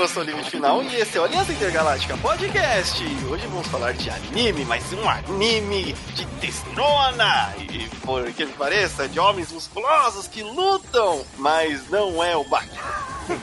eu 0.00 0.08
sou 0.08 0.22
o 0.22 0.26
Limite 0.26 0.50
Final 0.50 0.82
e 0.82 0.96
esse 0.96 1.16
é 1.16 1.20
o 1.20 1.24
Aliança 1.24 1.52
Intergaláctica 1.52 2.16
Podcast. 2.18 3.02
Hoje 3.30 3.46
vamos 3.46 3.66
falar 3.68 3.94
de 3.94 4.10
anime, 4.10 4.64
mas 4.64 4.92
um 4.92 5.08
anime 5.08 5.94
de 6.14 6.26
testosterona. 6.40 7.54
E 7.72 7.88
por 8.04 8.30
que 8.32 8.46
pareça, 8.46 9.08
de 9.08 9.18
homens 9.18 9.50
musculosos 9.50 10.28
que 10.28 10.42
lutam, 10.42 11.24
mas 11.38 11.88
não 11.88 12.22
é 12.22 12.36
o 12.36 12.44
Baki. 12.44 12.68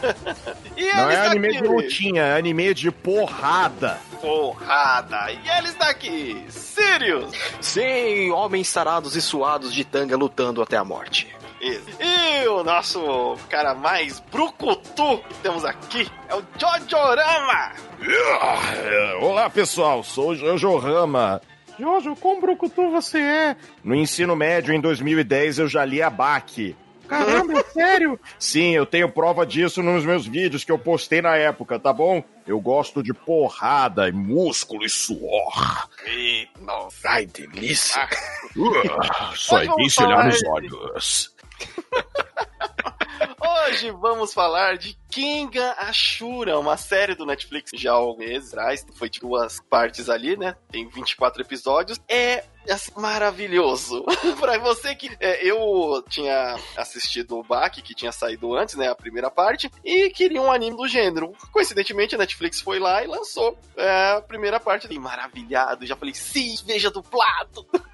e 0.77 0.93
não 0.93 1.09
é 1.09 1.27
anime 1.27 1.53
de 1.53 1.67
lutinha, 1.67 2.21
é 2.21 2.37
anime 2.37 2.73
de 2.73 2.91
porrada. 2.91 3.99
Porrada. 4.21 5.31
E 5.31 5.49
eles 5.57 5.73
daqui, 5.75 6.45
Sirius. 6.49 7.31
Sim, 7.61 8.29
homens 8.31 8.69
sarados 8.69 9.15
e 9.15 9.21
suados 9.21 9.73
de 9.73 9.83
tanga 9.83 10.15
lutando 10.15 10.61
até 10.61 10.77
a 10.77 10.83
morte. 10.83 11.27
E 11.65 12.45
o 12.49 12.61
nosso 12.61 13.37
cara 13.49 13.73
mais 13.73 14.19
brucutu 14.19 15.19
que 15.19 15.33
temos 15.35 15.63
aqui 15.63 16.05
é 16.27 16.35
o 16.35 16.43
Jojorama! 16.59 17.71
Olá 19.21 19.49
pessoal, 19.49 20.03
sou 20.03 20.31
o 20.31 20.35
Jojorama. 20.35 21.41
Jojo, 21.79 22.17
quão 22.17 22.41
brucutu 22.41 22.91
você 22.91 23.19
é? 23.19 23.55
No 23.81 23.95
ensino 23.95 24.35
médio, 24.35 24.73
em 24.73 24.81
2010, 24.81 25.59
eu 25.59 25.67
já 25.69 25.85
li 25.85 26.01
a 26.01 26.09
BAC. 26.09 26.75
Caramba, 27.07 27.59
é 27.59 27.63
sério? 27.63 28.19
Sim, 28.37 28.71
eu 28.71 28.85
tenho 28.85 29.07
prova 29.07 29.45
disso 29.45 29.81
nos 29.81 30.05
meus 30.05 30.27
vídeos 30.27 30.65
que 30.65 30.71
eu 30.71 30.77
postei 30.77 31.21
na 31.21 31.37
época, 31.37 31.79
tá 31.79 31.93
bom? 31.93 32.21
Eu 32.45 32.59
gosto 32.59 33.01
de 33.01 33.13
porrada 33.13 34.09
e 34.09 34.11
músculo 34.11 34.83
e 34.83 34.89
suor. 34.89 35.87
E, 36.07 36.45
nossa. 36.59 37.07
Ai, 37.07 37.25
delícia. 37.25 38.05
Uh, 38.55 39.35
só 39.35 39.61
é 39.61 39.67
delícia 39.67 40.05
olhar 40.05 40.25
nos 40.25 40.43
olhos. 40.45 41.32
Hoje 43.65 43.91
vamos 43.91 44.33
falar 44.33 44.77
de 44.77 44.97
Kinga 45.09 45.73
Ashura, 45.77 46.59
uma 46.59 46.77
série 46.77 47.15
do 47.15 47.25
Netflix 47.25 47.71
já 47.73 47.91
há 47.91 47.95
alguns 47.95 48.25
meses 48.25 48.49
atrás, 48.49 48.85
foi 48.95 49.09
de 49.09 49.19
duas 49.19 49.59
partes 49.69 50.09
ali, 50.09 50.37
né? 50.37 50.55
Tem 50.71 50.87
24 50.87 51.41
episódios. 51.41 51.99
É 52.07 52.43
assim, 52.69 52.91
maravilhoso. 52.95 54.03
pra 54.39 54.57
você 54.57 54.95
que 54.95 55.15
é, 55.19 55.45
eu 55.45 56.03
tinha 56.09 56.57
assistido 56.77 57.37
o 57.37 57.43
Baki, 57.43 57.81
que 57.81 57.95
tinha 57.95 58.11
saído 58.11 58.55
antes, 58.55 58.75
né? 58.75 58.89
A 58.89 58.95
primeira 58.95 59.29
parte, 59.29 59.69
e 59.83 60.09
queria 60.09 60.41
um 60.41 60.51
anime 60.51 60.77
do 60.77 60.87
gênero. 60.87 61.33
Coincidentemente, 61.51 62.15
a 62.15 62.17
Netflix 62.17 62.61
foi 62.61 62.79
lá 62.79 63.03
e 63.03 63.07
lançou 63.07 63.57
é, 63.75 64.13
a 64.17 64.21
primeira 64.21 64.59
parte. 64.59 64.87
E 64.89 64.99
maravilhado, 64.99 65.85
já 65.85 65.95
falei, 65.95 66.13
sim, 66.13 66.55
veja 66.65 66.89
dublado. 66.89 67.67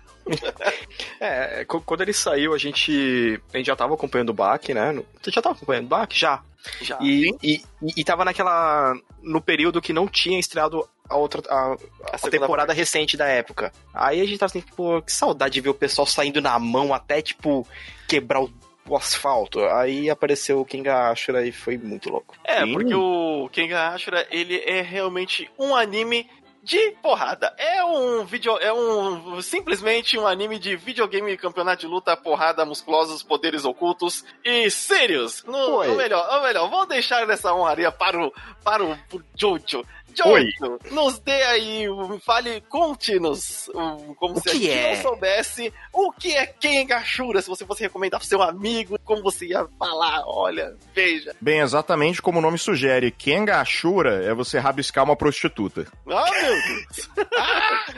é, 1.19 1.65
quando 1.65 2.01
ele 2.01 2.13
saiu, 2.13 2.53
a 2.53 2.57
gente, 2.57 3.41
a 3.53 3.57
gente 3.57 3.67
já 3.67 3.75
tava 3.75 3.93
acompanhando 3.93 4.29
o 4.29 4.33
Bach, 4.33 4.67
né? 4.69 5.01
Você 5.21 5.31
já 5.31 5.41
tava 5.41 5.55
acompanhando 5.55 5.85
o 5.85 5.89
Bach? 5.89 6.09
Já. 6.11 6.41
Já. 6.81 6.97
E, 7.01 7.35
e, 7.41 7.61
e, 7.95 8.03
tava 8.03 8.25
naquela. 8.25 8.93
no 9.23 9.41
período 9.41 9.81
que 9.81 9.93
não 9.93 10.07
tinha 10.07 10.39
estreado 10.39 10.87
a 11.07 11.15
outra. 11.15 11.41
a, 11.49 11.73
a, 12.11 12.15
a 12.15 12.29
temporada 12.29 12.67
parte. 12.67 12.77
recente 12.77 13.15
da 13.15 13.27
época. 13.27 13.71
Aí 13.93 14.19
a 14.19 14.25
gente 14.25 14.37
tava 14.37 14.49
assim, 14.49 14.61
tipo, 14.61 15.01
que 15.01 15.11
saudade 15.11 15.53
de 15.53 15.61
ver 15.61 15.69
o 15.69 15.73
pessoal 15.73 16.05
saindo 16.05 16.41
na 16.41 16.59
mão 16.59 16.93
até, 16.93 17.21
tipo, 17.21 17.65
quebrar 18.07 18.41
o 18.41 18.51
o 18.89 18.97
asfalto. 18.97 19.63
Aí 19.65 20.09
apareceu 20.09 20.59
o 20.59 20.65
Kenga 20.65 21.11
Ashura 21.11 21.45
e 21.45 21.51
foi 21.51 21.77
muito 21.77 22.09
louco. 22.09 22.35
É, 22.43 22.63
Sim. 22.63 22.73
porque 22.73 22.95
o 22.95 23.47
Kenga 23.51 23.89
Ashura, 23.89 24.27
ele 24.31 24.57
é 24.65 24.81
realmente 24.81 25.49
um 25.57 25.75
anime 25.75 26.27
de 26.63 26.91
porrada. 27.01 27.53
É 27.57 27.83
um 27.83 28.25
vídeo, 28.25 28.57
é 28.59 28.71
um 28.71 29.41
simplesmente 29.41 30.17
um 30.17 30.27
anime 30.27 30.59
de 30.59 30.75
videogame 30.75 31.37
campeonato 31.37 31.81
de 31.81 31.87
luta, 31.87 32.15
porrada, 32.15 32.65
musculosos, 32.65 33.23
poderes 33.23 33.65
ocultos 33.65 34.23
e 34.43 34.69
sérios. 34.69 35.43
No, 35.43 35.57
ou 35.57 35.95
melhor, 35.95 36.27
ou 36.35 36.41
melhor, 36.41 36.69
vou 36.69 36.85
deixar 36.85 37.29
essa 37.29 37.53
honraria 37.53 37.91
para 37.91 38.19
o 38.19 38.33
para 38.63 38.83
o 38.83 38.97
Jojo. 39.35 39.85
Jojo, 40.15 40.79
nos 40.91 41.19
dê 41.19 41.41
aí, 41.43 41.85
fale, 42.25 42.61
conte-nos, 42.69 43.69
como 44.17 44.37
o 44.37 44.41
se 44.41 44.49
a 44.49 44.53
gente 44.53 44.69
é? 44.69 44.95
não 44.95 45.01
soubesse 45.01 45.73
o 45.93 46.11
que 46.11 46.35
é 46.35 46.45
Kengashura, 46.45 47.41
se 47.41 47.47
você 47.47 47.65
fosse 47.65 47.83
recomendar 47.83 48.19
pro 48.19 48.27
seu 48.27 48.41
amigo, 48.41 48.97
como 49.03 49.21
você 49.21 49.47
ia 49.47 49.67
falar, 49.77 50.23
olha, 50.25 50.75
veja. 50.93 51.35
Bem, 51.39 51.59
exatamente 51.59 52.21
como 52.21 52.39
o 52.39 52.41
nome 52.41 52.57
sugere, 52.57 53.11
Kengashura 53.11 54.23
é 54.23 54.33
você 54.33 54.59
rabiscar 54.59 55.03
uma 55.03 55.15
prostituta. 55.15 55.85
Ah, 56.07 56.31
meu 56.31 56.53
Deus! 56.53 57.09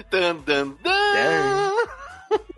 dan, 0.09 0.35
dan, 0.45 0.67
dan. 0.83 1.91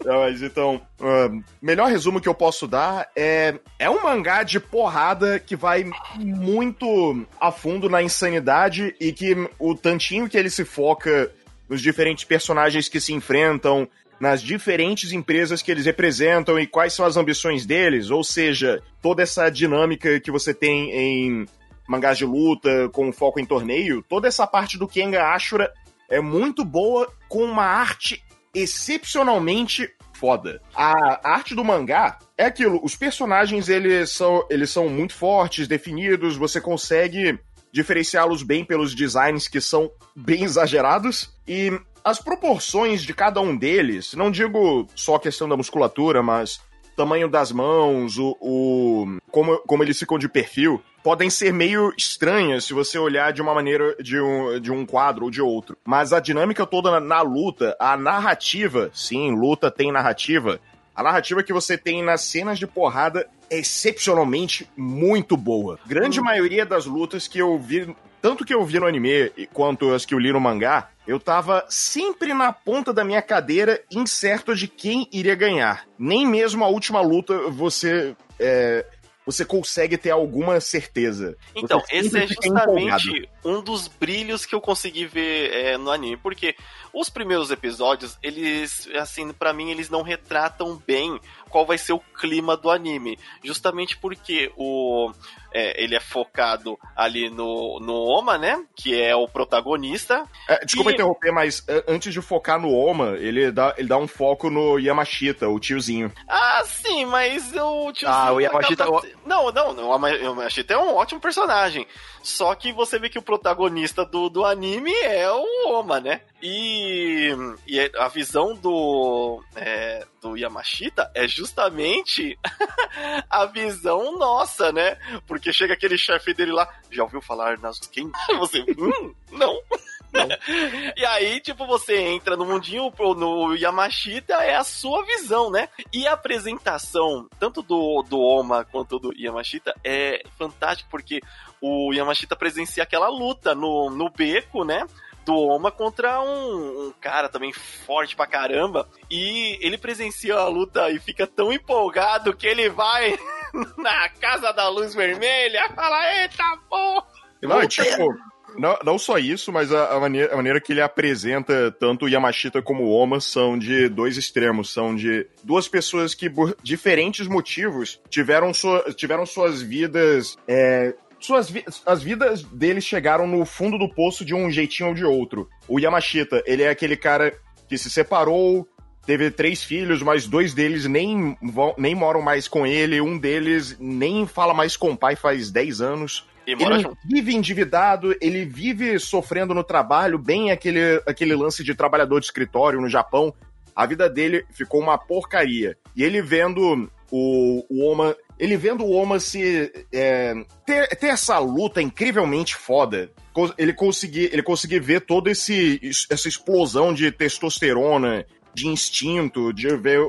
Mas 0.05 0.41
então, 0.41 0.81
uh, 0.99 1.43
melhor 1.61 1.89
resumo 1.89 2.19
que 2.19 2.27
eu 2.27 2.35
posso 2.35 2.67
dar 2.67 3.09
é 3.15 3.55
é 3.79 3.89
um 3.89 4.03
mangá 4.03 4.43
de 4.43 4.59
porrada 4.59 5.39
que 5.39 5.55
vai 5.55 5.85
muito 6.17 7.25
a 7.39 7.51
fundo 7.51 7.89
na 7.89 8.01
insanidade 8.01 8.95
e 8.99 9.13
que 9.13 9.35
o 9.57 9.75
tantinho 9.75 10.27
que 10.27 10.37
ele 10.37 10.49
se 10.49 10.65
foca 10.65 11.31
nos 11.69 11.81
diferentes 11.81 12.23
personagens 12.23 12.89
que 12.89 12.99
se 12.99 13.13
enfrentam, 13.13 13.87
nas 14.19 14.41
diferentes 14.41 15.11
empresas 15.11 15.61
que 15.61 15.71
eles 15.71 15.85
representam 15.85 16.59
e 16.59 16.67
quais 16.67 16.93
são 16.93 17.05
as 17.05 17.17
ambições 17.17 17.65
deles, 17.65 18.09
ou 18.09 18.23
seja, 18.23 18.81
toda 19.01 19.21
essa 19.21 19.49
dinâmica 19.49 20.19
que 20.19 20.31
você 20.31 20.53
tem 20.53 20.91
em 20.91 21.45
mangás 21.87 22.17
de 22.17 22.25
luta 22.25 22.89
com 22.89 23.11
foco 23.11 23.39
em 23.39 23.45
torneio, 23.45 24.03
toda 24.07 24.27
essa 24.27 24.47
parte 24.47 24.77
do 24.77 24.87
Kenga 24.87 25.33
Ashura 25.33 25.73
é 26.09 26.21
muito 26.21 26.63
boa 26.63 27.11
com 27.27 27.43
uma 27.43 27.65
arte 27.65 28.23
excepcionalmente 28.53 29.89
foda. 30.13 30.61
A 30.75 31.19
arte 31.27 31.55
do 31.55 31.63
mangá 31.63 32.17
é 32.37 32.45
aquilo, 32.45 32.79
os 32.83 32.95
personagens 32.95 33.67
eles 33.67 34.11
são, 34.11 34.45
eles 34.49 34.69
são 34.69 34.87
muito 34.87 35.13
fortes, 35.13 35.67
definidos, 35.67 36.37
você 36.37 36.61
consegue 36.61 37.39
diferenciá-los 37.71 38.43
bem 38.43 38.63
pelos 38.63 38.93
designs 38.93 39.47
que 39.47 39.59
são 39.59 39.91
bem 40.15 40.43
exagerados 40.43 41.33
e 41.47 41.71
as 42.03 42.19
proporções 42.19 43.01
de 43.01 43.13
cada 43.13 43.41
um 43.41 43.57
deles, 43.57 44.13
não 44.13 44.29
digo 44.29 44.87
só 44.95 45.15
a 45.15 45.19
questão 45.19 45.49
da 45.49 45.57
musculatura, 45.57 46.21
mas 46.21 46.61
tamanho 46.95 47.27
das 47.27 47.51
mãos, 47.51 48.17
o, 48.17 48.37
o 48.39 49.17
como, 49.31 49.57
como 49.59 49.83
eles 49.83 49.97
ficam 49.97 50.17
de 50.17 50.29
perfil, 50.29 50.81
podem 51.03 51.29
ser 51.29 51.51
meio 51.51 51.93
estranhas 51.97 52.65
se 52.65 52.73
você 52.73 52.97
olhar 52.97 53.33
de 53.33 53.41
uma 53.41 53.53
maneira 53.53 53.95
de 54.01 54.19
um, 54.19 54.59
de 54.59 54.71
um 54.71 54.85
quadro 54.85 55.25
ou 55.25 55.31
de 55.31 55.41
outro. 55.41 55.77
Mas 55.83 56.13
a 56.13 56.19
dinâmica 56.19 56.65
toda 56.65 56.91
na, 56.91 56.99
na 56.99 57.21
luta, 57.21 57.75
a 57.79 57.97
narrativa, 57.97 58.89
sim, 58.93 59.31
luta 59.35 59.69
tem 59.69 59.91
narrativa. 59.91 60.59
A 60.95 61.03
narrativa 61.03 61.43
que 61.43 61.51
você 61.51 61.77
tem 61.77 62.03
nas 62.03 62.21
cenas 62.21 62.59
de 62.59 62.67
porrada 62.67 63.27
é 63.49 63.57
excepcionalmente 63.57 64.69
muito 64.77 65.35
boa. 65.35 65.79
Grande 65.85 66.19
hum. 66.19 66.23
maioria 66.23 66.65
das 66.65 66.85
lutas 66.85 67.27
que 67.27 67.39
eu 67.39 67.57
vi, 67.59 67.93
tanto 68.21 68.45
que 68.45 68.53
eu 68.53 68.63
vi 68.63 68.79
no 68.79 68.85
anime 68.85 69.31
quanto 69.51 69.93
as 69.93 70.05
que 70.05 70.13
eu 70.13 70.19
li 70.19 70.31
no 70.31 70.39
mangá, 70.39 70.89
eu 71.07 71.19
tava 71.19 71.65
sempre 71.69 72.33
na 72.33 72.53
ponta 72.53 72.93
da 72.93 73.03
minha 73.03 73.21
cadeira, 73.21 73.83
incerto 73.91 74.55
de 74.55 74.67
quem 74.67 75.07
iria 75.11 75.35
ganhar. 75.35 75.85
Nem 75.97 76.25
mesmo 76.25 76.63
a 76.63 76.67
última 76.67 77.01
luta 77.01 77.49
você 77.49 78.15
é, 78.39 78.85
você 79.25 79.45
consegue 79.45 79.97
ter 79.97 80.11
alguma 80.11 80.59
certeza. 80.59 81.37
Então, 81.55 81.81
esse 81.89 82.17
é 82.17 82.27
justamente 82.27 83.29
um 83.43 83.61
dos 83.61 83.87
brilhos 83.87 84.45
que 84.45 84.53
eu 84.53 84.61
consegui 84.61 85.05
ver 85.05 85.51
é, 85.53 85.77
no 85.77 85.91
anime, 85.91 86.17
porque 86.17 86.55
os 86.93 87.09
primeiros 87.09 87.49
episódios, 87.49 88.17
eles, 88.21 88.87
assim, 88.95 89.31
para 89.31 89.53
mim, 89.53 89.71
eles 89.71 89.89
não 89.89 90.01
retratam 90.01 90.81
bem 90.85 91.19
qual 91.49 91.65
vai 91.65 91.77
ser 91.77 91.93
o 91.93 91.99
clima 91.99 92.57
do 92.57 92.69
anime. 92.69 93.17
Justamente 93.43 93.97
porque 93.97 94.51
o 94.57 95.11
é, 95.53 95.81
ele 95.81 95.95
é 95.95 95.99
focado 95.99 96.77
ali 96.95 97.29
no, 97.29 97.79
no 97.79 97.93
Oma, 97.93 98.37
né? 98.37 98.63
Que 98.75 98.99
é 98.99 99.15
o 99.15 99.27
protagonista. 99.27 100.27
É, 100.49 100.65
desculpa 100.65 100.91
e... 100.91 100.93
interromper, 100.93 101.31
mas 101.31 101.63
é, 101.67 101.83
antes 101.87 102.13
de 102.13 102.21
focar 102.21 102.59
no 102.59 102.73
Oma, 102.73 103.15
ele 103.17 103.51
dá, 103.51 103.73
ele 103.77 103.87
dá 103.87 103.97
um 103.97 104.07
foco 104.07 104.49
no 104.49 104.79
Yamashita, 104.79 105.47
o 105.47 105.59
tiozinho. 105.59 106.11
Ah, 106.27 106.63
sim, 106.65 107.05
mas 107.05 107.53
o 107.55 107.91
tiozinho. 107.91 108.11
Ah, 108.11 108.33
o 108.33 108.39
Yamashita. 108.39 108.83
Acaba... 108.83 109.01
Não, 109.25 109.51
não, 109.51 109.73
não, 109.73 109.89
o 109.89 110.07
Yamashita 110.07 110.73
é 110.73 110.77
um 110.77 110.95
ótimo 110.95 111.21
personagem. 111.21 111.87
Só 112.23 112.55
que 112.55 112.71
você 112.71 112.97
vê 112.97 113.09
que 113.09 113.19
o 113.19 113.21
protagonista 113.21 114.05
do, 114.05 114.29
do 114.29 114.45
anime 114.45 114.93
é 115.03 115.29
o 115.29 115.67
Oma, 115.67 115.99
né? 115.99 116.21
E, 116.41 117.29
e 117.67 117.91
a 117.97 118.07
visão 118.07 118.55
do, 118.55 119.43
é, 119.55 120.05
do 120.21 120.37
Yamashita 120.37 121.11
é 121.13 121.27
justamente 121.27 122.39
a 123.29 123.45
visão 123.45 124.17
nossa, 124.17 124.71
né? 124.71 124.97
Porque 125.27 125.42
chega 125.51 125.73
aquele 125.73 125.97
chefe 125.97 126.33
dele 126.33 126.51
lá, 126.51 126.71
já 126.91 127.03
ouviu 127.03 127.21
falar 127.21 127.57
nas 127.59 127.79
quem? 127.79 128.09
Você, 128.39 128.61
hum, 128.77 129.13
não. 129.31 129.59
Não. 130.13 130.27
e 130.95 131.05
aí, 131.07 131.39
tipo, 131.39 131.65
você 131.65 131.97
entra 131.97 132.37
no 132.37 132.45
mundinho, 132.45 132.93
no 133.17 133.55
Yamashita, 133.55 134.35
é 134.35 134.55
a 134.55 134.63
sua 134.63 135.03
visão, 135.03 135.49
né? 135.49 135.67
E 135.91 136.07
a 136.07 136.13
apresentação, 136.13 137.27
tanto 137.39 137.63
do, 137.63 138.03
do 138.03 138.19
Oma 138.19 138.63
quanto 138.63 138.99
do 138.99 139.11
Yamashita, 139.11 139.73
é 139.83 140.23
fantástico, 140.37 140.87
porque 140.91 141.19
o 141.59 141.91
Yamashita 141.91 142.35
presencia 142.35 142.83
aquela 142.83 143.09
luta 143.09 143.55
no, 143.55 143.89
no 143.89 144.07
beco, 144.09 144.63
né? 144.63 144.85
do 145.25 145.33
Oma 145.33 145.71
contra 145.71 146.21
um, 146.21 146.87
um, 146.87 146.93
cara 146.99 147.29
também 147.29 147.53
forte 147.53 148.13
pra 148.13 148.27
caramba. 148.27 148.87
E 149.09 149.57
ele 149.61 149.77
presencia 149.77 150.35
a 150.35 150.49
luta 150.49 150.91
e 150.91 150.99
fica 150.99 151.25
tão 151.25 151.51
empolgado 151.51 152.35
que 152.35 152.45
ele 152.45 152.67
vai 152.67 153.17
na 153.77 154.09
Casa 154.09 154.51
da 154.51 154.67
Luz 154.69 154.93
Vermelha 154.93 155.69
fala: 155.75 156.21
Eita 156.21 156.57
porra! 156.69 157.05
Não, 157.41 157.61
é 157.61 157.67
tipo, 157.67 158.15
não, 158.57 158.77
não 158.83 158.97
só 158.97 159.17
isso, 159.17 159.51
mas 159.51 159.71
a, 159.71 159.93
a, 159.95 159.99
maneira, 159.99 160.33
a 160.33 160.35
maneira 160.37 160.61
que 160.61 160.71
ele 160.71 160.81
apresenta 160.81 161.71
tanto 161.71 162.05
o 162.05 162.09
Yamashita 162.09 162.61
como 162.61 162.83
o 162.83 162.91
Oma 162.91 163.19
são 163.19 163.57
de 163.57 163.89
dois 163.89 164.17
extremos. 164.17 164.71
São 164.71 164.95
de 164.95 165.27
duas 165.43 165.67
pessoas 165.67 166.13
que, 166.13 166.29
por 166.29 166.55
diferentes 166.63 167.27
motivos, 167.27 167.99
tiveram, 168.09 168.53
sua, 168.53 168.93
tiveram 168.93 169.25
suas 169.25 169.61
vidas. 169.61 170.37
É, 170.47 170.93
suas 171.19 171.49
vi 171.49 171.63
as 171.85 172.03
vidas 172.03 172.43
deles 172.43 172.83
chegaram 172.83 173.27
no 173.27 173.45
fundo 173.45 173.77
do 173.77 173.93
poço 173.93 174.25
de 174.25 174.33
um 174.33 174.51
jeitinho 174.51 174.89
ou 174.89 174.95
de 174.95 175.05
outro. 175.05 175.49
O 175.67 175.79
Yamashita, 175.79 176.43
ele 176.45 176.63
é 176.63 176.69
aquele 176.69 176.97
cara 176.97 177.33
que 177.67 177.77
se 177.77 177.89
separou, 177.89 178.67
teve 179.05 179.29
três 179.31 179.63
filhos, 179.63 180.01
mas 180.01 180.27
dois 180.27 180.53
deles 180.53 180.85
nem, 180.85 181.37
nem 181.77 181.95
moram 181.95 182.21
mais 182.21 182.47
com 182.47 182.65
ele, 182.65 183.01
um 183.01 183.17
deles 183.17 183.77
nem 183.79 184.25
fala 184.25 184.53
mais 184.53 184.77
com 184.77 184.91
o 184.91 184.97
pai 184.97 185.15
faz 185.15 185.51
10 185.51 185.81
anos. 185.81 186.25
ele 186.45 186.79
junto. 186.79 186.97
vive 187.05 187.33
endividado, 187.33 188.15
ele 188.21 188.45
vive 188.45 188.99
sofrendo 188.99 189.53
no 189.53 189.63
trabalho, 189.63 190.17
bem 190.17 190.51
aquele, 190.51 191.01
aquele 191.05 191.35
lance 191.35 191.63
de 191.63 191.75
trabalhador 191.75 192.19
de 192.19 192.25
escritório 192.25 192.81
no 192.81 192.89
Japão. 192.89 193.33
A 193.75 193.85
vida 193.85 194.09
dele 194.09 194.45
ficou 194.51 194.81
uma 194.81 194.97
porcaria. 194.97 195.77
E 195.95 196.03
ele 196.03 196.21
vendo 196.21 196.89
o, 197.11 197.65
o 197.69 197.91
Oma. 197.91 198.15
Ele 198.39 198.57
vendo 198.57 198.83
o 198.83 198.91
Oma 198.91 199.19
se. 199.19 199.71
É, 199.91 200.33
ter, 200.65 200.87
ter 200.95 201.07
essa 201.07 201.39
luta 201.39 201.81
incrivelmente 201.81 202.55
foda. 202.55 203.11
Ele 203.57 203.73
conseguir, 203.73 204.29
ele 204.31 204.43
conseguir 204.43 204.79
ver 204.79 205.01
toda 205.01 205.31
essa 205.31 206.27
explosão 206.27 206.93
de 206.93 207.11
testosterona, 207.11 208.25
de 208.53 208.67
instinto, 208.67 209.51
de 209.51 209.75
ver 209.75 209.99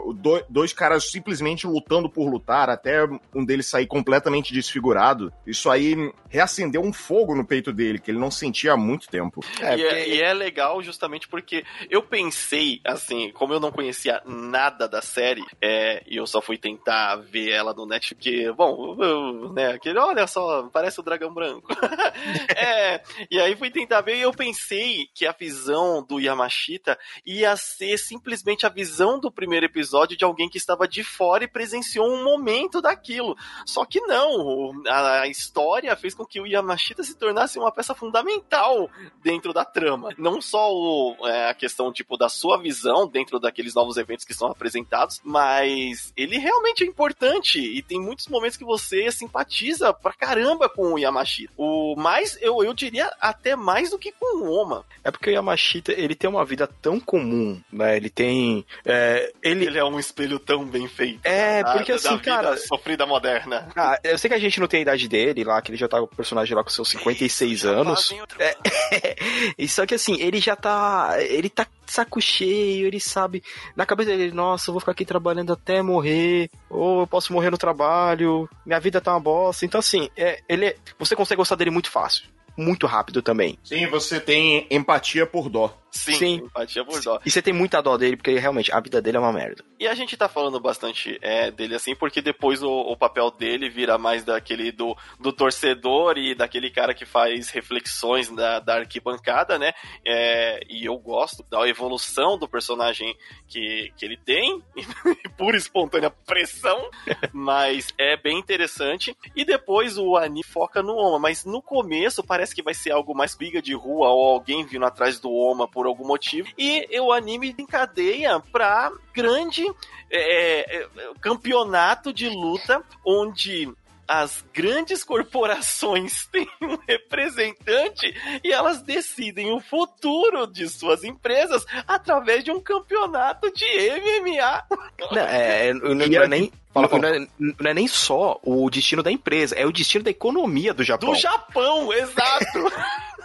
dois 0.49 0.73
caras 0.73 1.11
simplesmente 1.11 1.67
lutando 1.67 2.09
por 2.11 2.29
lutar, 2.29 2.69
até 2.69 3.05
um 3.35 3.45
deles 3.45 3.67
sair 3.67 3.87
completamente 3.87 4.53
desfigurado. 4.53 5.33
Isso 5.47 5.71
aí 5.71 6.13
reacendeu 6.29 6.83
um 6.83 6.93
fogo 6.93 7.35
no 7.35 7.47
peito 7.47 7.73
dele, 7.73 7.99
que 7.99 8.11
ele 8.11 8.19
não 8.19 8.31
sentia 8.31 8.73
há 8.73 8.77
muito 8.77 9.09
tempo. 9.09 9.41
É, 9.61 9.77
e, 9.77 9.83
é, 9.83 10.09
e, 10.09 10.23
é, 10.23 10.35
legal 10.35 10.83
justamente 10.83 11.27
porque 11.27 11.65
eu 11.89 12.03
pensei, 12.03 12.81
assim, 12.85 13.31
como 13.33 13.55
eu 13.55 13.61
não 13.61 13.73
conhecia 13.73 14.21
nada 14.27 14.87
da 14.87 15.01
série, 15.01 15.45
é, 15.63 16.03
e 16.07 16.17
eu 16.17 16.27
só 16.27 16.43
fui 16.43 16.59
tentar 16.59 17.17
ver 17.17 17.51
ela 17.51 17.73
no 17.73 17.87
Netflix, 17.87 18.15
porque, 18.15 18.53
bom, 18.53 18.97
eu, 19.03 19.53
né, 19.53 19.73
aquele, 19.73 19.99
olha 19.99 20.27
só, 20.27 20.69
parece 20.73 21.01
o 21.01 21.03
dragão 21.03 21.33
branco. 21.33 21.69
é, 22.57 23.01
e 23.31 23.41
aí 23.41 23.57
fui 23.57 23.71
tentar 23.71 24.03
ver 24.03 24.17
e 24.17 24.21
eu 24.21 24.33
pensei 24.33 25.07
que 25.15 25.27
a 25.27 25.33
visão 25.33 26.05
do 26.05 26.21
Yamashita 26.21 26.99
ia 27.25 27.57
ser 27.57 27.97
simplesmente 27.97 28.34
simplesmente 28.35 28.67
a 28.67 28.69
visão 28.69 29.21
do 29.21 29.31
primeiro 29.31 29.67
episódio 29.67 30.17
de 30.17 30.25
alguém 30.25 30.49
que 30.49 30.59
estava 30.59 30.89
de 30.89 31.05
fora 31.05 31.45
e 31.45 31.49
presenciou 31.49 32.07
um 32.07 32.25
momento 32.25 32.83
daquilo. 32.83 33.37
Só 33.65 33.85
que 33.85 34.01
não, 34.01 34.73
a 34.89 35.29
história 35.29 35.95
fez 35.97 36.15
com 36.15 36.27
que 36.27 36.41
o 36.41 36.47
Yamashita 36.47 37.03
se 37.03 37.15
tornasse 37.15 37.59
uma 37.59 37.71
peça 37.71 37.95
fundamental 37.95 38.91
dentro 39.23 39.53
da 39.53 39.65
trama. 39.65 40.11
Não 40.19 40.41
só 40.41 40.73
o, 40.73 41.17
é, 41.27 41.51
a 41.51 41.55
questão 41.55 41.93
tipo 41.93 42.17
da 42.17 42.29
sua 42.29 42.59
visão 42.59 43.07
dentro 43.07 43.39
daqueles 43.39 43.75
novos 43.75 43.97
eventos 43.97 44.25
que 44.25 44.35
são 44.35 44.51
apresentados, 44.51 45.21
mas 45.23 46.13
ele 46.17 46.39
realmente 46.39 46.83
é 46.83 46.87
importante 46.87 47.61
e 47.61 47.83
tem 47.83 48.01
muitos 48.01 48.27
momentos 48.27 48.57
que 48.57 48.65
você 48.65 49.11
simpatiza 49.13 49.93
pra 49.93 50.13
caramba 50.13 50.69
com 50.69 50.93
o 50.93 50.99
Yamashita. 50.99 51.53
O 51.57 51.95
mais, 51.97 52.37
eu, 52.43 52.65
eu 52.65 52.75
diria 52.75 53.13
até 53.21 53.55
mais 53.55 53.91
do 53.91 53.99
que 53.99 54.13
com 54.13 54.39
o 54.39 54.51
Oma. 54.51 54.85
É 55.05 55.11
porque 55.11 55.31
o 55.31 55.33
Yamashita, 55.33 55.93
ele 55.93 56.15
tem 56.15 56.29
uma 56.29 56.45
vida 56.45 56.67
tão 56.67 56.99
comum, 56.99 57.61
né? 57.73 57.97
Ele 57.97 58.11
tem 58.11 58.24
tem. 58.25 58.67
É, 58.85 59.33
ele... 59.43 59.67
ele 59.67 59.79
é 59.79 59.85
um 59.85 59.99
espelho 59.99 60.39
tão 60.39 60.65
bem 60.65 60.89
feito. 60.89 61.21
É, 61.25 61.63
da, 61.63 61.73
porque 61.73 61.93
assim, 61.93 62.19
cara. 62.19 62.57
Sofrida 62.57 63.07
moderna. 63.07 63.69
Ah, 63.77 63.99
eu 64.03 64.17
sei 64.19 64.29
que 64.29 64.35
a 64.35 64.39
gente 64.39 64.59
não 64.61 64.67
tem 64.67 64.79
a 64.79 64.83
idade 64.83 65.09
dele 65.09 65.45
lá, 65.45 65.61
que 65.61 65.71
ele 65.71 65.79
já 65.79 65.89
tá 65.89 66.01
o 66.01 66.07
personagem 66.07 66.57
lá 66.57 66.65
com 66.65 66.71
seus 66.71 66.89
56 66.91 67.65
anos. 67.65 68.13
É, 68.39 68.57
e 69.59 69.69
só 69.69 69.85
que 69.87 69.95
assim, 69.95 70.21
ele 70.21 70.41
já 70.41 70.57
tá. 70.57 71.17
Ele 71.19 71.49
tá 71.49 71.67
saco 71.87 72.21
cheio, 72.21 72.87
ele 72.87 73.01
sabe. 73.01 73.43
Na 73.77 73.87
cabeça 73.87 74.17
dele, 74.17 74.33
nossa, 74.33 74.71
eu 74.71 74.73
vou 74.73 74.81
ficar 74.81 74.93
aqui 74.93 75.05
trabalhando 75.05 75.53
até 75.53 75.83
morrer, 75.83 76.51
ou 76.69 77.01
eu 77.01 77.07
posso 77.07 77.33
morrer 77.33 77.51
no 77.51 77.59
trabalho, 77.59 78.49
minha 78.65 78.81
vida 78.81 79.01
tá 79.01 79.13
uma 79.13 79.21
bosta. 79.21 79.65
Então, 79.65 79.79
assim, 79.79 80.09
é, 80.17 80.41
ele 80.49 80.67
é, 80.67 80.77
você 80.99 81.15
consegue 81.17 81.39
gostar 81.39 81.57
dele 81.57 81.71
muito 81.71 81.91
fácil. 81.91 82.25
Muito 82.57 82.87
rápido 82.87 83.21
também. 83.21 83.59
Sim, 83.65 83.87
você 83.89 84.21
tem 84.21 84.67
empatia 84.71 85.27
por 85.27 85.49
dó. 85.49 85.77
Sim, 85.95 86.15
Sim. 86.15 86.35
empatia 86.45 86.85
por 86.85 87.01
dó. 87.01 87.21
E 87.25 87.31
você 87.31 87.41
tem 87.41 87.55
muita 87.55 87.81
dó 87.81 87.97
dele, 87.97 88.17
porque 88.17 88.37
realmente 88.37 88.73
a 88.73 88.81
vida 88.81 89.01
dele 89.01 89.17
é 89.17 89.21
uma 89.21 89.33
merda. 89.33 89.65
E 89.79 89.87
a 89.87 89.95
gente 89.95 90.17
tá 90.17 90.29
falando 90.29 90.59
bastante 90.59 91.19
é, 91.23 91.53
dele 91.53 91.77
assim, 91.77 91.95
porque 91.95 92.21
depois 92.21 92.63
o, 92.63 92.71
o, 92.71 92.97
papel 92.97 93.31
dele 93.31 93.69
vira 93.69 93.97
mais 93.97 94.25
daquele 94.25 94.73
do, 94.73 94.97
do 95.21 95.33
torcedor 95.33 96.19
e 96.19 96.35
daquele 96.35 96.69
cara 96.69 96.95
que 96.95 97.05
faz 97.05 97.49
reflexões 97.51 98.29
da, 98.31 98.59
da 98.59 98.75
arquibancada, 98.75 99.57
né? 99.57 99.73
É, 100.05 100.61
e 100.69 100.85
eu 100.85 100.97
gosto 100.99 101.45
da 101.49 101.61
evolução 101.75 102.39
do 102.39 102.49
personagem 102.49 103.17
que, 103.49 103.93
que 103.97 104.05
ele 104.05 104.17
tem, 104.17 104.63
pura 105.37 105.57
espontânea 105.57 106.11
pressão, 106.11 106.89
mas 107.33 107.93
é 107.99 108.17
bem 108.17 108.39
interessante. 108.39 109.17
E 109.35 109.45
depois 109.45 109.99
o 109.99 110.17
Ani 110.17 110.43
foca 110.43 110.83
no 110.83 110.95
Oma, 110.95 111.19
mas 111.19 111.45
no 111.45 111.61
começo 111.61 112.23
parece 112.23 112.55
que 112.55 112.63
vai 112.63 112.75
ser 112.75 112.93
algo 112.93 113.15
mais 113.15 113.35
briga 113.35 113.61
de 113.61 113.75
rua 113.75 114.09
ou 114.09 114.33
alguém 114.33 114.65
vindo 114.65 114.87
atrás 114.87 115.19
do 115.19 115.31
Oma 115.31 115.69
por 115.69 115.87
algum 115.87 116.07
motivo. 116.07 116.49
E 116.57 116.89
o 117.01 117.13
anime 117.13 117.55
encadeia 117.59 118.41
pra 118.53 118.93
grande 119.13 119.65
é, 120.11 120.79
é, 120.79 120.89
campeonato 121.21 122.13
de 122.13 122.29
luta 122.29 122.83
onde 123.05 123.73
as 124.07 124.45
grandes 124.53 125.03
corporações 125.03 126.27
têm 126.33 126.49
um 126.61 126.77
representante 126.87 128.15
e 128.43 128.53
elas 128.53 128.83
decidem 128.83 129.53
o 129.53 129.61
futuro 129.61 130.47
de 130.47 130.69
suas 130.69 131.05
empresas 131.05 131.65
através 131.87 132.45
de 132.45 132.51
um 132.51 132.61
campeonato 132.61 133.51
de 133.53 133.65
MMA. 133.65 134.65
Não, 135.11 135.23
é, 135.23 135.69
é 135.69 135.75
não, 135.75 135.95
não 135.95 136.23
é 136.23 136.29
nem. 136.29 136.53
Fala, 136.73 136.89
não, 136.89 137.09
é, 137.09 137.27
não, 137.39 137.71
é, 137.71 137.75
nem 137.75 137.87
só 137.87 138.41
o 138.43 138.69
destino 138.69 139.01
da 139.01 139.13
empresa, 139.13 139.55
é 139.55 139.65
o 139.65 139.71
destino 139.71 140.03
da 140.03 140.11
economia 140.11 140.75
do 140.75 140.83
Japão. 140.83 141.13
Do 141.13 141.15
Japão, 141.15 141.93
exato! 141.93 142.59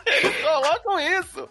Eles 0.06 0.38
colocam 0.44 1.00
isso. 1.00 1.50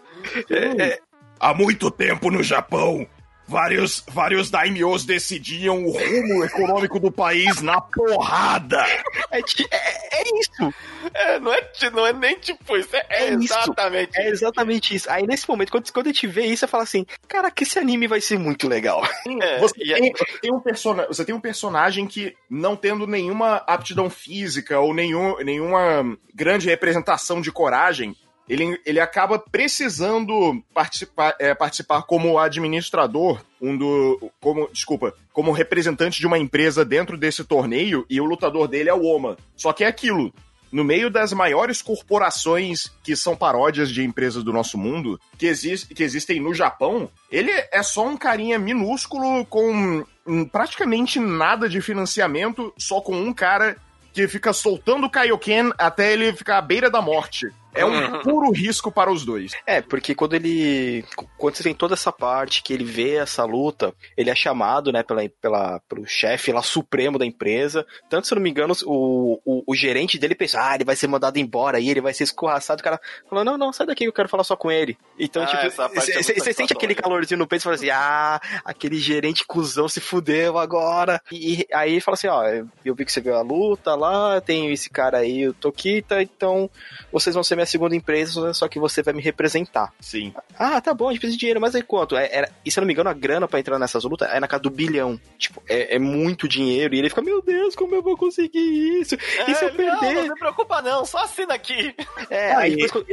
É, 0.49 0.83
é, 0.83 0.99
há 1.39 1.53
muito 1.53 1.91
tempo 1.91 2.31
no 2.31 2.41
Japão, 2.41 3.05
vários, 3.49 4.03
vários 4.07 4.51
daimyos 4.51 5.05
decidiam 5.05 5.83
o 5.83 5.91
rumo 5.91 6.45
econômico 6.45 6.99
do 6.99 7.11
país 7.11 7.61
na 7.61 7.81
porrada. 7.81 8.85
É, 9.31 9.39
é, 9.39 9.41
é 9.41 10.23
isso. 10.39 10.73
É, 11.13 11.39
não, 11.39 11.53
é, 11.53 11.71
não 11.91 12.05
é 12.05 12.13
nem 12.13 12.37
tipo 12.37 12.77
isso, 12.77 12.95
é, 12.95 13.05
é 13.09 13.29
exatamente 13.33 14.11
isso. 14.11 14.19
É 14.19 14.29
exatamente 14.29 14.95
isso. 14.95 15.09
Aí 15.09 15.25
nesse 15.25 15.49
momento, 15.49 15.71
quando, 15.71 15.91
quando 15.91 16.07
a 16.07 16.11
gente 16.11 16.27
vê 16.27 16.45
isso, 16.45 16.59
você 16.59 16.67
fala 16.67 16.83
assim: 16.83 17.05
cara, 17.27 17.49
que 17.49 17.63
esse 17.63 17.79
anime 17.79 18.07
vai 18.07 18.21
ser 18.21 18.37
muito 18.37 18.67
legal. 18.67 19.01
É, 19.41 19.59
você, 19.59 19.73
tem, 19.79 20.13
tem 20.41 20.53
um 20.53 20.59
person... 20.59 20.95
você 21.07 21.23
tem 21.23 21.33
um 21.33 21.39
personagem 21.39 22.05
que, 22.07 22.35
não 22.49 22.75
tendo 22.75 23.07
nenhuma 23.07 23.57
aptidão 23.67 24.09
física 24.09 24.79
ou 24.79 24.93
nenhum, 24.93 25.37
nenhuma 25.37 26.17
grande 26.35 26.67
representação 26.67 27.39
de 27.39 27.51
coragem, 27.51 28.15
ele, 28.49 28.81
ele 28.83 28.99
acaba 28.99 29.37
precisando 29.37 30.61
participar, 30.73 31.35
é, 31.39 31.53
participar 31.53 32.01
como 32.01 32.39
administrador, 32.39 33.41
um 33.61 33.77
do. 33.77 34.31
Como, 34.41 34.67
desculpa, 34.73 35.13
como 35.31 35.51
representante 35.51 36.19
de 36.19 36.25
uma 36.25 36.39
empresa 36.39 36.83
dentro 36.83 37.15
desse 37.15 37.43
torneio, 37.43 38.05
e 38.09 38.19
o 38.19 38.25
lutador 38.25 38.67
dele 38.67 38.89
é 38.89 38.93
o 38.93 39.03
Oma. 39.03 39.37
Só 39.55 39.71
que 39.71 39.83
é 39.83 39.87
aquilo. 39.87 40.33
No 40.71 40.83
meio 40.83 41.09
das 41.09 41.33
maiores 41.33 41.81
corporações 41.81 42.91
que 43.03 43.15
são 43.15 43.35
paródias 43.35 43.89
de 43.89 44.03
empresas 44.03 44.43
do 44.43 44.53
nosso 44.53 44.77
mundo, 44.77 45.19
que, 45.37 45.47
exist, 45.47 45.93
que 45.93 46.03
existem 46.03 46.39
no 46.39 46.53
Japão, 46.53 47.09
ele 47.31 47.51
é 47.71 47.81
só 47.81 48.07
um 48.07 48.15
carinha 48.15 48.59
minúsculo 48.59 49.45
com 49.45 50.05
praticamente 50.51 51.19
nada 51.19 51.67
de 51.67 51.81
financiamento, 51.81 52.71
só 52.77 53.01
com 53.01 53.15
um 53.19 53.33
cara 53.33 53.77
que 54.13 54.27
fica 54.27 54.53
soltando 54.53 55.07
o 55.07 55.09
Kaioken 55.09 55.71
até 55.77 56.13
ele 56.13 56.33
ficar 56.33 56.57
à 56.57 56.61
beira 56.61 56.89
da 56.89 57.01
morte. 57.01 57.47
É 57.73 57.85
um 57.85 58.21
puro 58.21 58.51
risco 58.51 58.91
para 58.91 59.11
os 59.11 59.23
dois. 59.23 59.51
É, 59.65 59.81
porque 59.81 60.15
quando 60.15 60.33
ele. 60.33 61.05
Quando 61.37 61.55
você 61.55 61.63
tem 61.63 61.73
toda 61.73 61.93
essa 61.93 62.11
parte 62.11 62.63
que 62.63 62.73
ele 62.73 62.83
vê 62.83 63.15
essa 63.15 63.45
luta, 63.45 63.93
ele 64.17 64.29
é 64.29 64.35
chamado, 64.35 64.91
né, 64.91 65.03
pela, 65.03 65.29
pela, 65.41 65.79
pelo 65.87 66.05
chefe 66.05 66.51
lá 66.51 66.61
supremo 66.61 67.19
da 67.19 67.25
empresa. 67.25 67.85
Tanto, 68.09 68.27
se 68.27 68.33
eu 68.33 68.37
não 68.37 68.43
me 68.43 68.49
engano, 68.49 68.73
o, 68.85 69.39
o, 69.45 69.63
o, 69.67 69.75
gerente 69.75 70.17
dele 70.17 70.35
pensa, 70.35 70.59
ah, 70.61 70.75
ele 70.75 70.83
vai 70.83 70.95
ser 70.95 71.07
mandado 71.07 71.37
embora 71.37 71.77
aí, 71.77 71.89
ele 71.89 72.01
vai 72.01 72.13
ser 72.13 72.23
escorraçado. 72.23 72.81
O 72.81 72.83
cara 72.83 72.99
falou, 73.29 73.45
não, 73.45 73.57
não, 73.57 73.71
sai 73.71 73.85
daqui 73.85 74.03
que 74.03 74.09
eu 74.09 74.13
quero 74.13 74.29
falar 74.29 74.43
só 74.43 74.55
com 74.55 74.71
ele. 74.71 74.97
Então, 75.17 75.43
ah, 75.43 75.47
tipo, 75.47 75.93
você 75.95 76.49
é 76.49 76.53
sente 76.53 76.73
aquele 76.73 76.95
calorzinho 76.95 77.37
no 77.37 77.47
peito 77.47 77.61
e 77.61 77.63
fala 77.63 77.75
assim, 77.75 77.89
ah, 77.89 78.41
aquele 78.65 78.97
gerente 78.97 79.45
cuzão 79.45 79.87
se 79.87 79.99
fudeu 79.99 80.57
agora. 80.57 81.21
E, 81.31 81.61
e 81.61 81.67
aí 81.71 81.91
ele 81.91 82.01
fala 82.01 82.15
assim, 82.15 82.27
ó, 82.27 82.43
eu 82.83 82.95
vi 82.95 83.05
que 83.05 83.11
você 83.11 83.21
viu 83.21 83.35
a 83.35 83.41
luta 83.41 83.95
lá, 83.95 84.41
tem 84.41 84.71
esse 84.71 84.89
cara 84.89 85.19
aí, 85.19 85.47
o 85.47 85.53
Tokita, 85.53 86.21
então 86.21 86.69
vocês 87.11 87.33
vão 87.33 87.43
ser 87.43 87.58
minha 87.59 87.65
segunda 87.65 87.95
empresa, 87.95 88.53
só 88.53 88.67
que 88.67 88.79
você 88.79 89.03
vai 89.03 89.13
me 89.13 89.21
representar. 89.21 89.93
Sim. 89.99 90.33
Ah, 90.57 90.79
tá 90.81 90.93
bom, 90.93 91.09
a 91.09 91.11
gente 91.11 91.19
precisa 91.19 91.37
de 91.37 91.39
dinheiro, 91.39 91.61
mas 91.61 91.75
aí 91.75 91.81
quanto? 91.81 92.15
É, 92.15 92.29
era, 92.31 92.51
e 92.65 92.71
se 92.71 92.79
eu 92.79 92.81
não 92.81 92.87
me 92.87 92.93
engano, 92.93 93.09
a 93.09 93.13
grana 93.13 93.47
pra 93.47 93.59
entrar 93.59 93.77
nessas 93.77 94.03
lutas 94.03 94.29
é 94.31 94.39
na 94.39 94.47
casa 94.47 94.63
do 94.63 94.69
bilhão. 94.69 95.19
Tipo, 95.37 95.61
é, 95.67 95.95
é 95.95 95.99
muito 95.99 96.47
dinheiro. 96.47 96.95
E 96.95 96.99
ele 96.99 97.09
fica, 97.09 97.21
meu 97.21 97.41
Deus, 97.41 97.75
como 97.75 97.95
eu 97.95 98.01
vou 98.01 98.17
conseguir 98.17 98.99
isso? 98.99 99.15
É, 99.15 99.51
e 99.51 99.55
se 99.55 99.65
eu 99.65 99.71
perder? 99.73 100.13
Não, 100.13 100.13
não 100.13 100.33
se 100.33 100.39
preocupa 100.39 100.81
não, 100.81 101.05
só 101.05 101.19
assina 101.19 101.53
aqui. 101.53 101.93
É, 102.29 102.53
aí 102.53 102.75
depois... 102.75 103.05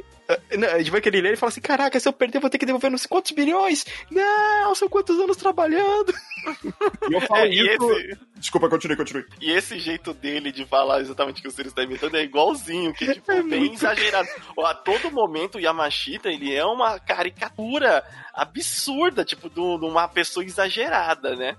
Não, 0.59 0.69
a 0.69 0.79
gente 0.79 0.91
vai 0.91 0.99
aquele 0.99 1.19
ele 1.19 1.37
fala 1.37 1.51
assim: 1.51 1.61
Caraca, 1.61 1.99
se 2.01 2.09
eu 2.09 2.13
perder, 2.13 2.39
eu 2.39 2.41
vou 2.41 2.51
ter 2.51 2.59
que 2.59 2.67
devolver 2.67 2.91
não 2.91 2.99
sei 2.99 3.09
quantos 3.09 3.31
bilhões. 3.33 3.85
Não, 4.11 4.75
são 4.75 4.89
quantos 4.89 5.19
anos 5.21 5.37
trabalhando. 5.37 6.13
E 7.11 7.15
eu 7.15 7.21
falo 7.23 7.41
É, 7.43 7.49
e 7.49 7.61
isso. 7.75 7.91
esse- 7.93 8.19
Desculpa, 8.37 8.69
continue, 8.69 8.97
continue. 8.97 9.25
E 9.41 9.51
esse 9.51 9.79
jeito 9.79 10.13
dele 10.13 10.53
de 10.53 10.65
falar 10.67 11.01
exatamente 11.01 11.39
o 11.39 11.43
que 11.43 11.49
o 11.49 11.51
Sirius 11.51 11.73
tá 11.73 11.83
imitando 11.83 12.17
é 12.17 12.23
igualzinho, 12.23 12.93
que 12.93 13.15
tipo, 13.15 13.33
É 13.33 13.43
bem 13.43 13.61
muito. 13.61 13.75
exagerado. 13.75 14.29
Ó, 14.57 14.65
A 14.67 14.75
todo 14.75 15.11
momento 15.11 15.57
o 15.57 15.61
Yamashita, 15.61 16.29
ele 16.29 16.55
é 16.55 16.65
uma 16.65 16.99
caricatura 17.01 18.05
absurda, 18.35 19.25
tipo, 19.25 19.49
de 19.49 19.59
um- 19.59 19.79
de 19.79 19.87
uma 19.87 20.07
pessoa 20.07 20.45
exagerada, 20.45 21.35
né? 21.35 21.57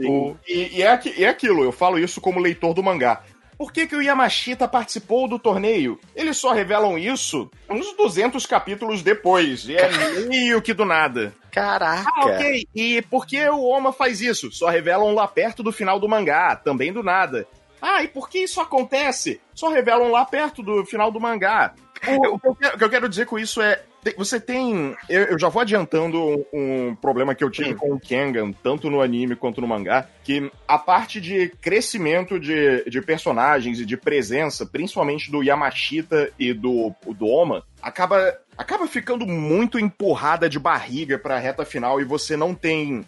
O- 0.00 0.36
E, 0.48 0.78
e 0.78 0.82
é, 0.82 1.00
e 1.16 1.24
é 1.24 1.28
aquilo, 1.28 1.62
eu 1.62 1.72
falo 1.72 1.98
isso 1.98 2.20
como 2.20 2.40
leitor 2.40 2.74
do 2.74 2.82
mangá. 2.82 3.22
Por 3.62 3.72
que, 3.72 3.86
que 3.86 3.94
o 3.94 4.02
Yamashita 4.02 4.66
participou 4.66 5.28
do 5.28 5.38
torneio? 5.38 5.96
Eles 6.16 6.36
só 6.36 6.50
revelam 6.50 6.98
isso 6.98 7.48
uns 7.70 7.96
200 7.96 8.44
capítulos 8.44 9.02
depois. 9.02 9.68
E 9.68 9.76
é 9.76 9.88
meio 10.28 10.60
que 10.60 10.74
do 10.74 10.84
nada. 10.84 11.32
Caraca. 11.52 12.10
Ah, 12.16 12.24
ok. 12.26 12.66
E 12.74 13.00
por 13.02 13.24
que 13.24 13.40
o 13.48 13.60
Oma 13.62 13.92
faz 13.92 14.20
isso? 14.20 14.50
Só 14.50 14.68
revelam 14.68 15.14
lá 15.14 15.28
perto 15.28 15.62
do 15.62 15.70
final 15.70 16.00
do 16.00 16.08
mangá, 16.08 16.56
também 16.56 16.92
do 16.92 17.04
nada. 17.04 17.46
Ah, 17.80 18.02
e 18.02 18.08
por 18.08 18.28
que 18.28 18.40
isso 18.40 18.60
acontece? 18.60 19.40
Só 19.54 19.68
revelam 19.68 20.10
lá 20.10 20.24
perto 20.24 20.60
do 20.60 20.84
final 20.84 21.12
do 21.12 21.20
mangá. 21.20 21.72
O, 22.04 22.34
o 22.34 22.38
que 22.40 22.48
eu 22.48 22.54
quero- 22.56 22.74
o 22.74 22.78
que 22.78 22.84
eu 22.84 22.90
quero 22.90 23.08
dizer 23.08 23.26
com 23.26 23.38
isso 23.38 23.62
é. 23.62 23.80
Você 24.16 24.40
tem. 24.40 24.96
Eu, 25.08 25.22
eu 25.22 25.38
já 25.38 25.48
vou 25.48 25.62
adiantando 25.62 26.18
um, 26.18 26.44
um 26.52 26.94
problema 26.96 27.34
que 27.34 27.44
eu 27.44 27.50
tive 27.50 27.74
com 27.74 27.92
o 27.92 28.00
Kengan, 28.00 28.52
tanto 28.52 28.90
no 28.90 29.00
anime 29.00 29.36
quanto 29.36 29.60
no 29.60 29.68
mangá, 29.68 30.08
que 30.24 30.50
a 30.66 30.76
parte 30.76 31.20
de 31.20 31.48
crescimento 31.60 32.38
de, 32.40 32.84
de 32.84 33.00
personagens 33.00 33.78
e 33.78 33.86
de 33.86 33.96
presença, 33.96 34.66
principalmente 34.66 35.30
do 35.30 35.42
Yamashita 35.42 36.30
e 36.38 36.52
do, 36.52 36.92
do 37.06 37.26
Oma, 37.26 37.64
acaba, 37.82 38.38
acaba 38.56 38.86
ficando 38.86 39.26
muito 39.26 39.78
empurrada 39.78 40.48
de 40.48 40.58
barriga 40.58 41.18
pra 41.18 41.38
reta 41.38 41.64
final 41.64 42.00
e 42.00 42.04
você 42.04 42.36
não 42.36 42.54
tem 42.54 43.04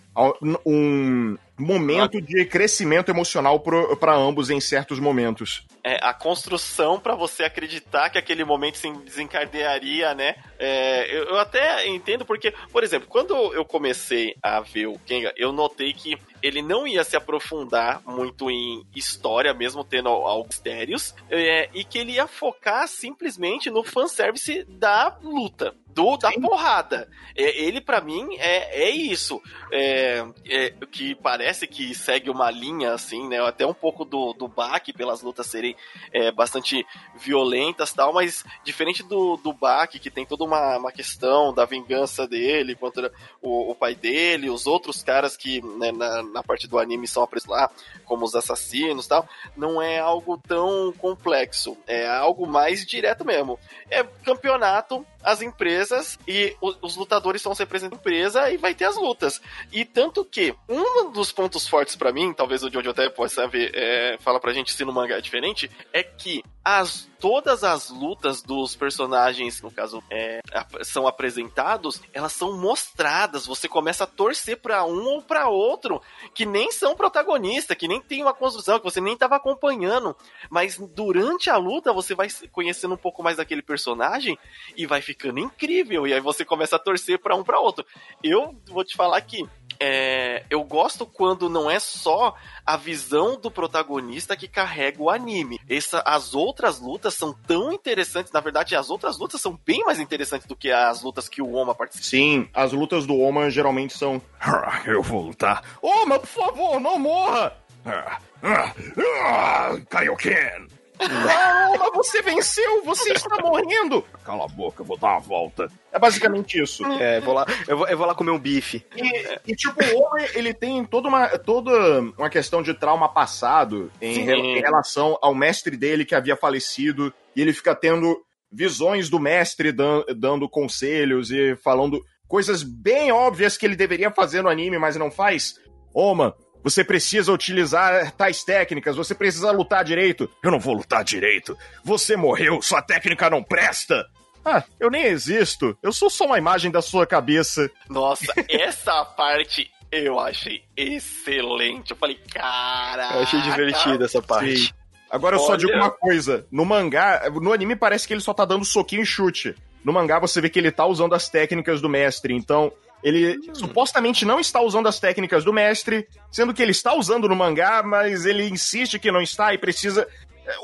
um 0.67 1.37
momento 1.57 2.21
de 2.21 2.45
crescimento 2.45 3.11
emocional 3.11 3.61
pra 3.61 4.15
ambos 4.15 4.51
em 4.51 4.61
certos 4.61 4.99
momentos. 4.99 5.65
É, 5.85 5.99
a 6.03 6.13
construção 6.13 6.99
pra 6.99 7.15
você 7.15 7.45
acreditar 7.45 8.11
que 8.11 8.19
aquele 8.19 8.45
momento 8.45 8.79
se 8.79 8.91
desencadearia, 9.05 10.15
né? 10.15 10.35
É, 10.59 11.17
eu, 11.17 11.25
eu 11.25 11.39
até 11.39 11.87
entendo 11.87 12.25
porque, 12.25 12.53
por 12.73 12.83
exemplo, 12.83 13.09
quando 13.09 13.35
eu 13.55 13.65
comecei 13.65 14.35
a 14.43 14.61
ver 14.61 14.87
o 14.87 14.99
Kenga, 14.99 15.33
eu 15.37 15.53
notei 15.53 15.93
que 15.93 16.19
ele 16.47 16.61
não 16.61 16.87
ia 16.87 17.03
se 17.03 17.17
aprofundar 17.17 18.03
muito 18.07 18.51
em 18.51 18.85
história, 18.95 19.55
mesmo 19.55 19.83
tendo 19.83 20.09
al- 20.11 20.27
alguns 20.27 20.49
mistérios, 20.49 21.15
é, 21.31 21.69
e 21.73 21.83
que 21.85 21.99
ele 21.99 22.13
ia 22.13 22.27
focar 22.27 22.87
simplesmente 22.87 23.71
no 23.71 23.83
fanservice 23.83 24.65
da 24.65 25.17
luta. 25.23 25.75
Do, 25.95 26.17
da 26.17 26.33
porrada. 26.33 27.09
É, 27.37 27.63
ele, 27.63 27.81
pra 27.81 28.01
mim, 28.01 28.37
é, 28.39 28.89
é 28.89 28.91
isso. 28.91 29.41
É, 29.71 30.27
é, 30.47 30.71
que 30.91 31.15
parece 31.15 31.67
que 31.67 31.95
segue 31.95 32.31
uma 32.31 32.51
linha, 32.51 32.93
assim, 32.93 33.29
né? 33.29 33.41
Até 33.41 33.65
um 33.65 33.75
pouco 33.75 34.05
do, 34.05 34.33
do 34.33 34.49
Baki, 34.49 34.93
pelas 34.93 35.23
lutas 35.23 35.47
serem 35.47 35.77
é, 36.13 36.33
bastante 36.33 36.85
violentas 37.17 37.93
tal, 37.93 38.13
mas 38.13 38.45
diferente 38.65 39.03
do, 39.03 39.37
do 39.37 39.53
Baki, 39.53 39.99
que 39.99 40.11
tem 40.11 40.27
toda 40.27 40.45
uma, 40.45 40.79
uma 40.79 40.93
questão 40.93 41.53
da 41.55 41.65
vingança 41.65 42.27
dele 42.27 42.75
contra 42.75 43.13
o, 43.41 43.71
o 43.71 43.75
pai 43.75 43.95
dele, 43.95 44.51
os 44.51 44.67
outros 44.67 45.03
caras 45.03 45.37
que 45.37 45.61
né, 45.79 45.93
na, 45.93 46.23
na 46.23 46.43
parte 46.43 46.67
do 46.67 46.79
anime 46.79 47.07
são 47.07 47.23
apresentados 47.23 47.45
lá, 47.47 47.71
como 48.05 48.25
os 48.25 48.35
assassinos 48.35 49.07
tal, 49.07 49.29
não 49.57 49.81
é 49.81 49.99
algo 49.99 50.39
tão 50.39 50.93
complexo, 50.93 51.77
é 51.87 52.07
algo 52.07 52.47
mais 52.47 52.85
direto 52.85 53.25
mesmo. 53.25 53.59
É 53.91 54.03
campeonato, 54.03 55.07
as 55.25 55.41
empresas 55.43 56.19
e 56.29 56.57
o- 56.61 56.75
os 56.83 56.97
lutadores 56.97 57.41
estão 57.41 57.55
se 57.55 57.63
representando 57.63 57.95
a 57.95 58.01
empresa 58.01 58.51
e 58.51 58.57
vai 58.57 58.75
ter 58.75 58.85
as 58.85 58.97
lutas. 58.97 59.41
E 59.73 59.85
tanto 59.85 60.25
que 60.25 60.55
um 60.69 61.11
dos 61.11 61.33
pontos 61.33 61.67
fortes 61.67 61.97
pra 61.97 62.13
mim, 62.13 62.33
talvez 62.33 62.63
o 62.63 62.71
Jojo 62.71 62.91
até 62.91 63.09
possa 63.09 63.47
ver, 63.49 63.71
é, 63.75 64.17
fala 64.21 64.39
pra 64.39 64.53
gente 64.53 64.73
se 64.73 64.85
no 64.85 64.93
mangá 64.93 65.17
é 65.17 65.21
diferente, 65.21 65.71
é 65.93 66.03
que 66.03 66.43
as 66.65 67.09
todas 67.25 67.65
as 67.65 67.89
lutas 67.89 68.43
dos 68.43 68.77
personagens, 68.77 69.63
no 69.63 69.71
caso, 69.71 70.05
é, 70.11 70.41
são 70.83 71.07
apresentados, 71.07 71.99
elas 72.13 72.35
são 72.35 72.59
mostradas. 72.59 73.47
Você 73.47 73.67
começa 73.67 74.05
a 74.05 74.07
torcer 74.07 74.59
pra 74.61 74.85
um 74.85 75.05
ou 75.07 75.23
pra 75.23 75.49
outro, 75.49 76.03
que 76.35 76.45
nem 76.45 76.71
são 76.71 76.95
protagonistas, 76.95 77.79
que 77.79 77.89
nem 77.89 77.99
tem 77.99 78.23
uma 78.23 78.35
construção, 78.35 78.79
que 78.79 78.85
você 78.85 79.01
nem 79.01 79.17
tava 79.17 79.37
acompanhando. 79.37 80.15
Mas 80.51 80.79
durante 80.79 81.49
a 81.49 81.57
luta 81.57 81.95
você 81.95 82.15
vai 82.15 82.29
conhecendo 82.53 82.93
um 82.93 82.99
pouco 82.99 83.23
mais 83.23 83.39
daquele 83.39 83.63
personagem 83.63 84.39
e 84.77 84.85
vai 84.85 85.01
ficando 85.01 85.39
incrível. 85.39 86.07
E 86.07 86.13
aí 86.13 86.21
você 86.21 86.45
começa 86.45 86.77
a 86.77 86.79
torcer 86.79 87.19
pra 87.19 87.35
um 87.35 87.43
pra 87.43 87.59
outro. 87.59 87.87
Eu 88.23 88.55
vou 88.67 88.85
te 88.85 88.95
falar 88.95 89.21
que 89.23 89.49
é, 89.81 90.45
eu 90.51 90.63
gosto 90.65 91.05
quando 91.07 91.49
não 91.49 91.71
é 91.71 91.79
só 91.79 92.35
a 92.65 92.77
visão 92.77 93.39
do 93.41 93.51
protagonista 93.51 94.37
que 94.37 94.49
carrega 94.49 95.03
o 95.03 95.11
anime. 95.11 95.61
Essa, 95.69 96.03
as 96.07 96.35
outras 96.35 96.81
lutas 96.81 97.15
são 97.15 97.33
tão 97.33 97.73
interessantes. 97.73 98.33
Na 98.33 98.41
verdade, 98.41 98.75
as 98.77 98.91
outras 98.91 99.19
lutas 99.19 99.41
são 99.41 99.59
bem 99.67 99.83
mais 99.85 100.01
interessantes 100.01 100.47
do 100.47 100.57
que 100.57 100.71
as 100.71 101.03
lutas 101.03 101.29
que 101.29 101.43
o 101.43 101.53
Oma 101.53 101.75
participa. 101.75 102.05
Sim, 102.07 102.49
as 102.55 102.73
lutas 102.73 103.07
do 103.07 103.19
Oma 103.19 103.51
geralmente 103.51 103.97
são. 103.97 104.21
"Ah, 104.41 104.83
Eu 104.87 105.03
vou 105.03 105.23
lutar. 105.23 105.63
Oma, 105.83 106.19
por 106.19 106.27
favor, 106.29 106.81
não 106.81 106.99
morra! 106.99 107.57
Ah, 107.87 108.19
ah, 108.43 109.77
Kaioken! 109.91 110.69
Ah, 110.99 111.69
Oma, 111.73 111.91
você 111.93 112.23
venceu! 112.23 112.83
Você 112.85 113.13
está 113.13 113.37
morrendo! 113.43 114.03
Cala 114.25 114.45
a 114.45 114.49
boca, 114.49 114.83
eu 114.83 114.87
vou 114.87 114.97
dar 114.97 115.13
uma 115.13 115.21
volta. 115.21 115.69
É 115.93 115.99
basicamente 115.99 116.61
isso. 116.61 116.85
É, 116.87 117.21
vou 117.21 117.35
lá, 117.35 117.47
eu, 117.67 117.77
vou, 117.77 117.89
eu 117.89 117.97
vou 117.99 118.07
lá 118.07 118.15
comer 118.15 118.31
um 118.31 118.39
bife. 118.39 118.85
E, 118.97 119.53
e, 119.53 119.57
tipo, 119.57 119.83
o 119.85 119.99
Oma, 120.07 120.25
ele 120.35 120.55
tem 120.55 120.85
toda 120.85 121.09
uma, 121.09 121.29
toda 121.39 122.01
uma 122.17 122.31
questão 122.31 122.63
de 122.63 122.73
trauma 122.75 123.09
passado 123.09 123.91
em, 124.01 124.15
Sim. 124.15 124.31
em 124.31 124.61
relação 124.61 125.19
ao 125.21 125.35
mestre 125.35 125.77
dele 125.77 126.05
que 126.05 126.15
havia 126.15 126.37
falecido, 126.37 127.13
e 127.35 127.43
ele 127.43 127.53
fica 127.53 127.75
tendo 127.75 128.17
visões 128.51 129.09
do 129.11 129.19
mestre 129.19 129.73
dan- 129.73 130.05
dando 130.17 130.49
conselhos 130.49 131.31
e 131.33 131.57
falando 131.57 132.01
coisas 132.29 132.63
bem 132.63 133.11
óbvias 133.11 133.57
que 133.57 133.67
ele 133.67 133.77
deveria 133.77 134.11
fazer 134.11 134.43
no 134.43 134.49
anime, 134.49 134.79
mas 134.79 134.97
não 134.97 135.11
faz. 135.11 135.57
Oma, 135.93 136.35
você 136.65 136.83
precisa 136.83 137.31
utilizar 137.31 138.11
tais 138.13 138.43
técnicas, 138.43 138.97
você 138.97 139.15
precisa 139.15 139.51
lutar 139.51 139.85
direito. 139.85 140.31
Eu 140.43 140.51
não 140.51 140.59
vou 140.59 140.75
lutar 140.75 141.05
direito. 141.05 141.57
Você 141.85 142.17
morreu, 142.17 142.63
sua 142.63 142.81
técnica 142.81 143.29
não 143.29 143.43
presta. 143.43 144.07
Ah, 144.43 144.65
eu 144.81 144.91
nem 144.91 145.05
existo. 145.05 145.77
Eu 145.83 145.93
sou 145.93 146.09
só 146.09 146.25
uma 146.25 146.39
imagem 146.39 146.71
da 146.71 146.81
sua 146.81 147.07
cabeça. 147.07 147.71
Nossa, 147.89 148.33
essa 148.49 149.05
parte 149.05 149.71
eu 149.93 150.19
achei 150.19 150.63
excelente. 150.75 151.91
Eu 151.91 151.97
falei, 151.97 152.19
cara. 152.33 153.11
Eu 153.15 153.23
achei 153.23 153.41
divertida 153.43 154.07
essa 154.07 154.23
parte. 154.23 154.57
Sim. 154.57 154.73
Agora 155.11 155.37
eu 155.37 155.41
só 155.41 155.57
digo 155.57 155.73
uma 155.73 155.91
coisa: 155.91 156.47
no 156.51 156.65
mangá, 156.65 157.23
no 157.31 157.53
anime 157.53 157.77
parece 157.77 158.09
que 158.09 158.15
ele 158.15 158.21
só 158.21 158.33
tá 158.33 158.45
dando 158.45 158.65
soquinho 158.65 159.03
e 159.03 159.07
chute. 159.07 159.55
No 159.85 159.93
mangá 159.93 160.19
você 160.19 160.41
vê 160.41 160.49
que 160.49 160.59
ele 160.59 160.73
tá 160.73 160.87
usando 160.87 161.15
as 161.15 161.29
técnicas 161.29 161.81
do 161.81 161.91
mestre, 161.91 162.35
então 162.35 162.73
ele 163.05 163.39
supostamente 163.53 164.25
não 164.25 164.41
está 164.41 164.63
usando 164.63 164.89
as 164.89 164.99
técnicas 164.99 165.45
do 165.45 165.53
mestre, 165.53 166.09
sendo 166.33 166.55
que 166.55 166.63
ele 166.63 166.71
está 166.71 166.95
usando 166.95 167.29
no 167.29 167.37
mangá, 167.37 167.83
mas 167.85 168.25
ele 168.25 168.49
insiste 168.49 168.99
que 168.99 169.13
não 169.13 169.21
está 169.21 169.53
e 169.53 169.59
precisa. 169.59 170.09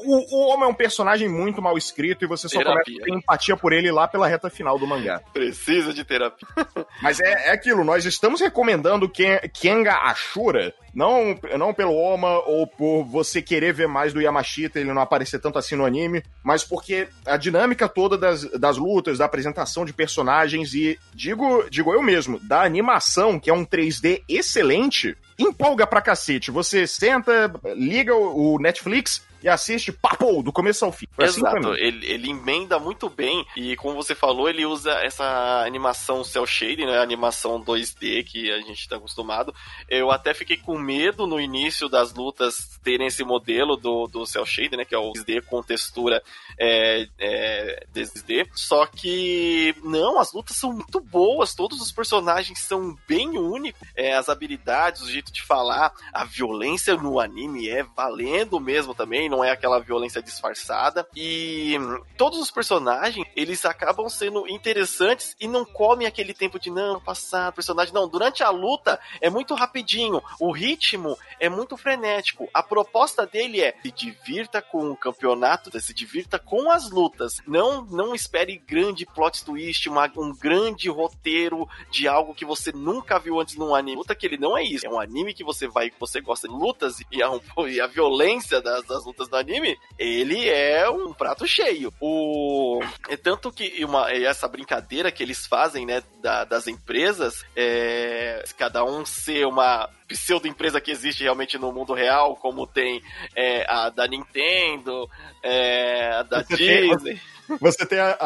O, 0.05 0.37
o 0.37 0.49
homem 0.49 0.65
é 0.67 0.69
um 0.69 0.75
personagem 0.75 1.29
muito 1.29 1.61
mal 1.63 1.77
escrito 1.79 2.25
e 2.25 2.29
você 2.29 2.49
só 2.49 2.59
Terapia. 2.59 2.83
começa 2.85 3.03
a 3.03 3.05
ter 3.05 3.13
empatia 3.15 3.57
por 3.57 3.73
ele 3.73 3.91
lá 3.91 4.07
pela 4.09 4.27
reta 4.27 4.51
final 4.51 4.79
do 4.79 4.87
mangá. 4.87 5.21
Precisa 5.33 5.93
de 5.93 6.05
terapia. 6.05 6.47
Mas 7.03 7.21
é, 7.21 7.49
é 7.49 7.51
aquilo, 7.53 7.85
nós 7.85 8.05
estamos 8.05 8.41
recomendando 8.41 9.09
Ken- 9.09 9.41
Kenga 9.53 9.95
Ashura, 10.03 10.75
não, 10.95 11.39
não 11.59 11.73
pelo 11.73 11.95
Oma 11.95 12.39
ou 12.41 12.67
por 12.67 13.05
você 13.05 13.41
querer 13.41 13.73
ver 13.73 13.87
mais 13.89 14.13
do 14.13 14.21
Yamashita, 14.21 14.79
ele 14.81 14.93
não 14.93 15.01
aparecer 15.03 15.39
tanto 15.41 15.59
assim 15.59 15.77
no 15.77 15.85
anime, 15.87 16.23
mas 16.43 16.65
porque 16.65 17.09
a 17.25 17.37
dinâmica 17.37 17.89
toda 17.89 18.19
das, 18.19 18.43
das 18.53 18.77
lutas, 18.77 19.19
da 19.19 19.25
apresentação 19.25 19.85
de 19.85 19.93
personagens 19.93 20.75
e, 20.75 20.99
digo, 21.15 21.65
digo 21.71 21.93
eu 21.95 22.03
mesmo, 22.03 22.39
da 22.41 22.63
animação, 22.63 23.39
que 23.39 23.49
é 23.49 23.55
um 23.55 23.65
3D 23.65 24.23
excelente, 24.29 25.17
empolga 25.39 25.87
pra 25.87 26.03
cacete. 26.03 26.51
Você 26.51 26.87
senta, 26.87 27.51
liga 27.77 28.15
o, 28.15 28.55
o 28.57 28.59
Netflix, 28.59 29.23
e 29.43 29.49
assiste, 29.49 29.93
papo, 29.93 30.43
do 30.43 30.53
começo 30.53 30.85
ao 30.85 30.93
fim. 30.93 31.07
Foi 31.13 31.25
assim 31.25 31.41
Exato, 31.41 31.71
mim. 31.71 31.77
ele, 31.79 32.07
ele 32.07 32.31
emenda 32.31 32.79
muito 32.79 33.09
bem 33.09 33.47
e 33.57 33.77
como 33.77 33.95
você 33.95 34.15
falou, 34.15 34.49
ele 34.49 34.67
usa 34.67 34.93
essa 35.03 35.65
animação 35.67 36.23
cel 36.23 36.47
shading, 36.47 36.87
né, 36.87 36.99
animação 36.99 37.63
2D 37.63 38.25
que 38.25 38.51
a 38.51 38.61
gente 38.61 38.89
tá 38.89 38.97
acostumado. 38.97 39.55
Eu 39.89 40.11
até 40.11 40.35
fiquei 40.35 40.57
com 40.57 40.79
medo 40.79 41.27
no 41.27 41.41
início 41.41 41.89
das 41.89 42.13
lutas 42.13 42.79
terem 42.83 43.07
esse 43.07 43.25
modelo 43.25 43.77
do, 43.77 44.07
do 44.07 44.27
cel 44.27 44.45
shading, 44.45 44.77
né, 44.77 44.85
que 44.85 44.95
é 44.95 44.99
o 44.99 45.13
2D 45.13 45.43
com 45.45 45.63
textura 45.63 46.23
é, 46.59 47.09
é, 47.19 47.87
2D. 47.95 48.49
Só 48.55 48.85
que 48.87 49.75
não, 49.83 50.19
as 50.19 50.33
lutas 50.33 50.57
são 50.57 50.73
muito 50.73 51.01
boas, 51.01 51.55
todos 51.55 51.81
os 51.81 51.91
personagens 51.91 52.61
são 52.61 52.97
bem 53.09 53.39
únicos, 53.39 53.81
é, 53.97 54.15
as 54.15 54.29
habilidades, 54.29 55.03
o 55.03 55.11
jeito 55.11 55.33
de 55.33 55.43
falar, 55.43 55.93
a 56.13 56.25
violência 56.25 56.95
no 56.97 57.19
anime 57.19 57.69
é 57.69 57.83
valendo 57.83 58.61
mesmo 58.61 58.95
também, 58.95 59.30
não 59.31 59.43
é 59.45 59.51
aquela 59.51 59.79
violência 59.81 60.23
disfarçada. 60.23 61.07
E 61.17 61.75
todos 62.17 62.39
os 62.39 62.51
personagens, 62.51 63.27
eles 63.35 63.65
acabam 63.65 64.09
sendo 64.09 64.47
interessantes 64.49 65.37
e 65.41 65.47
não 65.49 65.65
comem 65.65 66.07
aquele 66.07 66.35
tempo 66.35 66.59
de 66.59 66.71
não, 66.71 67.01
passar 67.01 67.53
personagem. 67.53 67.95
Não, 67.95 68.09
durante 68.09 68.43
a 68.43 68.51
luta 68.51 69.01
é 69.21 69.31
muito 69.31 69.55
rapidinho, 69.55 70.23
o 70.39 70.51
ritmo 70.51 71.17
é 71.39 71.49
muito 71.49 71.77
frenético. 71.77 72.49
A 72.53 72.63
proposta 72.63 73.27
dele 73.27 73.61
é 73.61 73.75
se 73.83 73.91
divirta 73.91 74.61
com 74.61 74.91
o 74.91 74.97
campeonato, 74.97 75.71
se 75.81 75.95
divirta 75.95 76.39
com 76.39 76.71
as 76.71 76.91
lutas. 76.91 77.37
Não, 77.47 77.85
não 77.85 78.15
espere 78.15 78.59
grande 78.59 79.07
plot 79.07 79.45
twist, 79.45 79.89
uma- 79.89 80.11
um 80.17 80.35
grande 80.35 80.89
roteiro 80.89 81.69
de 81.91 82.07
algo 82.09 82.35
que 82.35 82.45
você 82.45 82.73
nunca 82.73 83.19
viu 83.19 83.41
antes 83.41 83.57
num 83.57 83.75
anime. 83.75 83.97
Luta 83.99 84.15
que 84.15 84.27
ele 84.27 84.37
não 84.37 84.57
é 84.57 84.63
isso. 84.63 84.87
É 84.87 84.91
um 84.91 85.01
anime 85.01 85.35
que 85.35 85.45
você 85.45 85.67
vai, 85.69 85.91
que 85.91 85.99
você 86.01 86.21
gosta 86.21 86.49
de 86.49 86.55
lutas 86.55 87.01
e 87.11 87.23
a, 87.23 87.29
e 87.69 87.81
a 87.81 87.87
violência 87.87 88.61
das, 88.61 88.85
das 88.85 89.05
lutas 89.05 89.20
do 89.29 89.37
anime, 89.37 89.79
ele 89.99 90.49
é 90.49 90.89
um 90.89 91.13
prato 91.13 91.47
cheio. 91.47 91.93
O 92.01 92.81
é 93.09 93.17
tanto 93.17 93.51
que 93.53 93.85
uma 93.85 94.11
essa 94.11 94.49
brincadeira 94.49 95.11
que 95.13 95.23
eles 95.23 95.47
fazem, 95.47 95.85
né, 95.87 96.03
da- 96.23 96.45
das 96.45 96.67
empresas, 96.67 97.45
é 97.57 98.43
cada 98.57 98.85
um 98.85 99.05
ser 99.05 99.47
uma 99.47 99.89
pseudo 100.11 100.47
empresa 100.49 100.81
que 100.81 100.91
existe 100.91 101.23
realmente 101.23 101.57
no 101.57 101.73
mundo 101.73 101.95
real, 101.95 102.37
como 102.37 102.67
tem 102.67 103.01
é, 103.37 103.65
a 103.69 103.89
da 103.89 104.07
Nintendo, 104.07 105.09
é, 105.43 106.11
a 106.13 106.23
da 106.25 106.43
Você 106.43 106.57
tem- 106.57 106.91
Disney. 106.91 107.21
Você 107.61 107.85
tem 107.85 107.99
a, 107.99 108.17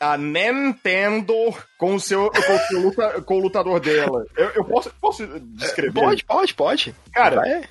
a, 0.00 0.12
a 0.14 0.16
Nintendo 0.16 1.34
com 1.76 1.94
o 1.96 2.00
seu 2.00 2.30
com 2.30 2.38
o, 2.54 2.58
seu 2.60 2.80
luta- 2.80 3.22
com 3.22 3.34
o 3.36 3.40
lutador 3.40 3.78
dela. 3.78 4.24
Eu, 4.34 4.48
eu 4.50 4.64
posso, 4.64 4.90
posso 4.98 5.26
descrever? 5.40 5.92
Pode, 5.92 6.24
pode, 6.24 6.54
pode. 6.54 6.94
Cara, 7.12 7.36
Vai. 7.36 7.62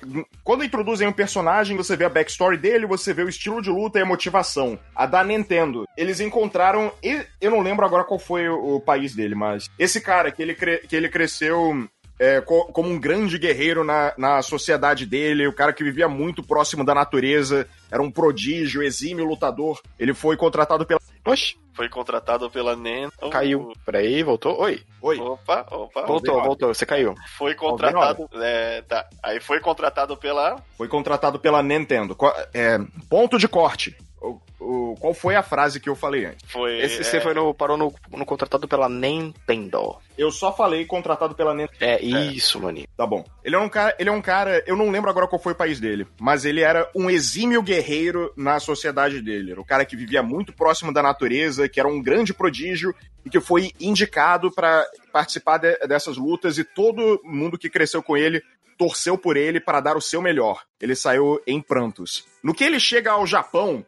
quando 0.44 0.62
introduzem 0.64 1.08
um 1.08 1.12
personagem, 1.12 1.76
você 1.76 1.96
vê 1.96 2.04
a 2.04 2.08
backstory 2.08 2.56
dele, 2.56 2.86
você 2.86 3.12
vê 3.12 3.22
o 3.24 3.28
estilo 3.28 3.60
de 3.60 3.70
luta 3.70 3.98
e 3.98 4.02
a 4.02 4.06
motivação. 4.06 4.78
A 4.94 5.04
da 5.04 5.24
Nintendo, 5.24 5.84
eles 5.96 6.20
encontraram. 6.20 6.92
e- 7.02 7.26
Eu 7.40 7.50
não 7.50 7.60
lembro 7.60 7.84
agora 7.84 8.04
qual 8.04 8.18
foi 8.20 8.48
o, 8.48 8.76
o 8.76 8.80
país 8.80 9.12
dele, 9.14 9.34
mas. 9.34 9.68
Esse 9.78 10.00
cara 10.00 10.30
que 10.30 10.40
ele, 10.40 10.54
cre- 10.54 10.78
que 10.88 10.94
ele 10.94 11.08
cresceu. 11.08 11.88
É, 12.20 12.40
co- 12.42 12.66
como 12.66 12.90
um 12.90 13.00
grande 13.00 13.38
guerreiro 13.38 13.82
na, 13.82 14.12
na 14.18 14.42
sociedade 14.42 15.06
dele, 15.06 15.46
o 15.48 15.52
cara 15.54 15.72
que 15.72 15.82
vivia 15.82 16.06
muito 16.06 16.42
próximo 16.42 16.84
da 16.84 16.94
natureza, 16.94 17.66
era 17.90 18.02
um 18.02 18.10
prodígio, 18.10 18.82
exímio 18.82 19.24
lutador. 19.24 19.80
Ele 19.98 20.12
foi 20.12 20.36
contratado 20.36 20.84
pela. 20.84 21.00
Oxi, 21.24 21.56
Foi 21.74 21.88
contratado 21.88 22.50
pela 22.50 22.74
Nintendo. 22.76 23.30
caiu. 23.30 23.72
Peraí, 23.84 24.22
voltou. 24.22 24.58
Oi. 24.60 24.82
Oi. 25.02 25.18
Opa, 25.18 25.66
opa. 25.70 26.06
Voltou, 26.06 26.42
voltou. 26.42 26.74
Você 26.74 26.84
caiu. 26.86 27.14
Foi 27.38 27.54
contratado. 27.54 28.28
É, 28.34 28.82
tá. 28.82 29.06
Aí 29.22 29.40
foi 29.40 29.60
contratado 29.60 30.16
pela. 30.16 30.56
Foi 30.76 30.88
contratado 30.88 31.38
pela 31.38 31.62
Nintendo. 31.62 32.16
É, 32.54 32.78
ponto 33.08 33.38
de 33.38 33.48
corte. 33.48 33.96
O- 34.20 34.38
o- 34.60 34.94
qual 35.00 35.14
foi 35.14 35.34
a 35.34 35.42
frase 35.42 35.80
que 35.80 35.88
eu 35.88 35.96
falei 35.96 36.26
antes? 36.26 36.50
Foi. 36.50 36.78
Esse 36.80 37.00
é, 37.00 37.02
você 37.02 37.20
foi 37.20 37.32
no, 37.32 37.54
parou 37.54 37.76
no, 37.78 37.92
no 38.12 38.26
contratado 38.26 38.68
pela 38.68 38.88
Nintendo. 38.88 39.96
Eu 40.16 40.30
só 40.30 40.52
falei 40.54 40.84
contratado 40.84 41.34
pela 41.34 41.54
Nintendo. 41.54 41.78
É, 41.80 42.02
isso, 42.02 42.60
maninho. 42.60 42.86
Tá 42.96 43.06
bom. 43.06 43.24
Ele 43.42 43.56
é 43.56 43.58
um 43.58 43.68
cara, 43.68 43.94
ele 43.98 44.08
é 44.08 44.12
um 44.12 44.20
cara, 44.20 44.62
eu 44.66 44.76
não 44.76 44.90
lembro 44.90 45.08
agora 45.10 45.26
qual 45.26 45.40
foi 45.40 45.52
o 45.52 45.56
país 45.56 45.80
dele, 45.80 46.06
mas 46.20 46.44
ele 46.44 46.60
era 46.60 46.88
um 46.94 47.08
exímio 47.10 47.62
guerreiro 47.62 48.32
na 48.36 48.60
sociedade 48.60 49.20
dele. 49.22 49.52
Era 49.52 49.60
um 49.60 49.64
cara 49.64 49.84
que 49.84 49.96
vivia 49.96 50.22
muito 50.22 50.52
próximo 50.52 50.92
da 50.92 51.02
natureza, 51.02 51.68
que 51.68 51.80
era 51.80 51.88
um 51.88 52.02
grande 52.02 52.34
prodígio 52.34 52.94
e 53.24 53.30
que 53.30 53.40
foi 53.40 53.70
indicado 53.80 54.50
pra 54.50 54.84
participar 55.12 55.58
de- 55.58 55.76
dessas 55.86 56.16
lutas 56.16 56.58
e 56.58 56.64
todo 56.64 57.20
mundo 57.24 57.58
que 57.58 57.70
cresceu 57.70 58.02
com 58.02 58.16
ele 58.16 58.42
torceu 58.78 59.18
por 59.18 59.36
ele 59.36 59.60
para 59.60 59.80
dar 59.80 59.96
o 59.96 60.00
seu 60.00 60.22
melhor. 60.22 60.62
Ele 60.80 60.94
saiu 60.94 61.38
em 61.46 61.60
prantos. 61.60 62.24
No 62.42 62.54
que 62.54 62.64
ele 62.64 62.80
chega 62.80 63.10
ao 63.12 63.26
Japão, 63.26 63.84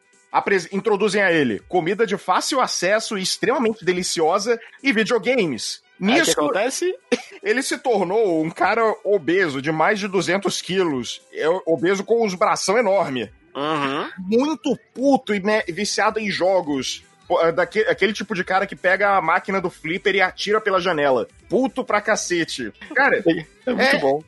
introduzem 0.72 1.22
a 1.22 1.30
ele 1.32 1.60
comida 1.68 2.06
de 2.06 2.16
fácil 2.16 2.60
acesso 2.60 3.18
e 3.18 3.22
extremamente 3.22 3.84
deliciosa 3.84 4.58
e 4.82 4.92
videogames. 4.92 5.82
Aí 6.00 6.08
o 6.08 6.12
que 6.14 6.20
Nisso, 6.20 6.40
acontece? 6.40 6.94
ele 7.42 7.62
se 7.62 7.78
tornou 7.78 8.42
um 8.42 8.50
cara 8.50 8.82
obeso 9.04 9.60
de 9.62 9.70
mais 9.70 9.98
de 10.00 10.08
200 10.08 10.60
quilos, 10.62 11.20
é 11.32 11.48
obeso 11.66 12.02
com 12.02 12.24
os 12.24 12.34
bração 12.34 12.76
enorme, 12.78 13.30
Uhum. 13.54 14.08
muito 14.18 14.78
puto 14.94 15.34
e 15.34 15.40
me- 15.40 15.62
viciado 15.68 16.18
em 16.18 16.30
jogos. 16.30 17.04
É 17.42 17.52
daque- 17.52 17.80
aquele 17.88 18.12
tipo 18.12 18.34
de 18.34 18.42
cara 18.42 18.66
que 18.66 18.74
pega 18.74 19.16
a 19.16 19.20
máquina 19.22 19.60
do 19.60 19.70
flipper 19.70 20.14
e 20.16 20.20
atira 20.20 20.60
pela 20.60 20.80
janela. 20.80 21.28
Puto 21.48 21.84
pra 21.84 22.00
cacete. 22.00 22.72
Cara, 22.94 23.22
É 23.66 23.72
muito 23.72 23.96
É. 23.96 23.98
bom. 23.98 24.22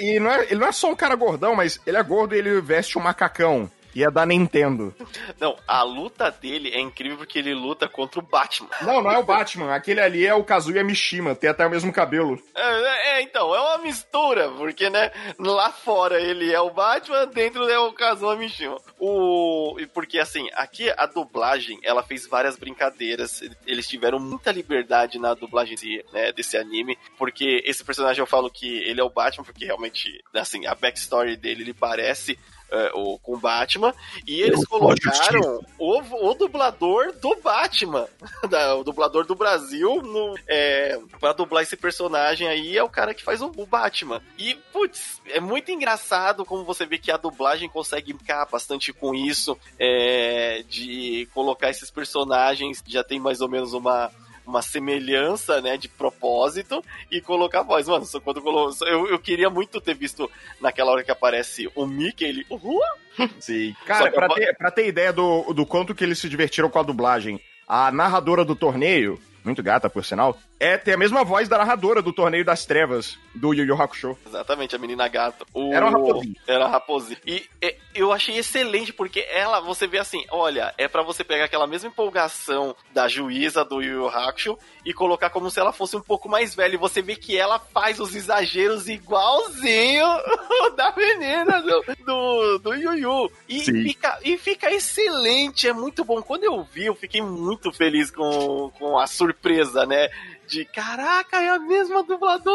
e, 0.00 0.14
e 0.16 0.20
não 0.20 0.30
é- 0.30 0.44
ele 0.44 0.56
não 0.56 0.66
é 0.66 0.72
só 0.72 0.90
um 0.90 0.96
cara 0.96 1.14
gordão, 1.14 1.54
mas 1.54 1.78
ele 1.86 1.96
é 1.96 2.02
gordo 2.02 2.34
e 2.34 2.38
ele 2.38 2.60
veste 2.60 2.98
um 2.98 3.02
macacão. 3.02 3.70
E 3.98 4.04
é 4.04 4.10
da 4.12 4.24
Nintendo. 4.24 4.94
Não, 5.40 5.56
a 5.66 5.82
luta 5.82 6.30
dele 6.30 6.70
é 6.70 6.78
incrível 6.78 7.18
porque 7.18 7.40
ele 7.40 7.52
luta 7.52 7.88
contra 7.88 8.20
o 8.20 8.22
Batman. 8.22 8.70
Não, 8.80 9.02
não 9.02 9.10
é 9.10 9.18
o 9.18 9.24
Batman. 9.24 9.74
Aquele 9.74 10.00
ali 10.00 10.24
é 10.24 10.32
o 10.32 10.44
Kazuya 10.44 10.84
Mishima. 10.84 11.34
Tem 11.34 11.50
até 11.50 11.66
o 11.66 11.70
mesmo 11.70 11.92
cabelo. 11.92 12.40
É, 12.54 13.18
é, 13.18 13.22
então, 13.22 13.52
é 13.52 13.60
uma 13.60 13.78
mistura, 13.78 14.52
porque, 14.52 14.88
né, 14.88 15.10
lá 15.36 15.72
fora 15.72 16.20
ele 16.20 16.52
é 16.52 16.60
o 16.60 16.70
Batman, 16.70 17.26
dentro 17.26 17.68
é 17.68 17.76
o 17.76 17.92
Kazuma 17.92 18.36
Mishima. 18.36 18.76
O... 19.00 19.74
e 19.80 19.86
Porque, 19.88 20.20
assim, 20.20 20.48
aqui 20.54 20.88
a 20.96 21.04
dublagem, 21.04 21.80
ela 21.82 22.04
fez 22.04 22.24
várias 22.24 22.56
brincadeiras, 22.56 23.42
eles 23.66 23.88
tiveram 23.88 24.20
muita 24.20 24.52
liberdade 24.52 25.18
na 25.18 25.34
dublagem 25.34 25.74
desse, 25.74 26.04
né, 26.12 26.30
desse 26.30 26.56
anime, 26.56 26.96
porque 27.16 27.64
esse 27.64 27.84
personagem 27.84 28.20
eu 28.20 28.26
falo 28.28 28.48
que 28.48 28.78
ele 28.84 29.00
é 29.00 29.04
o 29.04 29.10
Batman, 29.10 29.44
porque 29.44 29.64
realmente, 29.64 30.22
assim, 30.34 30.66
a 30.66 30.76
backstory 30.76 31.36
dele, 31.36 31.62
ele 31.62 31.74
parece 31.74 32.38
é, 32.38 32.57
o, 32.94 33.18
com 33.18 33.34
o 33.34 33.38
Batman, 33.38 33.94
e 34.26 34.40
eles 34.42 34.62
a 34.62 34.66
colocaram 34.66 35.60
o, 35.78 36.28
o 36.30 36.34
dublador 36.34 37.12
do 37.14 37.34
Batman, 37.42 38.06
da- 38.48 38.74
o 38.76 38.84
dublador 38.84 39.24
do 39.26 39.34
Brasil, 39.34 40.02
no, 40.02 40.34
é, 40.46 40.98
pra 41.20 41.32
dublar 41.32 41.62
esse 41.62 41.76
personagem 41.76 42.46
aí, 42.48 42.76
é 42.76 42.82
o 42.82 42.88
cara 42.88 43.14
que 43.14 43.22
faz 43.24 43.40
o, 43.40 43.52
o 43.56 43.66
Batman. 43.66 44.20
E, 44.36 44.54
putz, 44.72 45.20
é 45.28 45.40
muito 45.40 45.70
engraçado 45.70 46.44
como 46.44 46.64
você 46.64 46.84
vê 46.86 46.98
que 46.98 47.10
a 47.10 47.16
dublagem 47.16 47.68
consegue 47.68 48.12
brincar 48.12 48.46
bastante 48.50 48.92
com 48.92 49.14
isso, 49.14 49.58
é, 49.78 50.62
de 50.68 51.28
colocar 51.34 51.70
esses 51.70 51.90
personagens, 51.90 52.82
já 52.86 53.02
tem 53.02 53.18
mais 53.18 53.40
ou 53.40 53.48
menos 53.48 53.72
uma 53.72 54.10
uma 54.48 54.62
semelhança, 54.62 55.60
né, 55.60 55.76
de 55.76 55.88
propósito 55.88 56.82
e 57.10 57.20
colocar 57.20 57.60
a 57.60 57.64
voz. 57.64 57.86
Mano, 57.86 58.06
só 58.06 58.18
quando 58.20 58.40
colo... 58.40 58.72
só- 58.72 58.86
eu, 58.86 59.06
eu 59.08 59.18
queria 59.18 59.50
muito 59.50 59.80
ter 59.80 59.94
visto 59.94 60.30
naquela 60.60 60.90
hora 60.92 61.04
que 61.04 61.10
aparece 61.10 61.70
o 61.74 61.86
Mickey, 61.86 62.24
ele, 62.24 62.46
uhul, 62.50 62.80
Sim. 63.38 63.74
Cara, 63.84 64.10
pra 64.10 64.26
eu- 64.26 64.34
ter, 64.34 64.56
pra 64.56 64.70
ter 64.70 64.86
ideia 64.86 65.12
do, 65.12 65.52
do 65.52 65.66
quanto 65.66 65.94
que 65.94 66.02
eles 66.04 66.18
se 66.18 66.28
divertiram 66.28 66.70
com 66.70 66.78
a 66.78 66.82
dublagem, 66.82 67.40
a 67.66 67.90
narradora 67.92 68.44
do 68.44 68.56
torneio, 68.56 69.20
muito 69.44 69.62
gata 69.62 69.90
por 69.90 70.04
sinal, 70.04 70.36
é 70.60 70.76
tem 70.76 70.94
a 70.94 70.98
mesma 70.98 71.24
voz 71.24 71.48
da 71.48 71.58
narradora 71.58 72.02
do 72.02 72.12
torneio 72.12 72.44
das 72.44 72.66
trevas 72.66 73.18
do 73.34 73.54
Yu 73.54 73.64
Yu 73.64 73.80
Hakusho. 73.80 74.18
Exatamente, 74.26 74.74
a 74.74 74.78
menina 74.78 75.06
gata. 75.08 75.46
O... 75.54 75.72
Era 75.72 75.86
uma 75.86 75.98
raposinha. 75.98 76.34
Era 76.46 76.64
uma 76.64 76.68
raposinha. 76.68 77.20
E 77.24 77.48
é, 77.62 77.76
eu 77.94 78.12
achei 78.12 78.36
excelente, 78.36 78.92
porque 78.92 79.26
ela, 79.30 79.60
você 79.60 79.86
vê 79.86 79.98
assim, 79.98 80.24
olha, 80.30 80.74
é 80.76 80.88
pra 80.88 81.02
você 81.02 81.22
pegar 81.22 81.44
aquela 81.44 81.66
mesma 81.66 81.88
empolgação 81.88 82.74
da 82.92 83.06
juíza 83.06 83.64
do 83.64 83.80
Yu 83.80 84.02
Yu 84.02 84.08
Hakusho 84.08 84.58
e 84.84 84.92
colocar 84.92 85.30
como 85.30 85.50
se 85.50 85.60
ela 85.60 85.72
fosse 85.72 85.96
um 85.96 86.00
pouco 86.00 86.28
mais 86.28 86.54
velha. 86.54 86.74
E 86.74 86.78
você 86.78 87.00
vê 87.00 87.14
que 87.14 87.36
ela 87.36 87.58
faz 87.58 88.00
os 88.00 88.14
exageros 88.14 88.88
igualzinho 88.88 90.06
da 90.76 90.92
menina 90.96 91.62
do, 91.62 91.84
do, 92.04 92.58
do 92.58 92.74
Yu 92.74 92.94
Yu. 92.94 93.32
E 93.48 93.60
Sim. 93.60 93.82
fica, 93.82 94.18
e 94.24 94.36
fica 94.36 94.70
excelente, 94.70 95.68
é 95.68 95.72
muito 95.72 96.04
bom. 96.04 96.20
Quando 96.20 96.44
eu 96.44 96.62
vi, 96.64 96.86
eu 96.86 96.94
fiquei 96.94 97.22
muito 97.22 97.72
feliz 97.72 98.10
com, 98.10 98.70
com 98.78 98.98
a 98.98 99.06
surpresa, 99.06 99.86
né? 99.86 100.08
De 100.48 100.64
caraca, 100.64 101.42
é 101.42 101.50
a 101.50 101.58
mesma 101.58 102.02
dubladora 102.02 102.47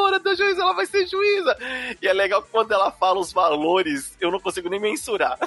ela 0.63 0.73
vai 0.73 0.86
ser 0.86 1.06
juíza. 1.08 1.56
E 2.02 2.08
é 2.08 2.13
legal 2.13 2.41
que 2.41 2.49
quando 2.49 2.71
ela 2.71 2.91
fala 2.91 3.19
os 3.19 3.32
valores, 3.32 4.15
eu 4.19 4.32
não 4.32 4.39
consigo 4.39 4.69
nem 4.69 4.80
mensurar. 4.80 5.38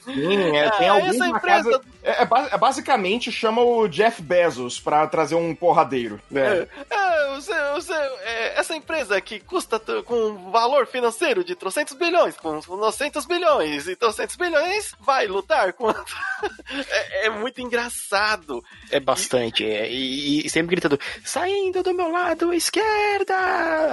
Sim, 0.00 0.56
é, 0.56 0.70
tem 0.76 0.86
É, 0.86 0.90
alguns 0.90 1.14
essa 1.14 1.26
empresa- 1.26 1.70
casa... 1.70 1.84
É, 2.02 2.22
é 2.22 2.28
é 2.54 2.58
basicamente 2.58 3.30
chama 3.32 3.62
o 3.62 3.86
Jeff 3.88 4.20
Bezos 4.22 4.78
pra 4.80 5.06
trazer 5.06 5.34
um 5.34 5.54
porradeiro. 5.54 6.20
né? 6.30 6.66
É, 6.90 7.34
você, 7.34 7.54
você, 7.72 7.92
é, 7.94 8.58
essa 8.58 8.74
empresa 8.74 9.20
que 9.20 9.40
custa 9.40 9.78
com 10.04 10.14
um 10.14 10.50
valor 10.50 10.86
financeiro 10.86 11.44
de 11.44 11.54
trocentos 11.54 11.94
bilhões, 11.94 12.36
com 12.36 12.60
900 12.76 13.24
bilhões 13.26 13.86
e 13.88 13.94
trocentos 13.96 14.36
bilhões, 14.36 14.92
vai 15.00 15.26
lutar 15.26 15.72
contra. 15.74 16.02
é, 16.90 17.26
é 17.26 17.30
muito 17.30 17.60
engraçado. 17.60 18.62
É 18.90 18.98
bastante. 19.00 19.64
é, 19.64 19.90
e, 19.90 20.46
e 20.46 20.50
sempre 20.50 20.70
gritando, 20.76 20.98
saindo 21.24 21.82
do 21.82 21.92
meu 21.94 22.10
lado 22.10 22.52
esquerda! 22.54 23.34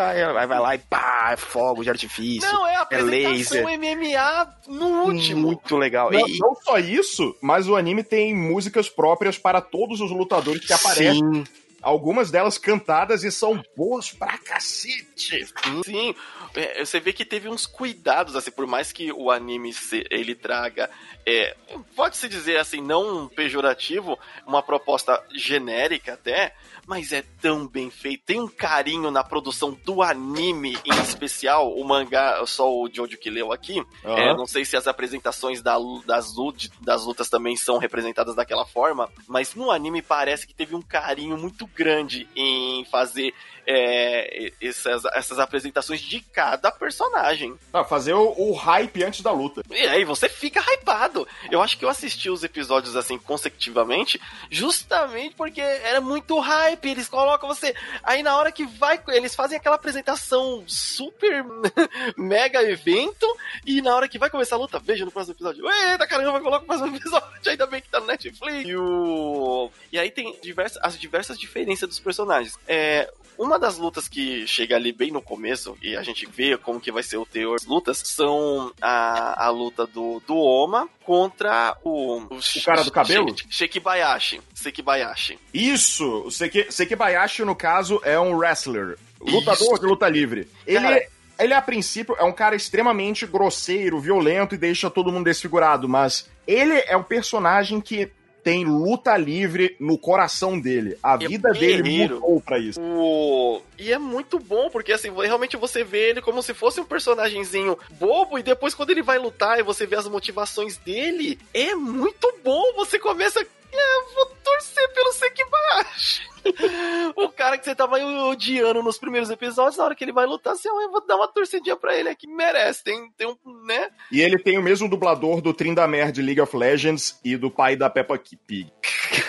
Aí 0.10 0.47
vai 0.47 0.60
lá 0.60 0.64
e 0.73 0.78
pá, 0.80 1.32
é 1.34 1.38
fogo 1.38 1.84
de 1.84 1.89
artifício. 1.89 2.49
Não, 2.51 2.65
é 2.65 2.75
a 2.75 2.88
é 2.89 3.01
laser. 3.01 3.63
MMA 3.67 4.56
no 4.67 4.88
último. 5.04 5.41
Muito 5.47 5.75
legal. 5.78 6.10
Não, 6.12 6.28
E- 6.28 6.39
não 6.39 6.56
só 6.56 6.80
isso, 6.80 7.36
mas 7.41 7.67
o 7.67 7.75
anime 7.75 8.04
tem 8.04 8.34
músicas 8.34 8.89
próprias 8.89 9.38
para 9.38 9.60
todos 9.62 9.99
os 10.01 10.10
lutadores 10.10 10.65
que 10.65 10.73
aparecem. 10.73 11.19
Sim. 11.19 11.43
Algumas 11.82 12.32
delas 12.32 12.58
cantadas 12.58 13.23
e 13.23 13.32
são 13.32 13.63
boas 13.78 14.10
pra 14.12 14.39
cacete. 14.39 15.45
Sim, 15.86 16.15
é, 16.56 16.84
você 16.84 16.99
vê 16.99 17.13
que 17.13 17.23
teve 17.23 17.47
uns 17.47 17.67
cuidados, 17.67 18.36
assim, 18.36 18.49
por 18.49 18.65
mais 18.65 18.91
que 18.91 19.12
o 19.12 19.30
anime 19.30 19.71
se- 19.71 20.04
ele 20.10 20.34
traga, 20.34 20.89
é, 21.28 21.56
pode-se 21.95 22.28
dizer 22.28 22.58
assim, 22.58 22.82
não 22.82 23.28
pejorativo, 23.28 24.17
uma 24.47 24.63
proposta 24.63 25.21
genérica 25.36 26.13
até, 26.13 26.56
mas 26.86 27.12
é 27.12 27.24
tão 27.41 27.67
bem 27.67 27.89
feito, 27.89 28.24
tem 28.26 28.39
um 28.39 28.48
carinho 28.48 29.12
na 29.12 29.24
produção 29.24 29.78
do 29.84 30.02
anime 30.02 30.78
em 30.86 31.02
especial, 31.02 31.74
o 31.74 31.84
mangá, 31.84 32.43
só 32.45 32.69
o 32.69 32.89
Jojo 32.91 33.17
que 33.17 33.30
leu 33.30 33.52
aqui, 33.52 33.84
Aham. 34.04 34.19
é, 34.19 34.34
não 34.36 34.45
sei 34.45 34.65
se 34.65 34.78
as 34.78 34.88
apresentações 34.88 35.62
da 35.62 35.76
das, 36.06 36.34
das 36.82 37.06
lutas 37.06 37.30
também 37.30 37.56
são 37.56 37.78
representadas 37.78 38.36
daquela 38.36 38.65
forma, 38.65 39.10
mas 39.28 39.54
no 39.56 39.71
anime 39.71 40.02
parece 40.02 40.48
que 40.48 40.54
teve 40.54 40.76
um 40.76 40.82
carinho 40.82 41.38
muito 41.38 41.67
grande 41.67 42.28
em 42.36 42.86
fazer 42.86 43.34
é, 43.67 44.51
essas, 44.62 45.06
essas 45.06 45.39
apresentações 45.39 46.01
de 46.01 46.19
cada 46.21 46.71
personagem. 46.71 47.58
Ah, 47.73 47.84
fazer 47.84 48.13
o, 48.13 48.34
o 48.38 48.54
hype 48.54 49.04
antes 49.04 49.21
da 49.21 49.32
luta. 49.32 49.63
E 49.69 49.88
aí 49.88 50.04
você 50.04 50.30
fica 50.30 50.60
hypado. 50.60 51.28
Eu 51.49 51.62
acho 51.62 51.78
que 51.78 51.86
eu 51.86 51.89
assisti 51.89 52.30
os 52.30 52.43
episódios 52.43 52.95
assim 52.95 53.17
consecutivamente, 53.17 54.21
justamente 54.49 55.36
porque 55.36 55.62
era 55.62 55.99
muito 55.99 56.39
hype. 56.39 56.89
Eles 56.89 57.08
colocam 57.08 57.47
você. 57.47 57.73
Aí 58.04 58.21
na 58.21 58.38
hora 58.38 58.51
que 58.51 58.65
vai, 58.65 59.01
eles 59.10 59.36
fazem 59.36 59.58
aquela 59.58 59.75
apresentação 59.75 60.63
super 60.67 61.45
mega 62.17 62.62
evento. 62.63 63.25
E 63.65 63.82
na 63.82 63.95
hora 63.95 64.08
que 64.08 64.19
vai 64.19 64.30
começar 64.30 64.56
a 64.56 64.60
luta, 64.60 64.80
veja 64.80 65.06
no 65.06 65.12
próximo 65.12 65.36
episódio. 65.36 65.65
Eita 65.69 66.08
caramba, 66.08 66.39
coloca 66.39 66.63
o 66.63 66.67
próximo 66.67 66.95
episódio. 66.95 67.28
Ainda 67.45 67.67
bem 67.67 67.82
que 67.82 67.89
tá 67.89 67.99
no 67.99 68.08
Netflix. 68.08 68.67
E, 68.67 68.75
o... 68.75 69.69
e 69.91 69.99
aí 69.99 70.12
tem 70.12 70.38
diversas, 70.41 70.82
as 70.84 70.97
diversas 70.97 71.38
diferenças 71.39 71.88
dos 71.88 71.99
personagens. 71.99 72.58
É, 72.67 73.12
uma 73.38 73.55
das 73.58 73.78
lutas 73.78 74.08
que 74.08 74.46
chega 74.48 74.76
ali 74.76 74.91
bem 74.91 75.12
no 75.12 75.22
começo, 75.22 75.78
e 75.82 75.96
a 75.96 76.04
gente 76.04 76.26
vê 76.26 76.58
como 76.58 76.80
que 76.80 76.91
vai 76.91 77.04
ser 77.04 77.18
o 77.18 77.26
teor 77.26 77.58
das 77.58 77.65
lutas, 77.65 78.02
são 78.04 78.72
a, 78.82 79.46
a 79.46 79.50
luta 79.50 79.86
do, 79.86 80.22
do 80.28 80.36
Oma 80.36 80.88
contra 81.04 81.78
o... 81.84 82.18
O, 82.18 82.39
cara 82.65 82.84
do 82.84 82.91
cabelo? 82.91 83.34
Shekibayashi. 83.50 84.41
Sekibayashi. 84.54 85.39
Isso! 85.54 86.24
O 86.26 86.32
Seki, 86.32 86.72
Sekibayashi, 86.72 87.44
no 87.44 87.56
caso, 87.56 88.02
é 88.04 88.20
um 88.20 88.36
wrestler. 88.36 88.98
Lutador 89.20 89.74
Isso. 89.74 89.80
de 89.80 89.86
luta 89.86 90.08
livre. 90.08 90.48
Ele, 90.65 90.82
Cara. 90.82 91.08
ele, 91.39 91.54
a 91.54 91.62
princípio, 91.62 92.15
é 92.18 92.24
um 92.24 92.34
cara 92.34 92.56
extremamente 92.56 93.26
grosseiro, 93.26 94.00
violento 94.00 94.56
e 94.56 94.58
deixa 94.58 94.89
todo 94.89 95.12
mundo 95.12 95.26
desfigurado, 95.26 95.89
mas 95.89 96.30
ele 96.48 96.74
é 96.88 96.96
um 96.96 97.04
personagem 97.04 97.82
que 97.82 98.12
tem 98.45 98.63
luta 98.63 99.17
livre 99.17 99.75
no 99.79 99.97
coração 99.97 100.60
dele. 100.60 100.95
A 101.01 101.15
É 101.15 101.27
vida 101.27 101.49
dele 101.51 101.81
guerreiro. 101.81 102.19
mudou 102.21 102.39
pra 102.39 102.60
isso. 102.60 102.79
O... 102.79 103.60
E 103.75 103.91
é 103.91 103.97
muito 103.97 104.38
bom, 104.38 104.69
porque 104.69 104.93
assim, 104.93 105.10
realmente 105.12 105.58
você 105.58 105.84
vê 105.84 106.12
ele 106.12 106.21
como 106.21 106.43
se 106.43 106.53
fosse 106.53 106.79
um 106.79 106.86
personagemzinho 106.86 107.75
bobo, 107.99 108.38
e 108.38 108.43
depois 108.43 108.75
quando 108.75 108.91
ele 108.91 109.01
vai 109.01 109.17
lutar 109.17 109.58
e 109.60 109.63
você 109.63 109.88
vê 109.88 109.95
as 109.95 110.08
motivações 110.08 110.77
dele, 110.77 111.39
é 111.51 111.73
muito 111.73 112.31
bom. 112.43 112.62
Você 112.75 112.99
começa. 112.99 113.41
É, 113.41 114.13
vou 114.13 114.27
torcer 114.43 114.93
pelo 114.93 115.12
Sekibashi. 115.12 116.35
o 117.15 117.29
cara 117.29 117.58
que 117.58 117.65
você 117.65 117.75
tava 117.75 117.97
odiando 117.97 118.81
nos 118.84 118.97
primeiros 118.97 119.29
episódios, 119.29 119.77
na 119.77 119.86
hora 119.86 119.95
que 119.95 120.03
ele 120.03 120.12
vai 120.13 120.25
lutar, 120.25 120.53
assim, 120.53 120.69
eu 120.69 120.91
vou 120.91 121.05
dar 121.05 121.15
uma 121.15 121.27
torcidinha 121.27 121.75
pra 121.75 121.95
ele 121.97 122.10
aqui, 122.10 122.27
merece. 122.27 122.84
Tem, 122.84 123.10
tem 123.17 123.27
um, 123.27 123.36
né? 123.65 123.89
E 124.12 124.21
ele 124.21 124.38
tem 124.38 124.58
o 124.58 124.63
mesmo 124.63 124.89
dublador 124.89 125.41
do 125.41 125.53
Trindamer 125.53 126.12
de 126.12 126.21
League 126.21 126.41
of 126.41 126.55
Legends 126.55 127.19
e 127.23 127.36
do 127.38 127.49
pai 127.49 127.75
da 127.75 127.89
Peppa 127.89 128.19
Pig. 128.47 128.71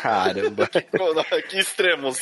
Caramba. 0.02 0.68
que 1.48 1.58
extremos. 1.58 2.18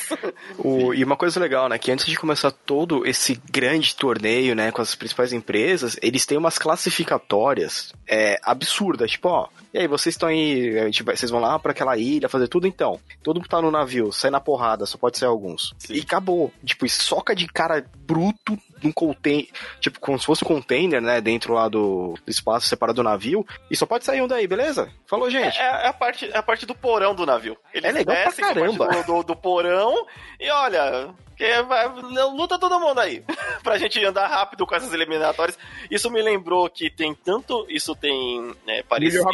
O- 0.57 0.93
e 0.93 1.03
uma 1.03 1.15
coisa 1.15 1.39
legal, 1.39 1.67
né? 1.69 1.77
Que 1.77 1.91
antes 1.91 2.05
de 2.05 2.15
começar 2.17 2.51
todo 2.51 3.05
esse 3.05 3.35
grande 3.51 3.95
torneio, 3.95 4.55
né, 4.55 4.71
com 4.71 4.81
as 4.81 4.95
principais 4.95 5.33
empresas, 5.33 5.97
eles 6.01 6.25
têm 6.25 6.37
umas 6.37 6.57
classificatórias 6.57 7.93
é, 8.07 8.37
absurdas. 8.43 9.11
Tipo, 9.11 9.29
ó, 9.29 9.47
e 9.73 9.79
aí, 9.79 9.87
vocês 9.87 10.15
estão 10.15 10.29
aí, 10.29 10.79
a 10.79 10.85
gente 10.85 11.03
vai- 11.03 11.15
vocês 11.15 11.29
vão 11.31 11.39
lá 11.41 11.57
pra 11.59 11.71
aquela 11.71 11.97
ilha 11.97 12.29
fazer 12.29 12.47
tudo 12.47 12.67
então. 12.67 12.99
Todo 13.23 13.37
mundo 13.37 13.49
tá 13.49 13.61
no 13.61 13.71
navio, 13.71 14.11
sai 14.11 14.31
na 14.31 14.39
porrada, 14.39 14.84
só 14.85 14.97
pode 14.97 15.17
ser 15.17 15.25
alguns. 15.25 15.73
E 15.89 16.01
acabou. 16.01 16.51
Tipo, 16.63 16.85
e 16.85 16.89
soca 16.89 17.35
de 17.35 17.47
cara 17.47 17.85
bruto 17.95 18.57
num 18.83 18.91
container, 18.91 19.47
tipo, 19.79 19.99
como 19.99 20.19
se 20.19 20.25
fosse 20.25 20.43
um 20.43 20.47
container, 20.47 21.01
né, 21.01 21.19
dentro 21.19 21.53
lá 21.53 21.67
do, 21.67 22.15
do 22.23 22.29
espaço 22.29 22.67
separado 22.67 22.97
do 22.97 23.03
navio, 23.03 23.45
e 23.69 23.75
só 23.75 23.85
pode 23.85 24.05
sair 24.05 24.21
um 24.21 24.27
daí, 24.27 24.47
beleza? 24.47 24.91
Falou, 25.07 25.29
gente. 25.29 25.57
É, 25.57 25.85
é 25.85 25.87
a 25.87 25.93
parte, 25.93 26.29
é 26.31 26.37
a 26.37 26.43
parte 26.43 26.65
do 26.65 26.75
porão 26.75 27.15
do 27.15 27.25
navio. 27.25 27.57
Eles 27.73 27.89
É 27.89 27.93
legal 27.93 28.15
pra 28.15 28.25
descem 28.25 28.45
caramba. 28.45 28.87
Do, 28.87 29.03
do, 29.03 29.23
do 29.23 29.35
porão 29.35 30.05
e 30.39 30.49
olha. 30.49 31.13
Que 31.35 31.61
vai, 31.63 31.87
luta 31.87 32.57
todo 32.57 32.79
mundo 32.79 32.99
aí. 32.99 33.21
pra 33.61 33.77
gente 33.77 34.03
andar 34.05 34.27
rápido 34.27 34.65
com 34.65 34.73
essas 34.73 34.93
eliminatórias. 34.93 35.59
Isso 35.91 36.09
me 36.09 36.21
lembrou 36.21 36.69
que 36.69 36.89
tem 36.89 37.13
tanto. 37.13 37.65
Isso 37.67 37.93
tem 37.93 38.55
é, 38.67 38.81
parecido 38.83 39.25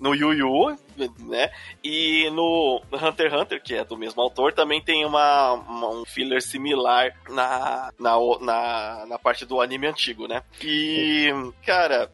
no 0.00 0.14
Yu 0.14 0.32
Yu, 0.32 0.78
né? 1.18 1.50
E 1.82 2.28
no 2.30 2.82
Hunter 2.92 3.30
x 3.30 3.40
Hunter, 3.40 3.62
que 3.62 3.74
é 3.74 3.84
do 3.84 3.96
mesmo 3.96 4.20
autor, 4.22 4.52
também 4.52 4.80
tem 4.80 5.04
uma, 5.04 5.52
uma- 5.52 5.90
um 5.90 6.04
filler 6.04 6.42
similar 6.42 7.14
na, 7.28 7.90
na, 7.98 8.16
na, 8.40 9.06
na 9.06 9.18
parte 9.18 9.44
do 9.44 9.60
anime 9.60 9.86
antigo, 9.86 10.26
né? 10.26 10.42
E, 10.62 11.30
cara. 11.64 12.10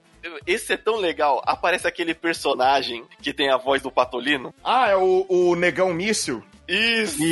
Esse 0.47 0.73
é 0.73 0.77
tão 0.77 0.97
legal. 0.97 1.41
Aparece 1.47 1.87
aquele 1.87 2.13
personagem 2.13 3.05
que 3.23 3.33
tem 3.33 3.51
a 3.51 3.57
voz 3.57 3.81
do 3.83 3.91
Patolino. 3.91 4.53
Ah, 4.65 4.89
é 4.89 4.97
o, 4.97 5.25
o 5.29 5.55
Negão 5.55 5.95
Míssil. 5.95 6.43
Isso! 6.67 7.23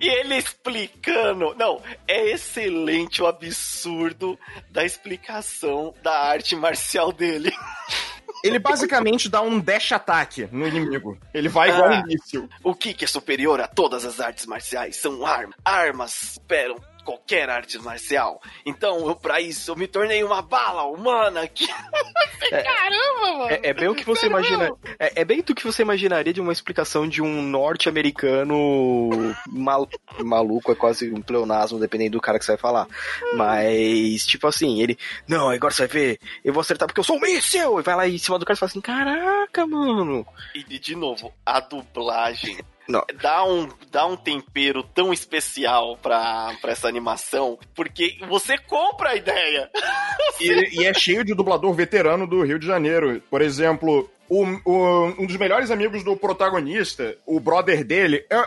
E 0.00 0.08
ele 0.08 0.34
explicando. 0.36 1.54
Não, 1.56 1.80
é 2.08 2.30
excelente 2.30 3.22
o 3.22 3.26
absurdo 3.28 4.36
da 4.70 4.84
explicação 4.84 5.94
da 6.02 6.12
arte 6.12 6.54
marcial 6.56 7.12
dele. 7.12 7.52
Ele 8.42 8.58
basicamente 8.58 9.28
dá 9.28 9.42
um 9.42 9.58
dash 9.60 9.92
ataque 9.92 10.48
no 10.50 10.66
inimigo. 10.66 11.18
Ele 11.34 11.48
vai 11.48 11.70
igual 11.70 11.90
Ah. 11.90 12.00
um 12.00 12.06
míssil. 12.06 12.48
O 12.62 12.74
que, 12.74 12.94
que 12.94 13.04
é 13.04 13.08
superior 13.08 13.60
a 13.60 13.66
todas 13.66 14.04
as 14.04 14.20
artes 14.20 14.46
marciais? 14.46 14.96
São 14.96 15.24
armas. 15.26 15.56
Armas 15.64 16.12
superam 16.12 16.76
qualquer 17.00 17.48
arte 17.50 17.78
marcial. 17.78 18.40
Então, 18.64 19.06
eu, 19.08 19.16
pra 19.16 19.40
isso, 19.40 19.70
eu 19.70 19.76
me 19.76 19.86
tornei 19.86 20.22
uma 20.22 20.42
bala 20.42 20.84
humana 20.84 21.46
que. 21.48 21.66
Caramba, 22.50 23.38
mano! 23.38 23.50
É, 23.50 23.60
é 23.70 23.74
bem 23.74 23.88
o 23.88 23.94
que 23.94 24.04
você 24.04 24.26
imagina. 24.26 24.70
É, 24.98 25.20
é 25.20 25.24
bem 25.24 25.42
do 25.42 25.54
que 25.54 25.64
você 25.64 25.82
imaginaria 25.82 26.32
de 26.32 26.40
uma 26.40 26.52
explicação 26.52 27.08
de 27.08 27.22
um 27.22 27.42
norte-americano 27.42 29.34
mal- 29.46 29.88
maluco, 30.18 30.72
é 30.72 30.74
quase 30.74 31.12
um 31.12 31.20
pleonasmo, 31.22 31.78
dependendo 31.78 32.12
do 32.12 32.20
cara 32.20 32.38
que 32.38 32.44
você 32.44 32.52
vai 32.52 32.58
falar. 32.58 32.86
Mas, 33.34 34.26
tipo 34.26 34.46
assim, 34.46 34.80
ele. 34.80 34.98
Não, 35.28 35.50
agora 35.50 35.72
você 35.72 35.86
vai 35.86 35.88
ver, 35.88 36.18
eu 36.44 36.52
vou 36.52 36.60
acertar 36.60 36.88
porque 36.88 37.00
eu 37.00 37.04
sou 37.04 37.16
um 37.16 37.20
míssil! 37.20 37.78
E 37.78 37.82
vai 37.82 37.94
lá 37.96 38.08
em 38.08 38.18
cima 38.18 38.38
do 38.38 38.44
cara 38.44 38.56
e 38.56 38.58
fala 38.60 38.70
assim: 38.70 38.80
caraca, 38.80 39.66
mano. 39.66 40.26
E, 40.54 40.78
de 40.78 40.96
novo, 40.96 41.32
a 41.44 41.60
dublagem. 41.60 42.58
Não. 42.90 43.04
Dá 43.22 43.44
um, 43.44 43.68
dá 43.90 44.06
um 44.06 44.16
tempero 44.16 44.82
tão 44.82 45.12
especial 45.12 45.96
pra, 45.98 46.54
pra 46.60 46.72
essa 46.72 46.88
animação, 46.88 47.58
porque 47.74 48.18
você 48.28 48.58
compra 48.58 49.10
a 49.10 49.16
ideia. 49.16 49.70
E, 50.40 50.80
e 50.80 50.86
é 50.86 50.94
cheio 50.94 51.22
de 51.22 51.34
dublador 51.34 51.72
veterano 51.74 52.26
do 52.26 52.42
Rio 52.42 52.58
de 52.58 52.66
Janeiro. 52.66 53.22
Por 53.28 53.42
exemplo, 53.42 54.08
o, 54.26 54.42
o- 54.64 55.06
um 55.22 55.26
dos 55.26 55.36
melhores 55.36 55.70
amigos 55.70 56.02
do 56.02 56.16
protagonista, 56.16 57.14
o 57.26 57.38
brother 57.38 57.84
dele, 57.84 58.24
é, 58.30 58.42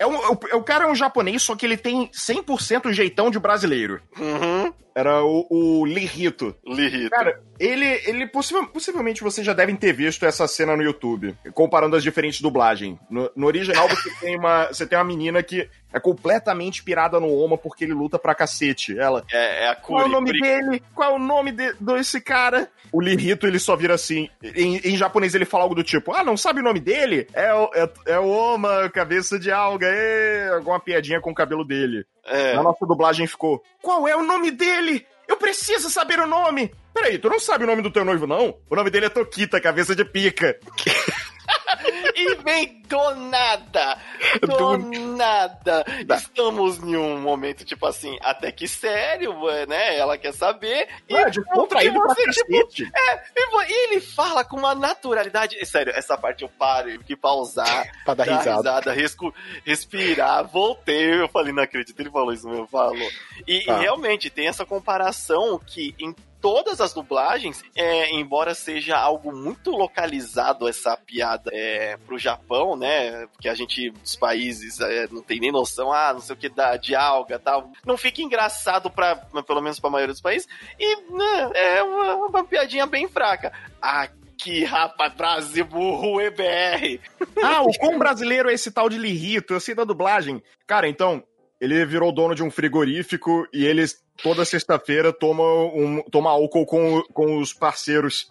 é, 0.00 0.06
um, 0.08 0.14
é 0.14 0.28
o- 0.28 0.38
é 0.50 0.56
o 0.56 0.62
cara 0.64 0.84
é 0.84 0.88
um 0.88 0.94
japonês, 0.94 1.42
só 1.44 1.54
que 1.54 1.64
ele 1.64 1.76
tem 1.76 2.08
100% 2.10 2.92
jeitão 2.92 3.30
de 3.30 3.38
brasileiro. 3.38 4.00
Uhum. 4.18 4.72
Era 4.96 5.22
o, 5.22 5.46
o 5.50 5.84
Lirito. 5.84 6.56
Lirito. 6.64 7.10
Cara, 7.10 7.38
ele, 7.60 7.84
ele 8.06 8.26
possivel, 8.26 8.66
possivelmente 8.66 9.22
vocês 9.22 9.46
já 9.46 9.52
devem 9.52 9.76
ter 9.76 9.92
visto 9.92 10.24
essa 10.24 10.48
cena 10.48 10.74
no 10.74 10.82
YouTube, 10.82 11.36
comparando 11.52 11.96
as 11.96 12.02
diferentes 12.02 12.40
dublagens. 12.40 12.98
No, 13.10 13.30
no 13.36 13.46
original 13.46 13.86
você 13.90 14.08
tem, 14.18 14.38
uma, 14.38 14.68
você 14.68 14.86
tem 14.86 14.96
uma 14.96 15.04
menina 15.04 15.42
que 15.42 15.68
é 15.92 16.00
completamente 16.00 16.82
pirada 16.82 17.20
no 17.20 17.30
Oma 17.30 17.58
porque 17.58 17.84
ele 17.84 17.92
luta 17.92 18.18
pra 18.18 18.34
cacete. 18.34 18.98
Ela. 18.98 19.22
É, 19.30 19.64
é 19.64 19.68
a 19.68 19.76
Qual 19.76 20.00
é 20.00 20.06
o 20.06 20.08
nome 20.08 20.32
dele? 20.32 20.82
Qual 20.94 21.12
é 21.12 21.14
o 21.14 21.18
nome 21.18 21.52
de, 21.52 21.74
desse 21.78 22.18
cara? 22.18 22.66
O 22.90 22.98
Lirito, 22.98 23.46
ele 23.46 23.58
só 23.58 23.76
vira 23.76 23.92
assim. 23.92 24.30
Em, 24.42 24.78
em, 24.78 24.96
japonês 24.96 25.34
ele 25.34 25.44
fala 25.44 25.64
algo 25.64 25.74
do 25.74 25.84
tipo: 25.84 26.14
Ah, 26.14 26.24
não 26.24 26.38
sabe 26.38 26.60
o 26.60 26.64
nome 26.64 26.80
dele? 26.80 27.26
É, 27.34 27.52
o, 27.52 27.70
é, 27.74 27.92
é 28.06 28.18
o 28.18 28.28
Oma, 28.28 28.88
cabeça 28.88 29.38
de 29.38 29.50
alga, 29.50 29.86
e 29.86 30.48
alguma 30.54 30.80
piadinha 30.80 31.20
com 31.20 31.32
o 31.32 31.34
cabelo 31.34 31.64
dele. 31.64 32.06
É. 32.26 32.54
Na 32.54 32.62
nossa 32.62 32.84
dublagem 32.86 33.26
ficou: 33.26 33.62
Qual 33.82 34.06
é 34.06 34.16
o 34.16 34.22
nome 34.22 34.50
dele? 34.50 35.06
Eu 35.28 35.36
preciso 35.36 35.90
saber 35.90 36.20
o 36.20 36.26
nome! 36.26 36.72
Peraí, 36.94 37.18
tu 37.18 37.28
não 37.28 37.38
sabe 37.38 37.64
o 37.64 37.66
nome 37.66 37.82
do 37.82 37.90
teu 37.90 38.04
noivo, 38.04 38.26
não? 38.26 38.56
O 38.70 38.76
nome 38.76 38.90
dele 38.90 39.06
é 39.06 39.10
Tokita, 39.10 39.60
cabeça 39.60 39.94
de 39.94 40.04
pica. 40.04 40.58
e 42.14 42.34
vem 42.36 42.82
do 42.88 43.14
nada. 43.14 43.98
Do, 44.40 44.78
nada. 45.16 45.84
Estamos 46.16 46.78
em 46.82 46.96
um 46.96 47.20
momento, 47.20 47.64
tipo 47.64 47.86
assim, 47.86 48.16
até 48.22 48.50
que 48.52 48.68
sério, 48.68 49.34
né? 49.66 49.96
Ela 49.96 50.16
quer 50.16 50.32
saber. 50.32 50.88
E 51.08 51.14
é, 51.14 51.30
de 51.30 51.42
contraído 51.44 52.00
pra 52.00 52.14
você, 52.14 52.30
tipo, 52.30 52.90
é, 52.94 53.24
e 53.68 53.84
ele 53.84 54.00
fala 54.00 54.44
com 54.44 54.56
uma 54.56 54.74
naturalidade. 54.74 55.64
Sério, 55.66 55.92
essa 55.94 56.16
parte 56.16 56.42
eu 56.42 56.48
paro, 56.48 56.98
que 57.04 57.16
pausar, 57.16 57.86
pra 58.04 58.14
dar, 58.14 58.24
dar 58.24 58.38
risada, 58.38 58.92
risada 58.92 59.34
respirar, 59.64 60.46
voltei. 60.46 61.20
Eu 61.20 61.28
falei, 61.28 61.52
não 61.52 61.62
acredito, 61.62 61.98
ele 61.98 62.10
falou 62.10 62.32
isso 62.32 62.48
mesmo, 62.48 62.66
falou. 62.66 63.08
E, 63.46 63.64
tá. 63.64 63.78
e 63.78 63.80
realmente 63.82 64.30
tem 64.30 64.48
essa 64.48 64.64
comparação 64.64 65.58
que 65.58 65.94
em 65.98 66.14
todas 66.46 66.80
as 66.80 66.94
dublagens, 66.94 67.64
é, 67.74 68.14
embora 68.14 68.54
seja 68.54 68.96
algo 68.96 69.34
muito 69.34 69.72
localizado 69.72 70.68
essa 70.68 70.96
piada 70.96 71.50
é, 71.52 71.96
pro 72.06 72.16
Japão, 72.16 72.76
né? 72.76 73.26
Porque 73.32 73.48
a 73.48 73.54
gente, 73.56 73.92
os 74.04 74.14
países, 74.14 74.78
é, 74.78 75.08
não 75.10 75.22
tem 75.22 75.40
nem 75.40 75.50
noção, 75.50 75.92
ah, 75.92 76.12
não 76.12 76.20
sei 76.20 76.36
o 76.36 76.38
que 76.38 76.48
da, 76.48 76.76
de 76.76 76.94
alga 76.94 77.36
tal. 77.36 77.72
Não 77.84 77.96
fica 77.96 78.22
engraçado 78.22 78.88
para 78.88 79.16
pelo 79.44 79.60
menos 79.60 79.80
pra 79.80 79.90
maioria 79.90 80.12
dos 80.12 80.22
países. 80.22 80.46
E 80.78 80.96
né, 81.10 81.50
é 81.52 81.82
uma, 81.82 82.14
uma 82.14 82.44
piadinha 82.44 82.86
bem 82.86 83.08
fraca. 83.08 83.52
Aqui, 83.82 84.62
rapaz, 84.62 85.14
Brasil 85.14 85.64
burro 85.64 86.20
EBR. 86.20 87.00
Ah, 87.42 87.62
o 87.62 87.72
quão 87.78 87.98
brasileiro 87.98 88.48
é 88.48 88.54
esse 88.54 88.70
tal 88.70 88.88
de 88.88 88.96
Lirito? 88.96 89.52
Eu 89.52 89.60
sei 89.60 89.74
da 89.74 89.84
dublagem. 89.84 90.42
Cara, 90.66 90.88
então, 90.88 91.22
ele 91.60 91.84
virou 91.84 92.12
dono 92.12 92.34
de 92.34 92.42
um 92.42 92.50
frigorífico 92.50 93.46
e 93.52 93.64
eles 93.64 94.05
toda 94.22 94.44
sexta-feira 94.44 95.12
toma, 95.12 95.42
um, 95.42 96.02
toma 96.10 96.30
álcool 96.30 96.66
com, 96.66 97.02
com 97.12 97.38
os 97.38 97.52
parceiros. 97.52 98.30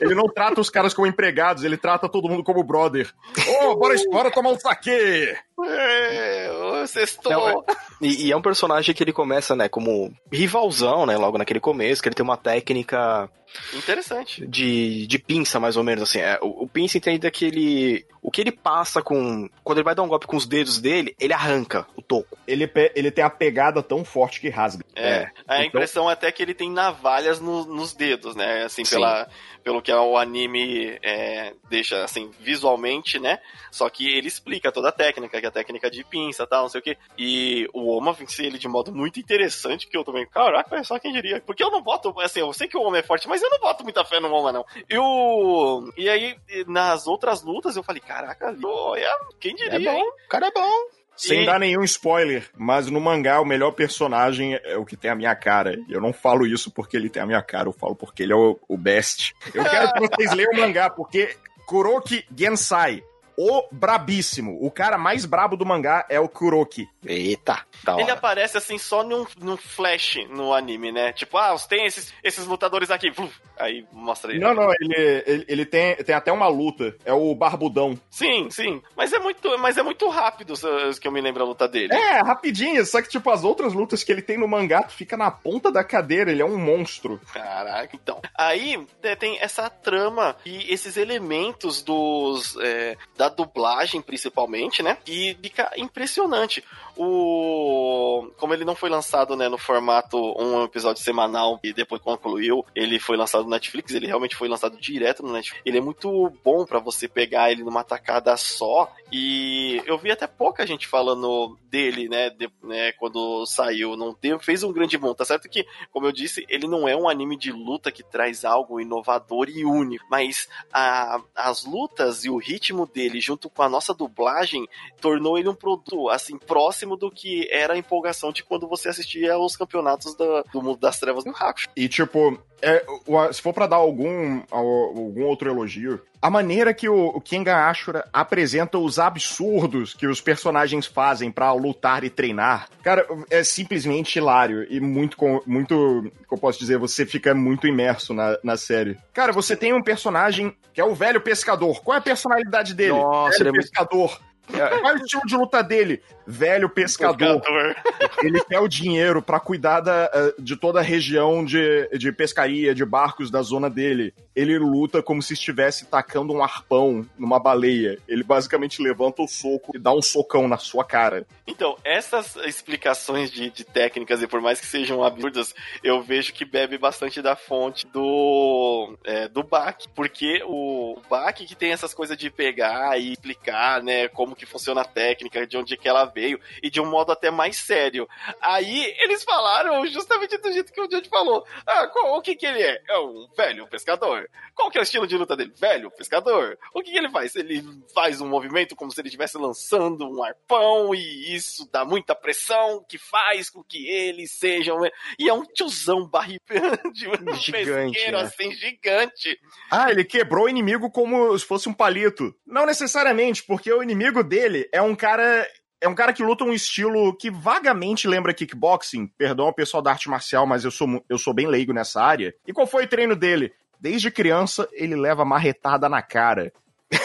Ele 0.00 0.14
não 0.14 0.24
trata 0.24 0.60
os 0.60 0.70
caras 0.70 0.94
como 0.94 1.06
empregados, 1.06 1.64
ele 1.64 1.76
trata 1.76 2.08
todo 2.08 2.28
mundo 2.28 2.42
como 2.42 2.62
brother. 2.64 3.12
Ô, 3.46 3.70
oh, 3.70 3.76
bora, 3.76 3.94
bora 4.10 4.30
tomar 4.30 4.50
um 4.50 4.58
saque! 4.58 5.36
É, 5.64 6.84
sextou. 6.86 7.64
E, 8.02 8.26
e, 8.26 8.32
é 8.32 8.36
um 8.36 8.42
personagem 8.42 8.94
que 8.94 9.02
ele 9.02 9.12
começa, 9.12 9.54
né, 9.54 9.68
como 9.68 10.12
rivalzão, 10.30 11.06
né, 11.06 11.16
logo 11.16 11.38
naquele 11.38 11.60
começo, 11.60 12.02
que 12.02 12.08
ele 12.08 12.14
tem 12.14 12.24
uma 12.24 12.36
técnica... 12.36 13.30
Interessante. 13.74 14.46
De, 14.46 15.06
de 15.06 15.18
pinça, 15.18 15.60
mais 15.60 15.76
ou 15.76 15.84
menos, 15.84 16.04
assim. 16.04 16.20
É, 16.20 16.38
o, 16.40 16.64
o 16.64 16.66
pinça 16.66 16.96
entende 16.96 17.30
que 17.30 17.44
ele... 17.44 18.06
O 18.22 18.30
que 18.30 18.40
ele 18.40 18.52
passa 18.52 19.02
com... 19.02 19.48
Quando 19.62 19.78
ele 19.78 19.84
vai 19.84 19.94
dar 19.94 20.02
um 20.02 20.08
golpe 20.08 20.26
com 20.26 20.36
os 20.36 20.46
dedos 20.46 20.80
dele, 20.80 21.14
ele 21.20 21.34
arranca 21.34 21.86
o 21.94 22.00
toco. 22.00 22.38
Ele, 22.46 22.70
ele 22.94 23.10
tem 23.10 23.22
a 23.22 23.28
pegada 23.28 23.82
tão 23.82 24.04
forte 24.04 24.40
que 24.40 24.48
rasga. 24.48 24.84
É, 24.94 25.08
é. 25.08 25.30
A 25.46 25.56
então... 25.56 25.66
impressão 25.66 26.08
até 26.08 26.32
que 26.32 26.42
ele 26.42 26.54
tem 26.54 26.70
navalhas 26.70 27.40
no, 27.40 27.66
nos 27.66 27.92
dedos, 27.92 28.34
né? 28.34 28.62
Assim, 28.62 28.84
pela, 28.84 29.28
pelo 29.62 29.82
que 29.82 29.92
o 29.92 30.16
anime 30.16 30.98
é, 31.02 31.52
deixa, 31.68 32.04
assim, 32.04 32.30
visualmente, 32.40 33.18
né? 33.18 33.38
Só 33.70 33.90
que 33.90 34.08
ele 34.08 34.28
explica 34.28 34.72
toda 34.72 34.88
a 34.88 34.92
técnica, 34.92 35.40
que 35.40 35.46
é 35.46 35.48
a 35.48 35.52
técnica 35.52 35.90
de 35.90 36.04
pinça 36.04 36.46
tal, 36.46 36.62
não 36.62 36.68
sei 36.70 36.80
o 36.80 36.84
que. 36.84 36.96
E 37.18 37.68
o 37.74 37.91
Oma 37.96 38.12
vence 38.12 38.44
ele 38.44 38.58
de 38.58 38.68
modo 38.68 38.94
muito 38.94 39.20
interessante, 39.20 39.86
que 39.86 39.96
eu 39.96 40.04
também, 40.04 40.26
caraca, 40.26 40.76
é 40.76 40.84
só 40.84 40.98
quem 40.98 41.12
diria. 41.12 41.40
Porque 41.40 41.62
eu 41.62 41.70
não 41.70 41.82
boto, 41.82 42.18
assim, 42.20 42.40
eu 42.40 42.52
sei 42.52 42.68
que 42.68 42.76
o 42.76 42.82
Oma 42.82 42.98
é 42.98 43.02
forte, 43.02 43.28
mas 43.28 43.42
eu 43.42 43.50
não 43.50 43.58
boto 43.58 43.84
muita 43.84 44.04
fé 44.04 44.20
no 44.20 44.32
Oma, 44.32 44.52
não. 44.52 44.64
E, 44.88 44.98
o... 44.98 45.92
e 45.96 46.08
aí, 46.08 46.36
nas 46.66 47.06
outras 47.06 47.42
lutas, 47.42 47.76
eu 47.76 47.82
falei, 47.82 48.00
caraca, 48.00 48.56
olha, 48.64 49.18
quem 49.40 49.54
diria, 49.54 49.76
é 49.76 49.92
bom, 49.92 49.98
hein? 49.98 50.12
O 50.24 50.28
cara 50.28 50.46
é 50.46 50.50
bom. 50.50 51.02
Sem 51.16 51.42
e... 51.42 51.46
dar 51.46 51.58
nenhum 51.58 51.84
spoiler, 51.84 52.50
mas 52.56 52.88
no 52.88 53.00
mangá 53.00 53.40
o 53.40 53.44
melhor 53.44 53.72
personagem 53.72 54.58
é 54.64 54.76
o 54.76 54.84
que 54.84 54.96
tem 54.96 55.10
a 55.10 55.14
minha 55.14 55.34
cara. 55.34 55.78
Eu 55.88 56.00
não 56.00 56.12
falo 56.12 56.46
isso 56.46 56.70
porque 56.70 56.96
ele 56.96 57.10
tem 57.10 57.22
a 57.22 57.26
minha 57.26 57.42
cara, 57.42 57.68
eu 57.68 57.72
falo 57.72 57.94
porque 57.94 58.22
ele 58.22 58.32
é 58.32 58.36
o, 58.36 58.58
o 58.68 58.76
best. 58.76 59.34
Eu 59.54 59.64
quero 59.64 59.92
que 59.92 60.00
vocês 60.00 60.32
leiam 60.34 60.52
o 60.52 60.56
mangá, 60.56 60.90
porque 60.90 61.36
Kuroki 61.66 62.24
Gensai 62.36 63.02
o 63.36 63.68
brabíssimo. 63.70 64.58
O 64.60 64.70
cara 64.70 64.98
mais 64.98 65.24
brabo 65.24 65.56
do 65.56 65.66
mangá 65.66 66.06
é 66.08 66.20
o 66.20 66.28
Kuroki. 66.28 66.88
Eita, 67.04 67.64
da 67.82 67.94
hora. 67.94 68.02
Ele 68.02 68.10
aparece 68.10 68.56
assim 68.56 68.78
só 68.78 69.02
num, 69.02 69.26
num 69.40 69.56
flash 69.56 70.18
no 70.30 70.54
anime, 70.54 70.92
né? 70.92 71.12
Tipo, 71.12 71.36
ah, 71.36 71.54
tem 71.68 71.86
esses, 71.86 72.12
esses 72.22 72.46
lutadores 72.46 72.90
aqui. 72.90 73.12
Aí 73.58 73.84
mostra 73.92 74.32
ele. 74.32 74.40
Não, 74.40 74.54
não, 74.54 74.70
ele, 74.80 75.22
ele, 75.26 75.44
ele, 75.48 75.66
tem, 75.66 75.96
tem 75.96 76.14
até 76.14 76.32
uma 76.32 76.48
luta. 76.48 76.96
É 77.04 77.12
o 77.12 77.34
Barbudão. 77.34 77.98
Sim, 78.10 78.50
sim. 78.50 78.82
Mas 78.96 79.12
é 79.12 79.18
muito, 79.18 79.58
mas 79.58 79.76
é 79.76 79.82
muito 79.82 80.08
rápido 80.08 80.54
que 81.00 81.06
eu 81.06 81.12
me 81.12 81.20
lembro 81.20 81.42
a 81.42 81.46
luta 81.46 81.68
dele. 81.68 81.94
É, 81.94 82.20
rapidinho. 82.22 82.84
Só 82.86 83.02
que, 83.02 83.08
tipo, 83.08 83.30
as 83.30 83.44
outras 83.44 83.72
lutas 83.72 84.02
que 84.02 84.10
ele 84.10 84.22
tem 84.22 84.38
no 84.38 84.48
mangá, 84.48 84.82
tu 84.82 84.92
fica 84.92 85.16
na 85.16 85.30
ponta 85.30 85.70
da 85.70 85.84
cadeira. 85.84 86.30
Ele 86.30 86.42
é 86.42 86.44
um 86.44 86.58
monstro. 86.58 87.20
Caraca, 87.32 87.94
então. 87.94 88.20
Aí 88.36 88.84
é, 89.02 89.14
tem 89.14 89.38
essa 89.40 89.68
trama 89.68 90.36
e 90.44 90.72
esses 90.72 90.96
elementos 90.96 91.82
dos. 91.82 92.56
É, 92.60 92.96
da 93.22 93.28
dublagem, 93.28 94.02
principalmente, 94.02 94.82
né? 94.82 94.98
E 95.06 95.36
fica 95.40 95.70
impressionante. 95.76 96.64
O. 96.96 98.30
Como 98.36 98.52
ele 98.52 98.64
não 98.64 98.74
foi 98.74 98.90
lançado, 98.90 99.36
né, 99.36 99.48
no 99.48 99.58
formato 99.58 100.18
um 100.38 100.62
episódio 100.64 101.02
semanal 101.02 101.58
e 101.62 101.72
depois 101.72 102.02
concluiu, 102.02 102.64
ele 102.74 102.98
foi 102.98 103.16
lançado 103.16 103.44
no 103.44 103.50
Netflix, 103.50 103.94
ele 103.94 104.06
realmente 104.06 104.36
foi 104.36 104.48
lançado 104.48 104.76
direto 104.76 105.22
no 105.22 105.32
Netflix. 105.32 105.62
Ele 105.64 105.78
é 105.78 105.80
muito 105.80 106.30
bom 106.44 106.64
para 106.64 106.78
você 106.78 107.08
pegar 107.08 107.50
ele 107.50 107.64
numa 107.64 107.84
tacada 107.84 108.36
só. 108.36 108.92
E 109.10 109.82
eu 109.86 109.98
vi 109.98 110.10
até 110.10 110.26
pouca 110.26 110.66
gente 110.66 110.86
falando 110.86 111.58
dele, 111.70 112.08
né, 112.08 112.30
de, 112.30 112.50
né 112.62 112.92
quando 112.92 113.46
saiu. 113.46 113.96
Não 113.96 114.12
teve, 114.12 114.38
fez 114.40 114.62
um 114.62 114.72
grande 114.72 114.98
bom. 114.98 115.14
Tá 115.14 115.24
certo 115.24 115.48
que, 115.48 115.66
como 115.90 116.06
eu 116.06 116.12
disse, 116.12 116.44
ele 116.48 116.66
não 116.66 116.86
é 116.86 116.96
um 116.96 117.08
anime 117.08 117.36
de 117.36 117.52
luta 117.52 117.90
que 117.90 118.02
traz 118.02 118.44
algo 118.44 118.80
inovador 118.80 119.48
e 119.48 119.64
único, 119.64 120.04
mas 120.10 120.48
a, 120.72 121.20
as 121.34 121.64
lutas 121.64 122.24
e 122.24 122.30
o 122.30 122.36
ritmo 122.36 122.86
dele 122.86 123.20
junto 123.20 123.48
com 123.48 123.62
a 123.62 123.68
nossa 123.68 123.94
dublagem, 123.94 124.68
tornou 125.00 125.38
ele 125.38 125.48
um 125.48 125.54
produto, 125.54 126.08
assim, 126.08 126.36
próximo 126.36 126.81
do 126.96 127.10
que 127.10 127.48
era 127.50 127.74
a 127.74 127.78
empolgação 127.78 128.32
de 128.32 128.42
quando 128.42 128.68
você 128.68 128.88
assistia 128.88 129.34
aos 129.34 129.56
campeonatos 129.56 130.14
do, 130.14 130.44
do 130.52 130.62
mundo 130.62 130.78
das 130.78 130.98
trevas 130.98 131.24
no 131.24 131.32
Hakusho. 131.32 131.68
E, 131.76 131.88
tipo, 131.88 132.38
é, 132.60 132.84
se 133.32 133.42
for 133.42 133.52
para 133.52 133.66
dar 133.66 133.76
algum, 133.76 134.42
algum 134.50 135.24
outro 135.24 135.50
elogio, 135.50 136.00
a 136.20 136.30
maneira 136.30 136.72
que 136.72 136.88
o, 136.88 137.08
o 137.08 137.20
Kengan 137.20 137.56
Ashura 137.56 138.08
apresenta 138.12 138.78
os 138.78 139.00
absurdos 139.00 139.92
que 139.92 140.06
os 140.06 140.20
personagens 140.20 140.86
fazem 140.86 141.32
para 141.32 141.52
lutar 141.52 142.04
e 142.04 142.10
treinar, 142.10 142.68
cara, 142.82 143.04
é 143.28 143.42
simplesmente 143.42 144.16
hilário 144.16 144.64
e 144.70 144.80
muito, 144.80 145.16
muito, 145.44 146.12
eu 146.30 146.38
posso 146.38 146.60
dizer, 146.60 146.78
você 146.78 147.04
fica 147.04 147.34
muito 147.34 147.66
imerso 147.66 148.14
na, 148.14 148.38
na 148.44 148.56
série. 148.56 148.96
Cara, 149.12 149.32
você 149.32 149.56
tem 149.56 149.72
um 149.72 149.82
personagem 149.82 150.54
que 150.72 150.80
é 150.80 150.84
o 150.84 150.94
velho 150.94 151.20
pescador. 151.20 151.82
Qual 151.82 151.96
é 151.96 151.98
a 151.98 152.02
personalidade 152.02 152.74
dele? 152.74 152.92
Nossa, 152.92 153.38
velho 153.38 153.50
ele 153.50 153.58
é 153.58 153.60
pescador. 153.60 154.08
Muito... 154.08 154.31
Qual 154.46 154.92
é 154.92 154.94
o 154.94 155.04
estilo 155.04 155.22
de 155.26 155.36
luta 155.36 155.62
dele? 155.62 156.02
Velho 156.26 156.68
pescador. 156.68 157.40
pescador. 157.40 157.76
Ele 158.22 158.40
quer 158.44 158.60
o 158.60 158.68
dinheiro 158.68 159.22
para 159.22 159.40
cuidar 159.40 159.80
da, 159.80 160.10
eh, 160.12 160.34
de 160.38 160.56
toda 160.56 160.80
a 160.80 160.82
região 160.82 161.44
de, 161.44 161.88
de 161.96 162.12
pescaria, 162.12 162.74
de 162.74 162.84
barcos 162.84 163.30
da 163.30 163.42
zona 163.42 163.68
dele. 163.68 164.14
Ele 164.34 164.58
luta 164.58 165.02
como 165.02 165.22
se 165.22 165.34
estivesse 165.34 165.86
tacando 165.86 166.32
um 166.32 166.42
arpão 166.42 167.06
numa 167.18 167.40
baleia. 167.40 167.98
Ele 168.08 168.22
basicamente 168.22 168.82
levanta 168.82 169.22
o 169.22 169.28
soco 169.28 169.72
e 169.74 169.78
dá 169.78 169.92
um 169.92 170.02
socão 170.02 170.46
na 170.46 170.58
sua 170.58 170.84
cara. 170.84 171.26
Então, 171.46 171.76
essas 171.84 172.36
explicações 172.36 173.30
de, 173.30 173.50
de 173.50 173.64
técnicas, 173.64 174.22
e 174.22 174.26
por 174.26 174.40
mais 174.40 174.60
que 174.60 174.66
sejam 174.66 175.02
absurdas, 175.02 175.54
eu 175.82 176.02
vejo 176.02 176.32
que 176.32 176.44
bebe 176.44 176.78
bastante 176.78 177.20
da 177.20 177.34
fonte 177.34 177.86
do, 177.88 178.96
é, 179.04 179.28
do 179.28 179.42
Bach. 179.42 179.76
Porque 179.94 180.42
o 180.46 181.00
Bach 181.10 181.34
que 181.34 181.56
tem 181.56 181.72
essas 181.72 181.92
coisas 181.92 182.16
de 182.16 182.30
pegar 182.30 182.98
e 182.98 183.12
explicar, 183.12 183.82
né, 183.82 184.08
como 184.08 184.31
como 184.32 184.36
que 184.36 184.46
funciona 184.46 184.80
a 184.80 184.84
técnica, 184.84 185.46
de 185.46 185.56
onde 185.56 185.76
que 185.76 185.88
ela 185.88 186.04
veio, 186.04 186.40
e 186.62 186.70
de 186.70 186.80
um 186.80 186.86
modo 186.86 187.12
até 187.12 187.30
mais 187.30 187.56
sério. 187.56 188.08
Aí 188.40 188.94
eles 188.98 189.22
falaram 189.22 189.86
justamente 189.86 190.38
do 190.38 190.52
jeito 190.52 190.72
que 190.72 190.80
o 190.80 190.90
George 190.90 191.08
falou. 191.08 191.46
Ah, 191.66 191.86
qual, 191.88 192.16
o 192.16 192.22
que 192.22 192.34
que 192.34 192.46
ele 192.46 192.62
é? 192.62 192.82
É 192.88 192.98
um 192.98 193.28
velho 193.36 193.68
pescador. 193.68 194.28
Qual 194.54 194.70
que 194.70 194.78
é 194.78 194.80
o 194.80 194.82
estilo 194.82 195.06
de 195.06 195.16
luta 195.16 195.36
dele? 195.36 195.52
Velho 195.54 195.90
pescador. 195.90 196.58
O 196.74 196.82
que 196.82 196.90
que 196.90 196.98
ele 196.98 197.10
faz? 197.10 197.36
Ele 197.36 197.62
faz 197.94 198.20
um 198.20 198.28
movimento 198.28 198.74
como 198.74 198.90
se 198.90 199.00
ele 199.00 199.08
estivesse 199.08 199.36
lançando 199.36 200.08
um 200.08 200.22
arpão, 200.22 200.94
e 200.94 201.34
isso 201.34 201.68
dá 201.70 201.84
muita 201.84 202.14
pressão, 202.14 202.84
que 202.88 202.98
faz 202.98 203.50
com 203.50 203.62
que 203.62 203.88
ele 203.88 204.26
seja 204.26 204.74
um... 204.74 204.82
E 205.18 205.28
é 205.28 205.34
um 205.34 205.44
tiozão 205.44 206.06
barripão 206.06 206.56
de 206.92 207.08
um 207.08 207.34
Gigante, 207.34 207.52
pesqueiro, 207.52 208.18
né? 208.18 208.24
assim, 208.24 208.52
gigante. 208.52 209.38
Ah, 209.70 209.90
ele 209.90 210.04
quebrou 210.04 210.44
o 210.44 210.48
inimigo 210.48 210.90
como 210.90 211.36
se 211.38 211.44
fosse 211.44 211.68
um 211.68 211.74
palito. 211.74 212.34
Não 212.46 212.66
necessariamente, 212.66 213.42
porque 213.42 213.72
o 213.72 213.82
inimigo 213.82 214.21
dele 214.24 214.68
é 214.72 214.80
um 214.80 214.94
cara. 214.94 215.46
É 215.80 215.88
um 215.88 215.96
cara 215.96 216.12
que 216.12 216.22
luta 216.22 216.44
um 216.44 216.52
estilo 216.52 217.16
que 217.16 217.28
vagamente 217.28 218.06
lembra 218.06 218.32
kickboxing. 218.32 219.08
Perdão 219.18 219.46
ao 219.46 219.52
pessoal 219.52 219.82
da 219.82 219.90
arte 219.90 220.08
marcial, 220.08 220.46
mas 220.46 220.64
eu 220.64 220.70
sou, 220.70 221.04
eu 221.08 221.18
sou 221.18 221.34
bem 221.34 221.48
leigo 221.48 221.72
nessa 221.72 222.00
área. 222.00 222.32
E 222.46 222.52
qual 222.52 222.68
foi 222.68 222.84
o 222.84 222.88
treino 222.88 223.16
dele? 223.16 223.52
Desde 223.80 224.08
criança, 224.08 224.68
ele 224.72 224.94
leva 224.94 225.24
marretada 225.24 225.88
na 225.88 226.00
cara. 226.00 226.52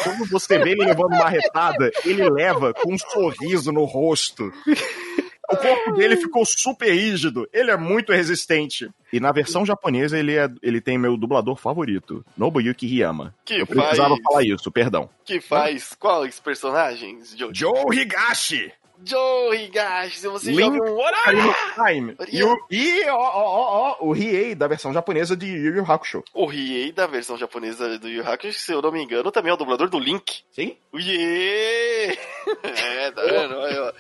Quando 0.03 0.29
você 0.29 0.59
vê 0.59 0.71
ele 0.71 0.85
levando 0.85 1.17
marretada, 1.17 1.91
ele 2.05 2.29
leva 2.29 2.71
com 2.73 2.93
um 2.93 2.97
sorriso 2.99 3.71
no 3.71 3.83
rosto. 3.83 4.53
O 5.49 5.55
corpo 5.55 5.93
dele 5.93 6.17
ficou 6.17 6.45
super 6.45 6.91
rígido. 6.91 7.47
Ele 7.53 7.71
é 7.71 7.77
muito 7.77 8.11
resistente. 8.11 8.89
E 9.13 9.19
na 9.19 9.31
versão 9.31 9.65
japonesa, 9.65 10.19
ele, 10.19 10.35
é, 10.35 10.49
ele 10.61 10.81
tem 10.81 10.97
meu 10.97 11.15
dublador 11.15 11.55
favorito, 11.55 12.25
Nobuyuki 12.37 12.85
Hiyama. 12.85 13.33
Que 13.45 13.61
Eu 13.61 13.65
precisava 13.67 14.09
faz, 14.09 14.21
falar 14.23 14.43
isso, 14.43 14.69
perdão. 14.71 15.09
que 15.23 15.39
faz 15.39 15.95
quais 15.97 16.39
personagens, 16.39 17.33
Joe? 17.37 17.49
Joe 17.53 17.97
Higashi! 17.97 18.71
Joe 19.03 19.55
Higashi, 19.63 20.17
se 20.19 20.27
você 20.27 20.51
Link 20.51 20.75
joga 20.77 20.91
um 20.91 21.85
Time. 21.87 22.15
E, 22.31 22.43
o, 22.43 22.57
e 22.71 23.05
ó, 23.09 23.15
ó, 23.15 23.43
ó, 23.43 23.97
ó, 24.01 24.05
o 24.05 24.11
Riei 24.11 24.55
da 24.55 24.67
versão 24.67 24.91
japonesa 24.93 25.35
de 25.35 25.45
Yu 25.47 25.75
Yu 25.77 25.91
Hakusho. 25.91 26.23
O 26.33 26.45
Riei 26.45 26.91
da 26.91 27.05
versão 27.07 27.37
japonesa 27.37 27.97
do 27.99 28.07
Yu 28.09 28.27
Hakusho, 28.27 28.57
se 28.59 28.71
eu 28.71 28.81
não 28.81 28.91
me 28.91 29.03
engano, 29.03 29.31
também 29.31 29.51
é 29.51 29.53
o 29.53 29.57
dublador 29.57 29.89
do 29.89 29.99
Link. 29.99 30.41
Sim? 30.51 30.75
O 30.91 30.99
Yê! 30.99 32.17
É, 32.63 33.11
tá 33.11 33.21
vendo? 33.23 33.55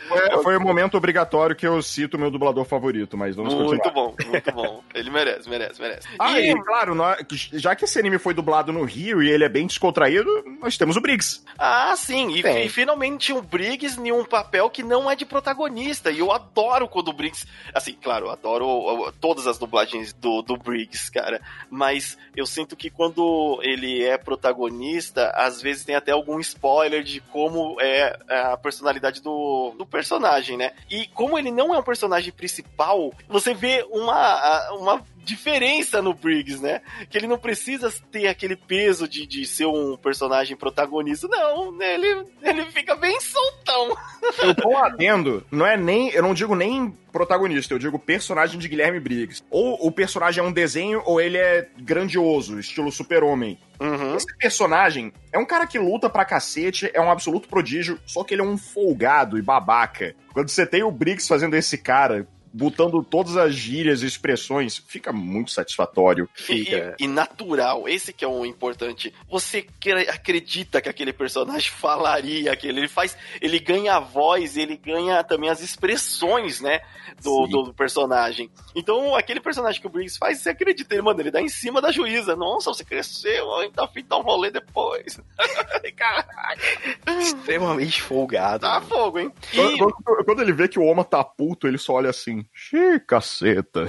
Foi, 0.07 0.43
foi 0.43 0.57
o 0.57 0.61
momento 0.61 0.95
obrigatório 0.95 1.53
que 1.55 1.67
eu 1.67 1.81
cito 1.81 2.17
meu 2.17 2.31
dublador 2.31 2.63
favorito, 2.63 3.17
mas 3.17 3.35
vamos 3.35 3.53
Muito 3.53 3.81
continuar. 3.83 3.93
bom, 3.93 4.15
muito 4.25 4.51
bom. 4.53 4.83
Ele 4.95 5.09
merece, 5.09 5.49
merece, 5.49 5.81
merece. 5.81 6.07
Ah, 6.17 6.39
E- 6.39 6.51
e 6.51 6.63
claro, 6.63 6.95
nó- 6.95 7.15
já 7.53 7.75
que 7.75 7.83
esse 7.85 7.99
anime 7.99 8.17
foi 8.17 8.33
dublado 8.33 8.71
no 8.71 8.83
Rio 8.83 9.21
e 9.21 9.29
ele 9.29 9.43
é 9.43 9.49
bem 9.49 9.67
descontraído, 9.67 10.29
nós 10.61 10.77
temos 10.77 10.95
o 10.95 11.01
Briggs. 11.01 11.43
Ah, 11.59 11.93
sim, 11.97 12.31
e, 12.31 12.39
e 12.65 12.69
finalmente 12.69 13.33
um 13.33 13.41
Briggs 13.41 13.99
em 13.99 14.11
um 14.13 14.23
papel 14.23 14.69
que 14.69 14.81
não 14.87 15.09
é 15.09 15.15
de 15.15 15.25
protagonista. 15.25 16.09
E 16.09 16.19
eu 16.19 16.31
adoro 16.31 16.87
quando 16.87 17.09
o 17.09 17.13
Briggs. 17.13 17.45
Assim, 17.73 17.93
claro, 17.93 18.27
eu 18.27 18.31
adoro 18.31 19.13
todas 19.19 19.45
as 19.45 19.57
dublagens 19.57 20.13
do, 20.13 20.41
do 20.41 20.57
Briggs, 20.57 21.11
cara. 21.11 21.41
Mas 21.69 22.17
eu 22.35 22.45
sinto 22.45 22.75
que 22.75 22.89
quando 22.89 23.59
ele 23.61 24.03
é 24.03 24.17
protagonista, 24.17 25.29
às 25.35 25.61
vezes 25.61 25.85
tem 25.85 25.95
até 25.95 26.11
algum 26.11 26.39
spoiler 26.39 27.03
de 27.03 27.19
como 27.19 27.79
é 27.81 28.17
a 28.29 28.57
personalidade 28.57 29.21
do, 29.21 29.75
do 29.77 29.85
personagem, 29.85 30.57
né? 30.57 30.71
E 30.89 31.07
como 31.07 31.37
ele 31.37 31.51
não 31.51 31.73
é 31.73 31.77
um 31.77 31.83
personagem 31.83 32.31
principal, 32.31 33.11
você 33.27 33.53
vê 33.53 33.85
uma, 33.91 34.71
uma 34.71 35.03
diferença 35.27 36.01
no 36.01 36.13
Briggs, 36.13 36.61
né? 36.61 36.81
Que 37.09 37.17
ele 37.17 37.27
não 37.27 37.37
precisa 37.37 37.93
ter 38.11 38.27
aquele 38.27 38.55
peso 38.55 39.07
de, 39.07 39.27
de 39.27 39.45
ser 39.45 39.65
um 39.65 39.97
personagem 39.97 40.55
protagonista. 40.55 41.27
Não, 41.27 41.71
né? 41.71 41.95
ele, 41.95 42.25
ele 42.41 42.65
fica 42.71 42.95
bem 42.95 43.19
soltão. 43.19 43.95
Eu 44.41 44.55
tô 44.55 44.75
adendo, 44.77 45.45
não 45.51 45.65
é 45.65 45.75
nem, 45.75 46.09
eu 46.09 46.23
não 46.23 46.33
digo 46.33 46.55
nem 46.55 46.95
protagonista, 47.11 47.73
eu 47.73 47.79
digo 47.79 47.97
personagem 47.97 48.59
de 48.59 48.67
Guilherme 48.67 48.99
Briggs. 48.99 49.43
Ou 49.49 49.85
o 49.85 49.91
personagem 49.91 50.43
é 50.43 50.47
um 50.47 50.51
desenho, 50.51 51.01
ou 51.05 51.19
ele 51.19 51.37
é 51.37 51.67
grandioso, 51.79 52.59
estilo 52.59 52.91
super-homem. 52.91 53.59
Uhum. 53.79 54.15
Esse 54.15 54.37
personagem 54.37 55.11
é 55.31 55.37
um 55.37 55.45
cara 55.45 55.67
que 55.67 55.77
luta 55.77 56.09
pra 56.09 56.25
cacete, 56.25 56.89
é 56.93 57.01
um 57.01 57.11
absoluto 57.11 57.47
prodígio, 57.47 57.99
só 58.05 58.23
que 58.23 58.33
ele 58.33 58.41
é 58.41 58.45
um 58.45 58.57
folgado 58.57 59.37
e 59.37 59.41
babaca. 59.41 60.15
Quando 60.33 60.49
você 60.49 60.65
tem 60.65 60.83
o 60.83 60.91
Briggs 60.91 61.27
fazendo 61.27 61.55
esse 61.55 61.77
cara, 61.77 62.27
botando 62.57 63.03
todas 63.03 63.37
as 63.37 63.53
gírias 63.53 64.01
e 64.01 64.05
expressões, 64.07 64.77
fica 64.77 65.13
muito 65.13 65.51
satisfatório. 65.51 66.27
E, 66.37 66.41
Fica. 66.41 66.95
e- 66.99 67.03
e 67.05 67.07
natural, 67.07 67.87
esse 67.87 68.11
que 68.11 68.25
é 68.25 68.27
o 68.27 68.45
importante. 68.45 69.13
Você 69.29 69.61
cre- 69.79 70.09
acredita 70.09 70.81
que 70.81 70.89
aquele 70.89 71.13
personagem 71.13 71.69
falaria 71.71 72.51
aquele, 72.51 72.79
ele 72.81 72.87
faz, 72.87 73.15
ele 73.41 73.59
ganha 73.59 73.95
a 73.95 73.99
voz, 73.99 74.57
ele 74.57 74.75
ganha 74.77 75.23
também 75.23 75.49
as 75.49 75.61
expressões, 75.61 76.59
né, 76.61 76.79
do, 77.23 77.45
do 77.47 77.73
personagem. 77.73 78.49
Então, 78.75 79.15
aquele 79.15 79.39
personagem 79.39 79.79
que 79.79 79.87
o 79.87 79.89
Briggs 79.89 80.17
faz, 80.17 80.39
você 80.39 80.49
acredita, 80.49 80.93
ele, 80.93 81.01
mano, 81.01 81.19
ele 81.21 81.31
dá 81.31 81.41
em 81.41 81.49
cima 81.49 81.81
da 81.81 81.91
juíza. 81.91 82.35
Nossa, 82.35 82.73
você 82.73 82.83
cresceu, 82.83 83.53
ainda 83.55 83.73
tá 83.73 83.87
fim 83.87 84.01
de 84.01 84.07
dar 84.07 84.17
um 84.17 84.21
rolê 84.23 84.49
depois. 84.51 85.19
Caralho, 85.95 86.61
Extremamente 87.21 88.01
folgado. 88.01 88.61
tá 88.61 88.75
mano. 88.79 88.85
fogo, 88.87 89.19
hein? 89.19 89.31
E- 89.53 89.55
Quando, 89.77 89.77
quando- 90.03 90.25
quando 90.25 90.41
ele 90.41 90.53
vê 90.53 90.67
que 90.67 90.79
o 90.79 90.83
Oma 90.85 91.03
tá 91.03 91.23
puto, 91.23 91.67
ele 91.67 91.77
só 91.77 91.93
olha 91.93 92.09
assim, 92.09 92.45
xiii, 92.53 92.99
caceta. 93.01 93.87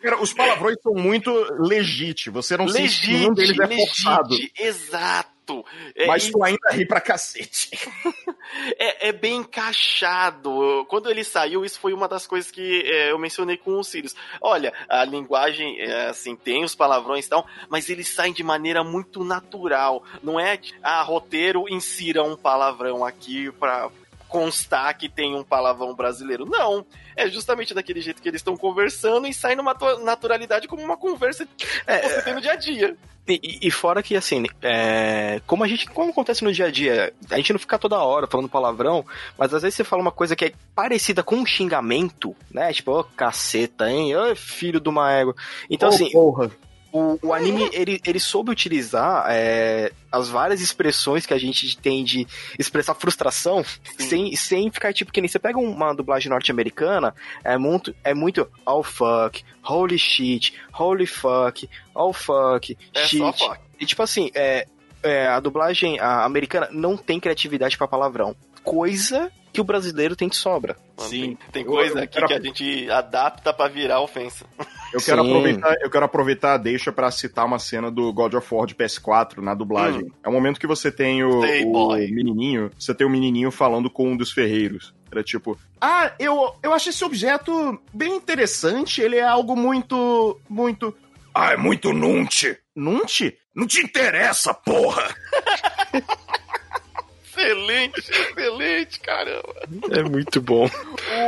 Cara, 0.00 0.20
os 0.20 0.32
palavrões 0.32 0.76
são 0.82 0.94
muito 0.94 1.30
legit, 1.60 2.28
você 2.28 2.56
não 2.56 2.66
sente 2.68 3.02
que 3.02 3.12
nenhum 3.12 3.32
deles 3.32 3.56
é 3.58 3.66
forçado. 3.76 4.30
legit, 4.30 4.52
exato. 4.58 5.30
É, 5.94 6.06
Mas 6.06 6.26
e- 6.26 6.32
tu 6.32 6.42
ainda 6.42 6.70
ri 6.70 6.86
pra 6.86 7.00
cacete. 7.00 7.70
é, 8.78 9.08
é 9.08 9.12
bem 9.12 9.36
encaixado. 9.36 10.86
Quando 10.88 11.10
ele 11.10 11.22
saiu, 11.24 11.64
isso 11.64 11.78
foi 11.78 11.92
uma 11.92 12.08
das 12.08 12.26
coisas 12.26 12.50
que 12.50 12.82
é, 12.86 13.10
eu 13.12 13.18
mencionei 13.18 13.56
com 13.56 13.78
o 13.78 13.84
Sirius. 13.84 14.14
Olha, 14.40 14.72
a 14.88 15.04
linguagem, 15.04 15.78
é, 15.80 16.08
assim, 16.08 16.34
tem 16.36 16.64
os 16.64 16.74
palavrões 16.74 17.26
e 17.26 17.28
tal, 17.28 17.46
mas 17.68 17.88
eles 17.90 18.08
saem 18.08 18.32
de 18.32 18.42
maneira 18.42 18.82
muito 18.82 19.22
natural. 19.24 20.02
Não 20.22 20.38
é, 20.40 20.58
ah, 20.82 21.02
roteiro, 21.02 21.64
insira 21.68 22.22
um 22.24 22.36
palavrão 22.36 23.04
aqui 23.04 23.50
pra 23.52 23.90
constar 24.32 24.96
que 24.96 25.10
tem 25.10 25.36
um 25.36 25.44
palavrão 25.44 25.94
brasileiro. 25.94 26.46
Não. 26.46 26.86
É 27.14 27.28
justamente 27.28 27.74
daquele 27.74 28.00
jeito 28.00 28.22
que 28.22 28.28
eles 28.28 28.40
estão 28.40 28.56
conversando 28.56 29.26
e 29.26 29.34
sai 29.34 29.54
numa 29.54 29.76
naturalidade 30.02 30.66
como 30.66 30.82
uma 30.82 30.96
conversa 30.96 31.46
que 31.46 31.66
você 31.86 32.22
tem 32.22 32.34
no 32.34 32.40
dia 32.40 32.52
a 32.52 32.56
dia. 32.56 32.96
E, 33.28 33.58
e- 33.62 33.70
fora 33.70 34.02
que, 34.02 34.16
assim, 34.16 34.44
é, 34.62 35.40
como 35.46 35.62
a 35.62 35.68
gente, 35.68 35.88
como 35.88 36.10
acontece 36.10 36.42
no 36.42 36.52
dia 36.52 36.66
a 36.66 36.70
dia, 36.70 37.12
a 37.30 37.36
gente 37.36 37.52
não 37.52 37.60
fica 37.60 37.78
toda 37.78 38.02
hora 38.02 38.26
falando 38.26 38.48
palavrão, 38.48 39.04
mas 39.38 39.54
às 39.54 39.62
vezes 39.62 39.76
você 39.76 39.84
fala 39.84 40.02
uma 40.02 40.10
coisa 40.10 40.34
que 40.34 40.46
é 40.46 40.52
parecida 40.74 41.22
com 41.22 41.36
um 41.36 41.46
xingamento, 41.46 42.34
né? 42.50 42.72
Tipo, 42.72 42.98
ô 42.98 43.04
caceta, 43.04 43.88
hein? 43.88 44.16
Ô 44.16 44.34
filho 44.34 44.80
de 44.80 44.88
uma 44.88 45.12
égua. 45.12 45.36
Então, 45.70 45.88
assim, 45.90 46.10
porra. 46.10 46.50
O, 46.92 47.18
o 47.22 47.32
anime, 47.32 47.70
ele, 47.72 48.00
ele 48.06 48.20
soube 48.20 48.50
utilizar 48.50 49.24
é, 49.30 49.90
as 50.10 50.28
várias 50.28 50.60
expressões 50.60 51.24
que 51.24 51.32
a 51.32 51.38
gente 51.38 51.76
tem 51.78 52.04
de 52.04 52.26
expressar 52.58 52.94
frustração 52.94 53.64
sem, 53.98 54.36
sem 54.36 54.70
ficar 54.70 54.92
tipo 54.92 55.10
que 55.10 55.20
nem 55.20 55.28
você 55.28 55.38
pega 55.38 55.58
uma 55.58 55.94
dublagem 55.94 56.28
norte-americana, 56.28 57.14
é 57.42 57.56
muito, 57.56 57.94
é 58.04 58.12
muito 58.12 58.46
oh 58.66 58.82
fuck, 58.82 59.42
holy 59.66 59.98
shit, 59.98 60.54
holy 60.72 61.06
fuck, 61.06 61.68
oh 61.94 62.12
fuck, 62.12 62.76
É 62.94 63.06
shit. 63.06 63.20
fuck. 63.38 63.58
E 63.80 63.86
tipo 63.86 64.02
assim, 64.02 64.30
é, 64.34 64.66
é, 65.02 65.26
a 65.26 65.40
dublagem 65.40 65.98
a 65.98 66.24
americana 66.24 66.68
não 66.70 66.96
tem 66.96 67.18
criatividade 67.18 67.76
pra 67.78 67.88
palavrão. 67.88 68.36
Coisa 68.62 69.32
que 69.52 69.60
o 69.60 69.64
brasileiro 69.64 70.16
tem 70.16 70.28
de 70.28 70.36
sobra. 70.36 70.76
Mano, 70.96 71.10
Sim. 71.10 71.20
Tem, 71.36 71.38
tem 71.52 71.64
coisa 71.64 71.98
eu 71.98 72.02
aqui 72.04 72.14
quero- 72.14 72.26
que 72.28 72.34
a 72.34 72.40
gente 72.40 72.90
adapta 72.90 73.52
pra 73.52 73.68
virar 73.68 74.00
ofensa. 74.00 74.46
Eu 74.92 75.00
quero, 75.00 75.22
Sim. 75.22 75.30
aproveitar, 75.30 75.76
eu 75.80 75.90
quero 75.90 76.04
aproveitar 76.04 76.54
a 76.54 76.56
deixa 76.56 76.90
pra 76.92 77.10
citar 77.10 77.44
uma 77.44 77.58
cena 77.58 77.90
do 77.90 78.12
God 78.12 78.34
of 78.34 78.54
War 78.54 78.66
de 78.66 78.74
PS4 78.74 79.38
na 79.42 79.54
dublagem. 79.54 80.10
É 80.24 80.28
o 80.28 80.32
momento 80.32 80.58
que 80.60 80.66
você 80.66 80.90
tem 80.90 81.22
o, 81.22 81.40
o 81.40 81.72
boy. 81.72 82.10
menininho, 82.10 82.70
você 82.78 82.94
tem 82.94 83.06
o 83.06 83.10
menininho 83.10 83.50
falando 83.50 83.90
com 83.90 84.10
um 84.12 84.16
dos 84.16 84.32
ferreiros. 84.32 84.94
Era 85.10 85.22
tipo, 85.22 85.58
ah, 85.80 86.12
eu, 86.18 86.54
eu 86.62 86.72
acho 86.72 86.88
esse 86.88 87.04
objeto 87.04 87.78
bem 87.92 88.16
interessante, 88.16 89.02
ele 89.02 89.16
é 89.16 89.22
algo 89.22 89.54
muito, 89.54 90.40
muito... 90.48 90.94
Ah, 91.34 91.52
é 91.52 91.56
muito 91.56 91.92
nunte. 91.92 92.58
Nunte? 92.74 93.36
Não 93.54 93.66
te 93.66 93.82
interessa, 93.82 94.54
porra! 94.54 95.14
Excelente, 97.42 97.98
excelente, 98.00 99.00
caramba. 99.00 99.54
É 99.90 100.02
muito 100.02 100.40
bom. 100.40 100.68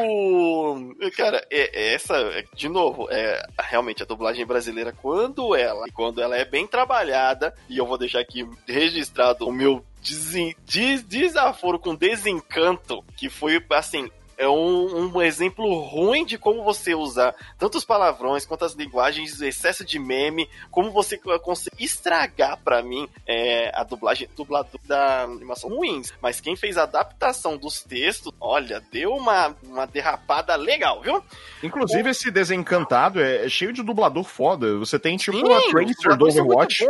O... 0.06 0.94
Cara, 1.16 1.44
é, 1.50 1.90
é 1.90 1.94
essa, 1.94 2.16
é, 2.16 2.44
de 2.54 2.68
novo, 2.68 3.08
é 3.10 3.42
realmente 3.60 4.02
a 4.02 4.06
dublagem 4.06 4.46
brasileira, 4.46 4.92
quando 5.02 5.54
ela, 5.54 5.86
quando 5.92 6.20
ela 6.20 6.36
é 6.36 6.44
bem 6.44 6.66
trabalhada, 6.66 7.54
e 7.68 7.78
eu 7.78 7.86
vou 7.86 7.98
deixar 7.98 8.20
aqui 8.20 8.48
registrado 8.66 9.46
o 9.46 9.52
meu 9.52 9.84
desen- 10.02 10.54
des- 10.64 11.02
desaforo 11.02 11.78
com 11.78 11.94
desencanto, 11.94 13.04
que 13.16 13.28
foi 13.28 13.62
assim. 13.70 14.10
É 14.36 14.48
um, 14.48 15.14
um, 15.14 15.22
exemplo 15.22 15.80
ruim 15.80 16.24
de 16.24 16.38
como 16.38 16.62
você 16.62 16.94
usar 16.94 17.34
tanto 17.58 17.78
os 17.78 17.84
palavrões 17.84 18.46
quanto 18.46 18.64
as 18.64 18.74
linguagens, 18.74 19.40
excesso 19.40 19.84
de 19.84 19.98
meme, 19.98 20.48
como 20.70 20.90
você 20.90 21.18
consegue 21.18 21.84
estragar 21.84 22.58
para 22.64 22.82
mim 22.82 23.08
é, 23.26 23.70
a 23.74 23.84
dublagem 23.84 24.28
dublador 24.36 24.80
da 24.84 25.22
animação 25.22 25.70
ruins. 25.70 26.12
Mas 26.20 26.40
quem 26.40 26.56
fez 26.56 26.76
a 26.76 26.84
adaptação 26.84 27.56
dos 27.56 27.82
textos, 27.82 28.32
olha, 28.40 28.82
deu 28.92 29.12
uma, 29.14 29.54
uma 29.62 29.86
derrapada 29.86 30.54
legal, 30.56 31.00
viu? 31.00 31.22
Inclusive, 31.62 32.08
o... 32.08 32.10
esse 32.10 32.30
desencantado 32.30 33.20
é, 33.20 33.44
é, 33.44 33.48
cheio 33.48 33.72
de 33.72 33.82
dublador 33.82 34.24
foda. 34.24 34.76
Você 34.78 34.98
tem 34.98 35.16
tipo 35.16 35.38
Sim, 35.38 35.52
a 35.52 35.60
Tracer 35.70 36.16
do 36.16 36.26
Overwatch. 36.26 36.86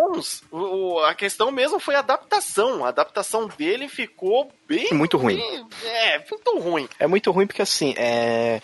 O, 0.50 0.98
a 1.00 1.14
questão 1.14 1.50
mesmo 1.50 1.78
foi 1.78 1.94
a 1.94 2.00
adaptação. 2.00 2.85
A 2.85 2.88
adaptação 2.88 3.48
dele 3.48 3.88
ficou 3.88 4.50
bem. 4.68 4.92
Muito 4.92 5.16
ruim. 5.16 5.37
Bem, 5.37 5.66
é, 5.85 6.18
muito 6.18 6.59
ruim. 6.59 6.88
É 6.98 7.07
muito 7.07 7.31
ruim 7.31 7.46
porque 7.46 7.62
assim, 7.62 7.94
é. 7.96 8.61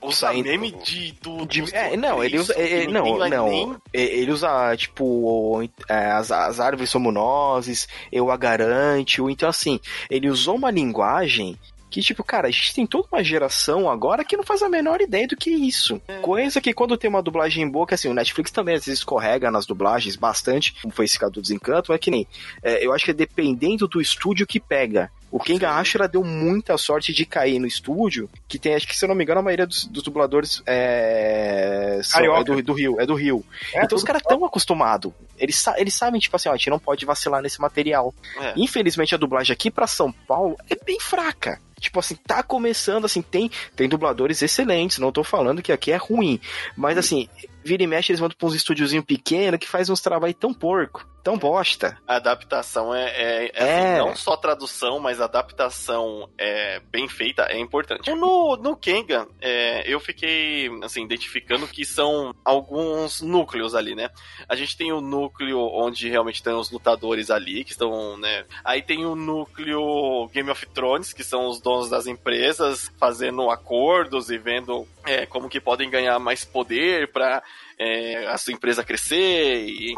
Usa 0.00 0.28
saindo... 0.28 0.48
meme 0.48 0.72
de, 0.72 1.12
do, 1.20 1.46
de, 1.46 1.64
é, 1.74 1.96
não, 1.96 2.22
ele 2.22 2.38
usa. 2.38 2.54
É, 2.54 2.86
não, 2.86 3.18
não. 3.28 3.48
Nem... 3.48 3.76
Ele 3.92 4.30
usa, 4.30 4.76
tipo, 4.76 5.62
é, 5.88 6.12
as, 6.12 6.30
as 6.30 6.60
árvores 6.60 6.90
somos 6.90 7.12
nós, 7.12 7.88
eu 8.10 8.30
a 8.30 8.36
garante. 8.36 9.20
Então, 9.22 9.48
assim, 9.48 9.80
ele 10.10 10.28
usou 10.28 10.56
uma 10.56 10.70
linguagem 10.70 11.58
que, 11.96 12.02
tipo, 12.02 12.22
cara, 12.22 12.48
a 12.48 12.50
gente 12.50 12.74
tem 12.74 12.86
toda 12.86 13.08
uma 13.10 13.24
geração 13.24 13.88
agora 13.88 14.24
que 14.24 14.36
não 14.36 14.44
faz 14.44 14.62
a 14.62 14.68
menor 14.68 15.00
ideia 15.00 15.26
do 15.26 15.36
que 15.36 15.48
é 15.48 15.56
isso. 15.56 16.00
É. 16.06 16.18
Coisa 16.18 16.60
que 16.60 16.74
quando 16.74 16.96
tem 16.96 17.08
uma 17.08 17.22
dublagem 17.22 17.66
boa, 17.66 17.86
que 17.86 17.94
assim, 17.94 18.08
o 18.08 18.14
Netflix 18.14 18.50
também 18.50 18.74
às 18.74 18.84
vezes 18.84 19.00
escorrega 19.00 19.50
nas 19.50 19.64
dublagens 19.64 20.14
bastante, 20.14 20.74
como 20.82 20.92
foi 20.92 21.04
esse 21.04 21.18
caso 21.18 21.32
do 21.32 21.40
Desencanto, 21.42 21.92
é 21.94 21.98
que 21.98 22.10
nem. 22.10 22.26
É, 22.62 22.84
eu 22.84 22.92
acho 22.92 23.04
que 23.04 23.12
é 23.12 23.14
dependendo 23.14 23.88
do 23.88 24.00
estúdio 24.00 24.46
que 24.46 24.60
pega. 24.60 25.10
O 25.36 25.38
Kenga 25.38 25.72
Ashura 25.72 26.08
deu 26.08 26.24
muita 26.24 26.78
sorte 26.78 27.12
de 27.12 27.26
cair 27.26 27.58
no 27.58 27.66
estúdio, 27.66 28.26
que 28.48 28.58
tem, 28.58 28.74
acho 28.74 28.88
que 28.88 28.96
se 28.96 29.04
eu 29.04 29.08
não 29.08 29.14
me 29.14 29.22
engano, 29.22 29.40
a 29.40 29.42
maioria 29.42 29.66
dos, 29.66 29.84
dos 29.84 30.02
dubladores 30.02 30.62
é, 30.64 32.00
são, 32.02 32.24
é 32.24 32.42
do, 32.42 32.62
do, 32.62 32.72
Rio, 32.72 32.98
é 32.98 33.04
do 33.04 33.14
Rio. 33.14 33.44
É, 33.74 33.84
então 33.84 33.98
os 33.98 34.02
caras 34.02 34.22
estão 34.22 34.42
acostumados. 34.46 35.12
Eles, 35.36 35.62
eles 35.76 35.92
sabem, 35.92 36.18
tipo 36.18 36.34
assim, 36.36 36.48
ó, 36.48 36.52
a 36.52 36.56
gente 36.56 36.70
não 36.70 36.78
pode 36.78 37.04
vacilar 37.04 37.42
nesse 37.42 37.60
material. 37.60 38.14
É. 38.40 38.54
Infelizmente 38.56 39.14
a 39.14 39.18
dublagem 39.18 39.52
aqui 39.52 39.70
para 39.70 39.86
São 39.86 40.10
Paulo 40.10 40.56
é 40.70 40.84
bem 40.86 40.98
fraca. 40.98 41.60
Tipo 41.78 42.00
assim, 42.00 42.16
tá 42.26 42.42
começando, 42.42 43.04
assim, 43.04 43.20
tem, 43.20 43.50
tem 43.74 43.86
dubladores 43.86 44.40
excelentes, 44.40 44.96
não 44.96 45.12
tô 45.12 45.22
falando 45.22 45.60
que 45.60 45.70
aqui 45.70 45.92
é 45.92 45.96
ruim. 45.96 46.40
Mas 46.74 46.96
assim, 46.96 47.28
vira 47.62 47.82
e 47.82 47.86
mexe, 47.86 48.10
eles 48.10 48.20
vão 48.20 48.30
pra 48.30 48.48
uns 48.48 48.54
estúdiozinho 48.54 49.02
pequeno 49.02 49.58
que 49.58 49.68
faz 49.68 49.90
uns 49.90 50.00
trabalhos 50.00 50.38
tão 50.40 50.54
porco, 50.54 51.06
tão 51.26 51.36
bosta. 51.36 51.98
A 52.06 52.16
adaptação 52.16 52.94
é, 52.94 53.08
é, 53.08 53.50
é, 53.52 53.62
assim, 53.64 53.96
é. 53.96 53.98
não 53.98 54.14
só 54.14 54.36
tradução, 54.36 55.00
mas 55.00 55.20
adaptação 55.20 56.30
é 56.38 56.78
bem 56.78 57.08
feita 57.08 57.42
é 57.50 57.58
importante. 57.58 58.08
No, 58.14 58.56
no 58.56 58.76
Kengan, 58.76 59.26
é, 59.40 59.82
eu 59.92 59.98
fiquei, 59.98 60.70
assim, 60.84 61.02
identificando 61.02 61.66
que 61.66 61.84
são 61.84 62.32
alguns 62.44 63.20
núcleos 63.22 63.74
ali, 63.74 63.96
né? 63.96 64.08
A 64.48 64.54
gente 64.54 64.76
tem 64.76 64.92
o 64.92 65.00
núcleo 65.00 65.58
onde 65.58 66.08
realmente 66.08 66.40
tem 66.40 66.52
os 66.52 66.70
lutadores 66.70 67.28
ali, 67.28 67.64
que 67.64 67.72
estão, 67.72 68.16
né? 68.16 68.44
Aí 68.64 68.80
tem 68.80 69.04
o 69.04 69.16
núcleo 69.16 70.30
Game 70.32 70.48
of 70.48 70.64
Thrones, 70.68 71.12
que 71.12 71.24
são 71.24 71.48
os 71.48 71.60
donos 71.60 71.90
das 71.90 72.06
empresas 72.06 72.88
fazendo 73.00 73.50
acordos 73.50 74.30
e 74.30 74.38
vendo 74.38 74.86
é, 75.04 75.26
como 75.26 75.48
que 75.48 75.60
podem 75.60 75.90
ganhar 75.90 76.20
mais 76.20 76.44
poder 76.44 77.10
para 77.10 77.42
é, 77.76 78.28
a 78.28 78.38
sua 78.38 78.52
empresa 78.52 78.84
crescer. 78.84 79.66
E! 79.66 79.92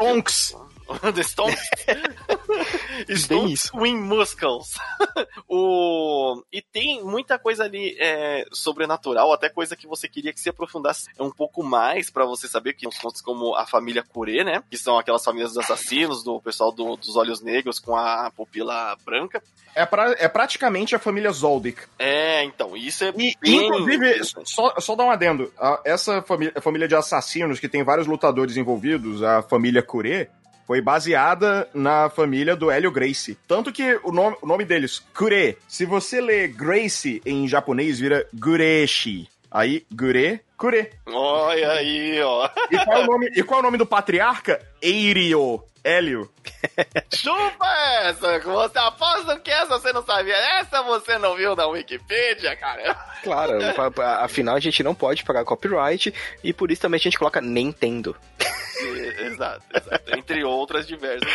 The 1.13 1.23
Stonks. 1.23 1.69
Stonks 3.15 3.71
Win 3.73 3.97
Muscles. 3.97 4.77
o... 5.47 6.41
E 6.51 6.61
tem 6.61 7.03
muita 7.03 7.37
coisa 7.37 7.63
ali 7.63 7.95
é, 7.99 8.45
sobrenatural, 8.51 9.31
até 9.31 9.49
coisa 9.49 9.75
que 9.75 9.87
você 9.87 10.07
queria 10.07 10.33
que 10.33 10.39
se 10.39 10.49
aprofundasse 10.49 11.09
um 11.19 11.31
pouco 11.31 11.63
mais 11.63 12.09
para 12.09 12.25
você 12.25 12.47
saber 12.47 12.73
que 12.73 12.87
uns 12.87 12.97
contos 12.97 13.21
como 13.21 13.55
a 13.55 13.65
família 13.65 14.03
Kure, 14.03 14.43
né? 14.43 14.63
Que 14.69 14.77
são 14.77 14.97
aquelas 14.97 15.23
famílias 15.23 15.53
dos 15.53 15.63
assassinos, 15.63 16.23
do 16.23 16.41
pessoal 16.41 16.71
do, 16.71 16.95
dos 16.95 17.15
olhos 17.15 17.41
negros 17.41 17.79
com 17.79 17.95
a 17.95 18.31
pupila 18.31 18.97
branca. 19.05 19.41
É, 19.75 19.85
pra, 19.85 20.11
é 20.17 20.27
praticamente 20.27 20.95
a 20.95 20.99
família 20.99 21.31
Zoldyck. 21.31 21.83
É, 21.97 22.43
então, 22.43 22.75
isso 22.75 23.03
é 23.03 23.09
e, 23.09 23.37
bem... 23.39 23.67
Inclusive, 23.67 24.21
só, 24.43 24.73
só 24.79 24.95
dar 24.95 25.05
um 25.05 25.11
adendo. 25.11 25.53
Essa 25.85 26.21
família, 26.21 26.59
família 26.61 26.87
de 26.87 26.95
assassinos, 26.95 27.59
que 27.59 27.69
tem 27.69 27.83
vários 27.83 28.07
lutadores 28.07 28.57
envolvidos, 28.57 29.21
a 29.21 29.41
família 29.41 29.83
Kure, 29.83 30.29
foi 30.69 30.81
baseada 30.81 31.67
na 31.73 32.11
família 32.11 32.55
do 32.55 32.69
Hélio 32.69 32.91
Gracie. 32.91 33.35
Tanto 33.47 33.71
que 33.71 33.99
o 34.03 34.11
nome, 34.11 34.37
o 34.39 34.45
nome 34.45 34.63
deles, 34.63 34.99
Kure, 35.17 35.57
se 35.67 35.83
você 35.83 36.21
lê 36.21 36.47
Gracie 36.47 37.23
em 37.25 37.47
japonês, 37.47 37.99
vira 37.99 38.27
Gureshi. 38.31 39.27
Aí, 39.49 39.83
Gure, 39.91 40.39
Kure. 40.55 40.91
Olha 41.07 41.71
aí, 41.71 42.21
ó. 42.21 42.47
E 42.69 42.77
qual, 42.85 42.97
é 42.97 43.03
o 43.03 43.07
nome, 43.07 43.31
e 43.35 43.41
qual 43.41 43.57
é 43.57 43.61
o 43.61 43.63
nome 43.63 43.79
do 43.79 43.85
patriarca? 43.87 44.61
Eirio. 44.79 45.63
Hélio. 45.83 46.29
Chupa 47.15 47.65
essa! 48.03 48.37
Você 48.37 48.77
aposta 48.77 49.39
que 49.39 49.49
essa 49.49 49.79
você 49.79 49.91
não 49.91 50.05
sabia. 50.05 50.35
Essa 50.59 50.83
você 50.83 51.17
não 51.17 51.35
viu 51.35 51.55
na 51.55 51.65
Wikipedia, 51.65 52.55
cara. 52.55 52.93
Claro, 53.23 53.53
afinal 54.21 54.55
a 54.55 54.59
gente 54.59 54.83
não 54.83 54.93
pode 54.93 55.23
pagar 55.23 55.45
copyright 55.45 56.13
e 56.43 56.53
por 56.53 56.69
isso 56.69 56.81
também 56.83 56.99
a 56.99 57.01
gente 57.01 57.17
coloca 57.17 57.41
Nintendo. 57.41 58.15
Exato, 59.19 59.63
exato. 59.73 60.17
Entre 60.17 60.43
outras 60.43 60.87
diversas. 60.87 61.29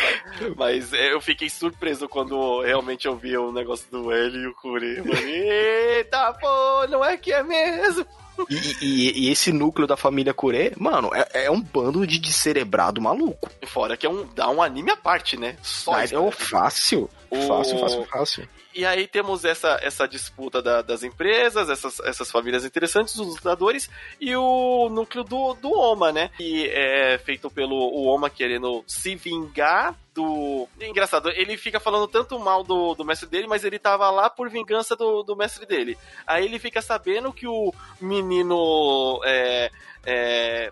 Mas 0.55 0.93
é, 0.93 1.13
eu 1.13 1.21
fiquei 1.21 1.49
surpreso 1.49 2.07
quando 2.07 2.61
realmente 2.61 3.07
eu 3.07 3.15
vi 3.15 3.37
o 3.37 3.51
negócio 3.51 3.89
do 3.91 4.11
Hélio 4.11 4.41
e 4.41 4.47
o 4.47 4.53
Curi. 4.55 5.01
Eita, 5.09 6.33
pô, 6.33 6.87
não 6.87 7.03
é 7.03 7.17
que 7.17 7.31
é 7.31 7.43
mesmo? 7.43 8.05
E, 8.49 8.85
e, 8.85 9.25
e, 9.25 9.31
esse 9.31 9.51
núcleo 9.51 9.87
da 9.87 9.97
família 9.97 10.33
Kure, 10.33 10.73
mano, 10.77 11.09
é, 11.13 11.45
é 11.45 11.51
um 11.51 11.61
bando 11.61 12.05
de 12.05 12.19
descerebrado 12.19 13.01
maluco. 13.01 13.49
Fora 13.65 13.97
que 13.97 14.05
é 14.05 14.09
um, 14.09 14.27
dá 14.33 14.49
um 14.49 14.61
anime 14.61 14.91
à 14.91 14.97
parte, 14.97 15.37
né? 15.37 15.57
Só 15.61 15.91
Mas 15.93 16.11
é 16.11 16.19
o 16.19 16.31
fácil. 16.31 17.09
O... 17.29 17.41
Fácil, 17.47 17.79
fácil, 17.79 18.05
fácil. 18.05 18.49
E 18.75 18.85
aí 18.85 19.07
temos 19.07 19.45
essa, 19.45 19.79
essa 19.81 20.05
disputa 20.05 20.61
da, 20.61 20.81
das 20.81 21.01
empresas, 21.01 21.69
essas, 21.69 21.99
essas 22.01 22.29
famílias 22.29 22.65
interessantes, 22.65 23.15
os 23.15 23.35
lutadores, 23.35 23.89
e 24.19 24.35
o 24.35 24.89
núcleo 24.89 25.23
do, 25.23 25.53
do 25.53 25.71
Oma, 25.71 26.11
né? 26.11 26.29
Que 26.35 26.69
é 26.69 27.17
feito 27.17 27.49
pelo 27.49 27.75
o 27.75 28.05
Oma 28.05 28.29
querendo 28.29 28.83
se 28.85 29.15
vingar 29.15 29.95
do. 30.15 30.67
Engraçado, 30.79 31.29
ele 31.29 31.57
fica 31.57 31.79
falando 31.79 32.07
tanto 32.07 32.39
mal 32.39 32.63
do, 32.63 32.95
do 32.95 33.03
mestre 33.03 33.27
dele, 33.27 33.47
mas 33.47 33.65
ele 33.65 33.77
tava 33.77 34.09
lá 34.09 34.29
por 34.29 34.49
vingança 34.49 34.95
do, 34.95 35.21
do 35.21 35.35
mestre 35.35 35.65
dele. 35.65 35.97
Aí 36.25 36.45
ele 36.45 36.57
fica 36.57 36.81
sabendo 36.81 37.33
que 37.33 37.45
o 37.45 37.73
menino. 37.99 39.19
É, 39.25 39.69
é, 40.05 40.71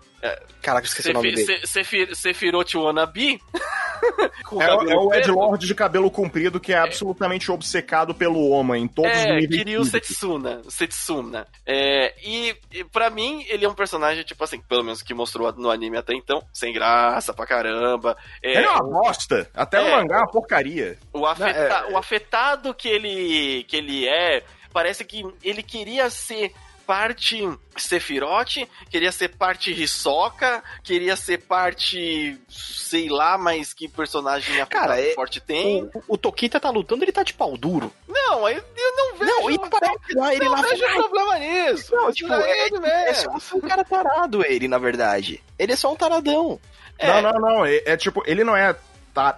Caraca, 0.62 0.86
esqueci 0.86 1.08
Sefir, 1.08 1.18
o 1.18 1.22
nome 1.22 1.34
dele. 1.34 1.66
Sefir, 1.66 2.16
Sephiroth 2.16 2.74
Wannabe. 2.74 3.40
é, 4.60 4.92
é, 4.92 4.96
o 4.96 5.14
Ed 5.14 5.30
Lord 5.30 5.66
de 5.66 5.74
cabelo 5.74 6.10
comprido 6.10 6.60
que 6.60 6.72
é, 6.72 6.76
é 6.76 6.78
absolutamente 6.78 7.50
obcecado 7.50 8.14
pelo 8.14 8.50
Oma 8.50 8.78
em 8.78 8.86
todos 8.86 9.10
é, 9.10 9.20
os 9.20 9.42
níveis. 9.42 9.56
queria 9.56 9.80
o 9.80 9.84
Setsuna. 9.84 10.62
Setsuna. 10.68 11.46
É, 11.66 12.14
e, 12.22 12.56
e 12.72 12.84
para 12.84 13.10
mim, 13.10 13.44
ele 13.48 13.64
é 13.64 13.68
um 13.68 13.74
personagem, 13.74 14.24
tipo 14.24 14.42
assim, 14.44 14.60
pelo 14.60 14.84
menos 14.84 15.02
que 15.02 15.14
mostrou 15.14 15.52
no 15.52 15.70
anime 15.70 15.98
até 15.98 16.14
então, 16.14 16.42
sem 16.52 16.72
graça 16.72 17.32
pra 17.32 17.46
caramba. 17.46 18.16
É, 18.42 18.58
ele 18.58 18.66
é 18.66 18.70
uma 18.70 18.82
bosta. 18.82 19.48
Até 19.54 19.80
o 19.80 19.86
é, 19.86 19.96
mangá 19.96 20.16
é 20.16 20.18
uma 20.18 20.30
porcaria. 20.30 20.98
O, 21.12 21.26
afeta, 21.26 21.58
é, 21.88 21.92
o 21.92 21.96
afetado 21.96 22.74
que 22.74 22.88
ele, 22.88 23.64
que 23.64 23.76
ele 23.76 24.08
é, 24.08 24.42
parece 24.72 25.04
que 25.04 25.24
ele 25.42 25.62
queria 25.62 26.10
ser 26.10 26.52
parte 26.86 27.42
Sephiroth, 27.76 28.68
queria 28.90 29.10
ser 29.10 29.28
parte 29.30 29.72
Hisoka, 29.72 30.62
queria 30.82 31.16
ser 31.16 31.38
parte, 31.38 32.38
sei 32.48 33.08
lá, 33.08 33.36
mas 33.36 33.72
que 33.72 33.88
personagem 33.88 34.64
Cara, 34.66 35.00
é, 35.00 35.14
forte 35.14 35.40
tem. 35.40 35.90
O, 35.94 36.14
o 36.14 36.18
Tokita 36.18 36.60
tá 36.60 36.70
lutando, 36.70 37.04
ele 37.04 37.12
tá 37.12 37.22
de 37.22 37.34
pau 37.34 37.56
duro. 37.56 37.92
Não, 38.06 38.48
eu, 38.48 38.62
eu 38.76 38.96
não 38.96 39.16
vejo. 39.16 39.30
Não, 39.30 39.50
e 39.50 39.58
parece 39.58 40.14
lá, 40.14 40.34
ele 40.34 40.44
não 40.44 40.52
lá 40.52 40.62
vejo 40.62 40.86
problema 40.94 41.38
nisso. 41.38 41.94
Não, 41.94 42.12
tipo, 42.12 42.32
é, 42.32 42.68
é, 42.68 43.10
é, 43.10 43.14
só 43.14 43.56
um 43.56 43.60
cara 43.60 43.84
tarado 43.84 44.44
ele, 44.46 44.68
na 44.68 44.78
verdade. 44.78 45.42
Ele 45.58 45.72
é 45.72 45.76
só 45.76 45.92
um 45.92 45.96
taradão. 45.96 46.60
É. 46.98 47.08
Não, 47.08 47.32
não, 47.32 47.40
não. 47.40 47.66
É, 47.66 47.82
é 47.84 47.96
tipo, 47.96 48.22
ele 48.26 48.44
não 48.44 48.56
é 48.56 48.76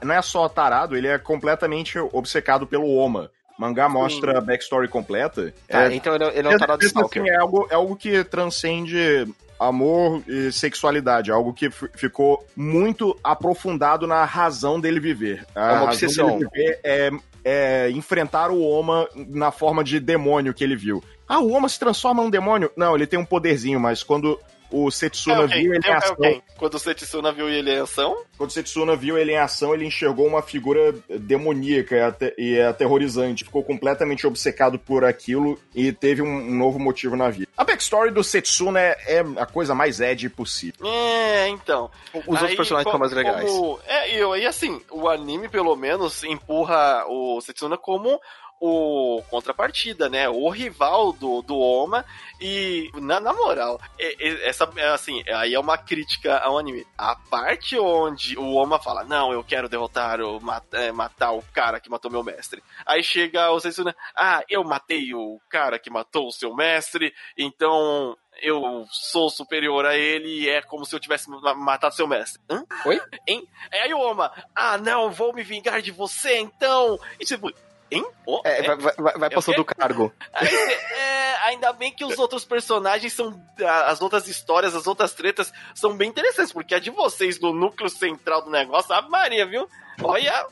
não 0.03 0.15
é 0.15 0.23
só 0.23 0.49
tarado, 0.49 0.97
ele 0.97 1.07
é 1.07 1.19
completamente 1.19 1.99
obcecado 1.99 2.67
pelo 2.67 2.95
Oma 2.95 3.31
mangá 3.59 3.89
mostra 3.89 4.33
Sim. 4.33 4.39
a 4.39 4.41
backstory 4.41 4.89
completa. 4.89 5.53
Tá, 5.69 5.85
é, 5.85 5.95
então 5.95 6.15
ele, 6.15 6.25
ele 6.27 6.49
é 6.49 6.51
um 6.51 6.59
tarado 6.59 6.85
Stalker. 6.85 7.23
Assim, 7.23 7.31
é, 7.31 7.37
algo, 7.37 7.67
é 7.71 7.75
algo 7.75 7.97
que 7.97 8.23
transcende 8.25 9.27
amor 9.59 10.23
e 10.27 10.53
sexualidade, 10.53 11.31
algo 11.31 11.53
que 11.53 11.71
ficou 11.71 12.47
muito 12.55 13.19
aprofundado 13.25 14.07
na 14.07 14.25
razão 14.25 14.79
dele 14.81 15.01
viver. 15.01 15.47
A 15.55 15.73
é 15.73 15.75
uma 15.77 15.85
obsessão. 15.85 16.39
Viver 16.39 16.81
é, 16.85 17.11
é 17.45 17.91
enfrentar 17.91 18.51
o 18.51 18.61
Oma 18.63 19.09
na 19.15 19.51
forma 19.51 19.83
de 19.83 19.99
demônio 19.99 20.53
que 20.53 20.63
ele 20.63 20.77
viu. 20.77 21.03
Ah, 21.29 21.41
o 21.41 21.53
Oma 21.53 21.69
se 21.69 21.79
transforma 21.79 22.23
num 22.23 22.31
demônio? 22.31 22.71
Não, 22.77 22.95
ele 22.95 23.07
tem 23.07 23.19
um 23.19 23.25
poderzinho, 23.25 23.81
mas 23.81 24.03
quando 24.03 24.39
o, 24.85 24.91
Setsuna 24.91 25.43
É, 25.45 25.47
viu 25.47 25.75
ele 25.75 25.87
em 25.87 25.91
É, 25.91 25.95
ação. 25.95 26.17
Quando 26.59 26.75
o 26.75 26.79
Setsuna 26.79 27.33
viu 27.33 27.49
ele 27.49 27.71
em 27.73 27.79
ação, 27.79 28.17
quando 28.37 28.51
o 28.51 28.53
Setsuna 28.53 28.97
viu 28.97 29.17
ele 29.19 29.33
em 29.33 29.39
ação, 29.39 29.75
ele 29.75 29.85
enxergou 29.87 30.27
uma 30.27 30.43
figura 30.43 30.95
demoníaca 31.09 31.95
e, 31.97 32.01
ate- 32.01 32.61
aterrorizante. 32.61 33.45
Ficou 33.45 33.63
completamente 33.63 34.27
obcecado 34.27 34.79
por 34.79 35.05
aquilo 35.05 35.59
e 35.75 35.93
teve 35.93 36.23
um, 36.23 36.55
novo 36.55 36.79
motivo 36.79 37.17
na 37.17 37.29
vida. 37.31 37.47
A 37.57 37.65
backstory 37.65 38.11
do 38.11 38.23
Setsuna 38.25 38.81
é, 38.81 38.97
é 39.07 39.25
a 39.39 39.47
coisa 39.47 39.75
mais 39.75 40.01
Ed 40.01 40.29
possível. 40.31 40.87
é, 40.87 41.49
então. 41.49 41.91
Os 42.13 42.27
outros 42.27 42.51
Aí, 42.51 42.57
personagens 42.57 42.85
co- 42.85 42.91
são 42.91 43.01
mais 43.01 43.13
legais. 43.13 43.51
como- 43.51 43.81
é, 43.87 44.15
e, 44.15 44.19
eu- 44.19 44.37
e 44.37 44.47
assim, 44.47 44.81
o 44.91 45.09
anime, 45.09 45.49
pelo 45.49 45.75
menos, 45.77 46.23
empurra 46.25 47.05
o 47.09 47.41
Setsuna 47.41 47.77
como 47.77 48.21
o 48.61 49.23
contrapartida, 49.31 50.09
né? 50.09 50.29
O 50.29 50.49
rival 50.49 51.13
do, 51.13 51.43
do 51.43 51.59
Oma. 51.59 52.05
E, 52.41 52.91
na, 52.95 53.19
na 53.21 53.33
moral, 53.33 53.81
essa, 53.99 54.69
assim, 54.93 55.23
aí 55.29 55.55
é 55.55 55.61
uma 55.61 55.79
crítica 55.79 56.37
ao 56.39 56.59
anime. 56.59 56.87
A 56.99 57.17
parte 57.17 57.79
onde 57.79 58.37
o 58.39 58.55
Oma 58.55 58.79
fala, 58.79 59.05
não, 59.05 59.33
eu 59.33 59.43
quero 59.43 59.69
derrotar, 59.69 60.21
o, 60.21 60.41
mat- 60.41 60.73
é, 60.75 60.93
matar 60.93 61.33
o 61.33 61.43
cara 61.53 61.81
que 61.81 61.89
matou 61.91 62.11
meu 62.11 62.23
mestre. 62.23 62.63
Aí 62.85 63.03
chega 63.03 63.51
o 63.51 63.61
Setsuna, 63.61 63.95
ah, 64.15 64.43
eu 64.49 64.63
matei 64.65 65.15
o 65.15 65.41
cara 65.49 65.79
que 65.79 65.91
matou 65.91 66.27
o 66.29 66.33
seu 66.33 66.55
mestre, 66.55 67.13
então 67.37 68.17
eu 68.43 68.87
sou 68.91 69.31
superior 69.31 69.87
a 69.87 69.97
ele 69.97 70.43
e 70.43 70.49
é 70.51 70.61
como 70.61 70.85
se 70.85 70.95
eu 70.95 71.01
tivesse 71.01 71.31
ma- 71.31 71.55
matado 71.55 71.95
seu 71.95 72.07
mestre. 72.07 72.39
Hã? 72.51 72.65
Oi? 72.85 73.01
Hein? 73.27 73.49
Aí 73.73 73.95
o 73.95 73.99
Oma, 74.01 74.31
ah, 74.55 74.77
não, 74.77 75.11
vou 75.11 75.33
me 75.33 75.43
vingar 75.43 75.81
de 75.81 75.91
você 75.91 76.37
então. 76.39 76.99
E 77.19 77.25
tipo, 77.25 77.51
hein? 77.91 78.05
Oh, 78.27 78.41
É, 78.45 78.65
é? 78.67 78.77
vai, 78.77 78.95
vai, 78.97 79.19
vai- 79.19 79.31
passando 79.31 79.57
do 79.57 79.65
cargo. 79.65 80.13
Aí 80.33 80.49
é, 80.49 81.37
ainda 81.47 81.73
bem 81.73 81.93
que 81.93 82.05
os 82.05 82.19
outros 82.19 82.45
personagens 82.45 83.13
são. 83.13 83.41
As 83.87 84.01
outras 84.01 84.27
histórias, 84.29 84.75
as 84.75 84.87
outras 84.87 85.13
tretas 85.15 85.53
são 85.75 85.97
bem 85.97 86.09
interessantes, 86.09 86.53
porque 86.53 86.75
a 86.75 86.79
de 86.79 86.91
vocês 86.91 87.39
do 87.39 87.53
núcleo 87.53 87.89
central 87.89 88.43
do 88.43 88.51
negócio, 88.51 88.93
a 88.95 89.03
Maria, 89.03 89.47
viu? 89.47 89.69
Olha, 90.03 90.47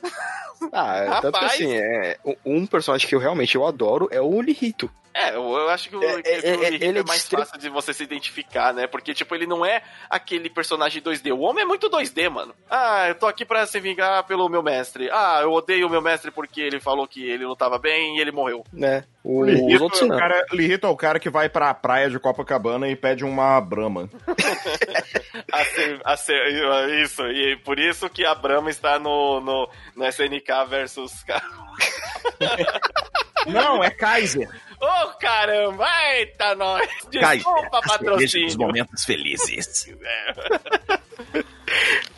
Ah, 0.73 1.19
tanto 1.21 1.33
que 1.39 1.45
Rapaz. 1.45 1.53
assim, 1.55 1.75
é, 1.77 2.17
um 2.45 2.67
personagem 2.67 3.07
que 3.09 3.15
eu 3.15 3.19
realmente 3.21 3.55
eu 3.55 3.67
adoro 3.67 4.09
é 4.11 4.21
o 4.21 4.41
Lihito. 4.41 4.91
É, 5.17 5.29
eu, 5.37 5.43
eu 5.53 5.69
acho 5.69 5.89
que 5.89 5.95
o, 5.97 6.03
É, 6.03 6.21
que 6.23 6.29
é, 6.29 6.57
o 6.57 6.65
é, 6.65 6.71
Lihito 6.71 6.85
ele 6.87 6.99
é 6.99 7.03
é 7.03 7.05
mais 7.05 7.29
fácil 7.29 7.57
de 7.59 7.69
você 7.69 7.93
se 7.93 8.03
identificar, 8.03 8.73
né? 8.75 8.87
Porque, 8.89 9.15
tipo, 9.15 9.33
ele 9.35 9.47
não 9.47 9.65
é 9.65 9.81
aquele 10.11 10.51
personagem 10.51 11.01
2D. 11.01 11.33
O 11.33 11.41
homem 11.41 11.63
é 11.63 11.67
muito 11.67 11.89
2D, 11.89 12.29
mano. 12.29 12.53
Ah, 12.69 13.07
eu 13.09 13.15
tô 13.15 13.27
aqui 13.29 13.45
pra 13.45 13.65
se 13.67 13.79
vingar 13.79 14.25
pelo 14.25 14.49
meu 14.49 14.61
mestre. 14.63 15.09
Ah, 15.13 15.39
eu 15.43 15.53
odeio 15.53 15.87
o 15.87 15.91
meu 15.91 16.01
mestre 16.03 16.33
porque 16.33 16.61
ele 16.61 16.81
falou 16.81 17.07
que 17.07 17.25
ele 17.29 17.45
lutava 17.47 17.79
bem 17.79 18.17
e 18.17 18.21
ele 18.21 18.33
morreu. 18.33 18.65
né? 18.73 19.05
O- 19.23 19.43
os 19.43 19.47
Lihito 19.49 19.85
outros 19.85 20.03
é, 20.03 20.05
o 20.05 20.09
não. 20.09 20.19
cara, 20.19 20.45
Lihito 20.53 20.87
é 20.87 20.91
o 20.91 20.97
cara 20.97 21.21
que 21.21 21.31
vai 21.31 21.49
pra 21.49 21.73
praia 21.73 22.11
de 22.11 22.19
Copacabana 22.19 22.89
e 22.89 22.97
pede 22.97 23.25
uma 23.25 23.61
brama. 23.61 24.11
A 25.53 25.65
ser- 25.65 26.01
a 26.05 26.17
ser- 26.17 27.03
isso, 27.03 27.23
e 27.29 27.57
por 27.57 27.79
isso 27.79 28.09
que 28.11 28.25
a 28.25 28.35
Brahma 28.35 28.71
está 28.71 28.99
no, 28.99 29.34
no, 29.41 29.69
no 29.97 30.05
SNK 30.05 30.67
versus. 30.69 31.25
Não, 33.47 33.85
é 33.85 33.91
Kaiser. 33.91 34.49
Ô, 34.81 35.09
caramba! 35.19 35.87
Eita, 36.15 36.55
nós! 36.55 36.89
Desculpa, 37.11 37.81
patrocínio! 37.83 38.59
momentos 38.59 39.05
felizes. 39.05 39.87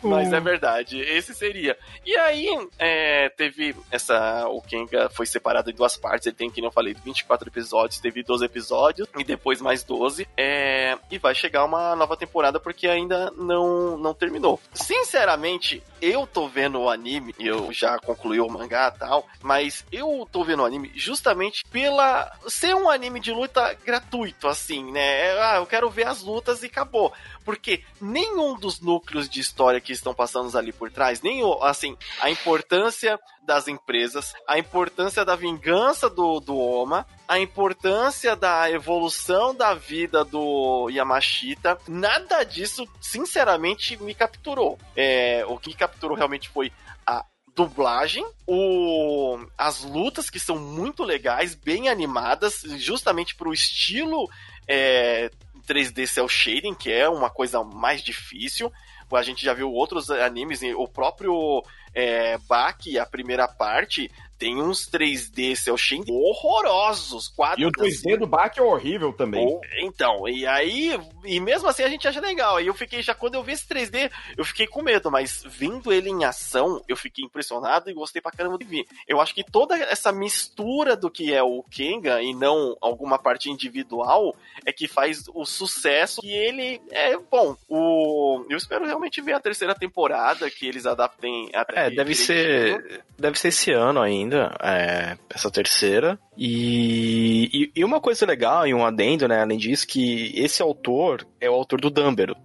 Mas 0.01 0.31
é 0.31 0.39
verdade, 0.39 0.99
esse 0.99 1.33
seria. 1.33 1.77
E 2.05 2.15
aí, 2.15 2.47
é, 2.77 3.29
teve 3.29 3.75
essa. 3.91 4.47
O 4.47 4.61
Kenga 4.61 5.09
foi 5.09 5.25
separado 5.25 5.69
em 5.69 5.73
duas 5.73 5.97
partes. 5.97 6.27
Ele 6.27 6.35
tem, 6.35 6.49
que 6.49 6.61
eu 6.61 6.71
falei, 6.71 6.93
24 6.93 7.49
episódios. 7.49 7.99
Teve 7.99 8.23
12 8.23 8.45
episódios 8.45 9.07
e 9.17 9.23
depois 9.23 9.61
mais 9.61 9.83
12. 9.83 10.27
É, 10.37 10.97
e 11.09 11.17
vai 11.17 11.33
chegar 11.33 11.65
uma 11.65 11.95
nova 11.95 12.15
temporada 12.15 12.59
porque 12.59 12.87
ainda 12.87 13.31
não, 13.35 13.97
não 13.97 14.13
terminou. 14.13 14.59
Sinceramente, 14.73 15.83
eu 16.01 16.27
tô 16.27 16.47
vendo 16.47 16.79
o 16.79 16.89
anime. 16.89 17.33
Eu 17.39 17.71
já 17.71 17.97
concluí 17.99 18.39
o 18.39 18.49
mangá 18.49 18.93
e 18.95 18.99
tal. 18.99 19.27
Mas 19.41 19.85
eu 19.91 20.27
tô 20.31 20.43
vendo 20.43 20.61
o 20.61 20.65
anime 20.65 20.91
justamente 20.95 21.63
pela. 21.71 22.31
ser 22.47 22.75
um 22.75 22.89
anime 22.89 23.19
de 23.19 23.31
luta 23.31 23.75
gratuito, 23.85 24.47
assim, 24.47 24.91
né? 24.91 25.31
Ah, 25.39 25.57
eu 25.57 25.65
quero 25.65 25.89
ver 25.89 26.07
as 26.07 26.21
lutas 26.21 26.63
e 26.63 26.67
acabou 26.67 27.13
porque 27.47 27.81
nenhum 28.01 28.59
dos 28.59 28.81
núcleos 28.81 29.29
de 29.29 29.39
história 29.39 29.79
que 29.79 29.93
estão 29.93 30.13
passando 30.13 30.53
ali 30.57 30.73
por 30.73 30.91
trás, 30.91 31.21
nem 31.21 31.41
o, 31.45 31.63
assim, 31.63 31.95
a 32.19 32.29
importância 32.29 33.17
das 33.41 33.69
empresas, 33.69 34.33
a 34.45 34.59
importância 34.59 35.23
da 35.23 35.33
vingança 35.33 36.09
do, 36.09 36.41
do 36.41 36.57
Oma, 36.57 37.07
a 37.25 37.39
importância 37.39 38.35
da 38.35 38.69
evolução 38.69 39.55
da 39.55 39.73
vida 39.73 40.25
do 40.25 40.89
Yamashita, 40.89 41.77
nada 41.87 42.43
disso, 42.43 42.85
sinceramente, 42.99 43.95
me 43.95 44.13
capturou. 44.13 44.77
É, 44.93 45.45
o 45.47 45.57
que 45.57 45.69
me 45.69 45.75
capturou 45.75 46.17
realmente 46.17 46.49
foi 46.49 46.69
a 47.05 47.23
dublagem, 47.55 48.25
o, 48.45 49.39
as 49.57 49.85
lutas 49.85 50.29
que 50.29 50.37
são 50.37 50.59
muito 50.59 51.01
legais, 51.01 51.55
bem 51.55 51.87
animadas, 51.87 52.59
justamente 52.75 53.35
pro 53.35 53.53
estilo 53.53 54.27
é, 54.67 55.31
3D 55.67 56.07
Cell 56.07 56.27
Shading, 56.27 56.73
que 56.73 56.91
é 56.91 57.09
uma 57.09 57.29
coisa 57.29 57.63
mais 57.63 58.01
difícil. 58.01 58.71
A 59.11 59.21
gente 59.21 59.43
já 59.43 59.53
viu 59.53 59.71
outros 59.71 60.09
animes, 60.09 60.61
o 60.75 60.87
próprio 60.87 61.63
é, 61.97 62.37
Baki, 62.47 62.99
a 62.99 63.05
primeira 63.05 63.47
parte, 63.47 64.11
tem 64.37 64.61
uns 64.61 64.87
3D 64.87 65.55
Cell 65.55 65.75
Shading 65.75 66.11
horrorosos. 66.11 67.27
Quadros, 67.29 67.59
E 67.59 67.65
o 67.65 67.71
3D 67.71 68.17
do 68.19 68.27
Bach 68.27 68.55
é 68.55 68.61
horrível 68.61 69.11
também. 69.11 69.43
ou- 69.43 69.61
então, 69.79 70.27
e 70.27 70.45
aí, 70.45 70.95
e 71.25 71.39
mesmo 71.39 71.67
assim 71.67 71.81
a 71.81 71.89
gente 71.89 72.07
acha 72.07 72.19
legal. 72.21 72.57
Aí 72.57 72.67
eu 72.67 72.73
fiquei, 72.75 73.01
já 73.01 73.15
quando 73.15 73.33
eu 73.33 73.41
vi 73.43 73.53
esse 73.53 73.67
3D, 73.67 74.11
eu 74.37 74.45
fiquei 74.45 74.67
com 74.67 74.83
medo, 74.83 75.09
mas 75.09 75.43
vindo 75.43 75.91
ele 75.91 76.09
em 76.11 76.23
ação, 76.23 76.83
eu 76.87 76.95
fiquei 76.95 77.25
impressionado 77.25 77.89
e 77.89 77.93
gostei 77.95 78.21
pra 78.21 78.31
caramba 78.31 78.59
de 78.59 78.65
ver. 78.65 78.85
Eu 79.07 79.19
acho 79.19 79.33
que 79.33 79.43
toda 79.43 79.75
essa 79.75 80.11
mistura 80.11 80.95
do 80.95 81.09
que 81.09 81.33
é 81.33 81.41
o 81.41 81.63
Kenga 81.63 82.21
e 82.21 82.31
não 82.35 82.77
alguma 82.79 83.17
parte 83.17 83.49
individual 83.49 84.35
é 84.65 84.71
que 84.71 84.87
faz 84.87 85.23
o 85.33 85.45
sucesso 85.45 86.21
e 86.23 86.29
ele 86.31 86.79
é 86.91 87.17
bom. 87.17 87.55
O, 87.67 88.45
eu 88.49 88.57
espero 88.57 88.85
realmente 88.85 89.19
ver 89.19 89.33
a 89.33 89.39
terceira 89.39 89.73
temporada, 89.73 90.47
que 90.51 90.67
eles 90.67 90.85
adaptem 90.85 91.49
até 91.55 91.86
É, 91.86 91.86
deve 91.89 92.13
ser, 92.15 93.03
deve 93.17 93.37
ser 93.39 93.49
esse 93.49 93.71
ano 93.71 94.01
ainda, 94.01 94.55
é, 94.61 95.17
essa 95.33 95.49
terceira. 95.51 96.17
E, 96.37 97.49
e, 97.53 97.71
e 97.79 97.83
uma 97.85 97.99
coisa 97.99 98.25
legal 98.25 98.65
e 98.67 98.73
um 98.73 98.85
adendo, 98.85 99.27
né, 99.27 99.41
além 99.41 99.57
disso, 99.57 99.87
que 99.87 100.31
esse 100.35 100.61
autor 100.61 101.25
é 101.39 101.49
o 101.49 101.53
autor 101.53 101.79
do 101.81 101.89
Dumbero. 101.89 102.35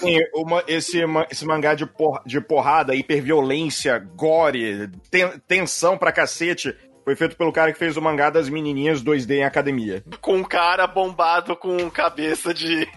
Sim, 0.00 0.18
uma- 0.34 0.62
esse, 0.66 1.00
esse 1.30 1.44
mangá 1.46 1.74
de, 1.74 1.86
por- 1.86 2.20
de 2.26 2.40
porrada, 2.40 2.94
hiperviolência, 2.94 3.98
gore, 3.98 4.88
ten- 5.10 5.38
tensão 5.46 5.96
pra 5.96 6.12
cacete, 6.12 6.74
foi 7.04 7.14
feito 7.14 7.36
pelo 7.36 7.52
cara 7.52 7.72
que 7.72 7.78
fez 7.78 7.96
o 7.96 8.02
mangá 8.02 8.30
das 8.30 8.48
menininhas 8.48 9.02
2D 9.02 9.36
em 9.36 9.44
academia. 9.44 10.02
Com 10.20 10.36
um 10.38 10.44
cara 10.44 10.86
bombado 10.88 11.54
com 11.56 11.88
cabeça 11.90 12.52
de, 12.52 12.88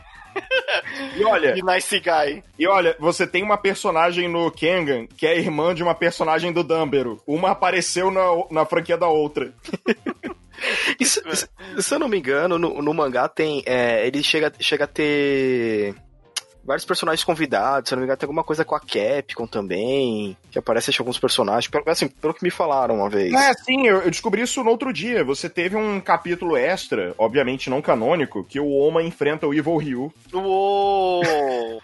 E 1.18 1.24
olha, 1.24 1.54
de 1.54 1.62
Nice 1.64 2.00
Guy. 2.00 2.44
e 2.58 2.68
olha, 2.68 2.96
você 3.00 3.26
tem 3.28 3.44
uma 3.44 3.58
personagem 3.58 4.28
no 4.28 4.52
Kengan 4.52 5.08
que 5.08 5.26
é 5.26 5.38
irmã 5.38 5.74
de 5.74 5.82
uma 5.84 5.96
personagem 5.96 6.52
do 6.54 6.64
Dumbero. 6.64 7.22
Uma 7.28 7.52
apareceu 7.52 8.10
na, 8.12 8.22
na 8.52 8.66
franquia 8.66 8.98
da 8.98 9.08
outra. 9.08 9.54
E 11.00 11.06
se, 11.06 11.22
se- 11.36 11.48
se 11.82 11.94
eu 11.96 12.00
não 12.00 12.08
me 12.10 12.18
engano, 12.18 12.58
no, 12.58 12.82
no 12.82 12.94
mangá 12.94 13.28
tem. 13.30 13.64
é, 13.66 14.06
ele 14.06 14.22
chega, 14.22 14.52
chega 14.60 14.84
a 14.84 14.88
ter. 14.88 15.96
Vários 16.70 16.86
personagens 16.86 17.24
convidados, 17.24 17.90
se 17.90 17.96
eu 17.96 17.96
não 17.96 18.02
me 18.02 18.06
engano, 18.06 18.18
tem 18.20 18.28
alguma 18.28 18.44
coisa 18.44 18.64
com 18.64 18.76
a 18.76 18.80
Capcom 18.80 19.48
também, 19.48 20.38
que 20.52 20.60
aparece 20.60 20.92
acho, 20.92 21.02
alguns 21.02 21.18
personagens, 21.18 21.68
pelo, 21.68 21.84
assim, 21.90 22.08
pelo 22.08 22.32
que 22.32 22.44
me 22.44 22.52
falaram 22.52 22.98
uma 22.98 23.10
vez. 23.10 23.34
É, 23.34 23.54
sim, 23.56 23.88
eu, 23.88 24.04
eu 24.04 24.12
descobri 24.12 24.44
isso 24.44 24.64
no 24.64 24.70
outro 24.70 24.94
dia. 24.94 25.24
Você 25.24 25.50
teve 25.50 25.76
um 25.76 26.00
capítulo 26.00 26.56
extra, 26.56 27.16
obviamente 27.18 27.72
não 27.72 27.82
canônico, 27.82 28.44
que 28.44 28.60
o 28.60 28.70
Oma 28.70 29.02
enfrenta 29.02 29.48
o 29.48 29.54
Evil 29.56 29.78
Ryu. 29.78 30.14
Uou! 30.32 31.24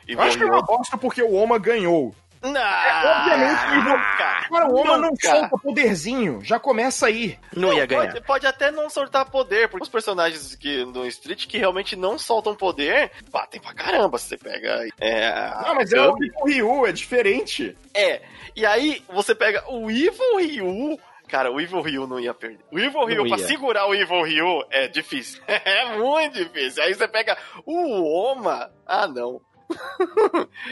Eu 0.07 0.21
acho 0.21 0.37
que 0.37 0.43
é 0.43 0.45
uma 0.45 0.61
bosta 0.61 0.95
porque 0.99 1.23
o 1.23 1.33
Oma 1.33 1.57
ganhou. 1.57 2.13
Não! 2.51 2.61
obviamente, 2.61 3.65
o 3.65 3.79
Evil- 3.79 4.05
Cara, 4.17 4.67
o 4.69 4.75
Oma 4.75 4.97
não 4.97 5.11
solta 5.15 5.57
poderzinho, 5.57 6.39
já 6.43 6.59
começa 6.59 7.07
aí. 7.07 7.37
não, 7.55 7.73
ia 7.73 7.85
ganhar. 7.85 8.07
Pode, 8.13 8.21
pode 8.25 8.47
até 8.47 8.71
não 8.71 8.89
soltar 8.89 9.25
poder, 9.29 9.67
porque 9.69 9.83
os 9.83 9.89
personagens 9.89 10.55
que, 10.55 10.85
no 10.85 11.05
Street 11.07 11.47
que 11.47 11.57
realmente 11.57 11.95
não 11.95 12.17
soltam 12.17 12.55
poder, 12.55 13.11
batem 13.31 13.59
pra 13.61 13.73
caramba. 13.73 14.17
Você 14.17 14.37
pega. 14.37 14.87
É, 14.99 15.49
Não, 15.65 15.75
mas 15.75 15.91
é 15.91 16.01
o 16.01 16.15
Ryu, 16.45 16.85
é 16.85 16.91
diferente. 16.91 17.75
É. 17.93 18.21
E 18.55 18.65
aí, 18.65 19.03
você 19.09 19.33
pega 19.35 19.63
o 19.69 19.89
Evil 19.89 20.37
Ryu. 20.37 20.99
Cara, 21.27 21.51
o 21.51 21.59
Evil 21.59 21.81
Ryu 21.81 22.05
não 22.07 22.19
ia 22.19 22.33
perder. 22.35 22.59
O 22.71 22.77
Evil 22.79 23.03
Ryu, 23.05 23.23
Não 23.23 23.29
pra 23.29 23.39
segurar 23.47 23.87
o 23.87 23.95
Evil 23.95 24.21
Ryu, 24.23 24.63
é 24.69 24.87
difícil. 24.87 25.41
É 25.47 25.97
muito 25.97 26.33
difícil. 26.37 26.83
Aí 26.83 26.93
você 26.93 27.07
pega 27.07 27.35
o 27.65 28.03
Oma. 28.31 28.69
Ah, 28.85 29.07
não. 29.07 29.41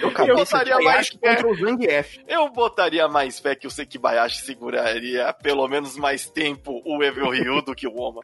Eu, 0.01 0.27
eu 0.27 0.35
botaria 0.35 0.77
mais 0.79 1.07
fé 1.09 1.35
contra 1.35 1.47
o 1.47 1.55
Zangief. 1.55 2.23
Eu 2.27 2.49
botaria 2.49 3.07
mais 3.07 3.39
fé 3.39 3.55
que 3.55 3.67
o 3.67 3.71
Sekibayashi 3.71 4.41
seguraria 4.41 5.33
pelo 5.33 5.67
menos 5.67 5.97
mais 5.97 6.29
tempo 6.29 6.81
o 6.85 7.03
Evil 7.03 7.29
Ryu 7.29 7.61
do 7.61 7.75
que 7.75 7.87
o 7.87 7.95
Oma. 7.95 8.21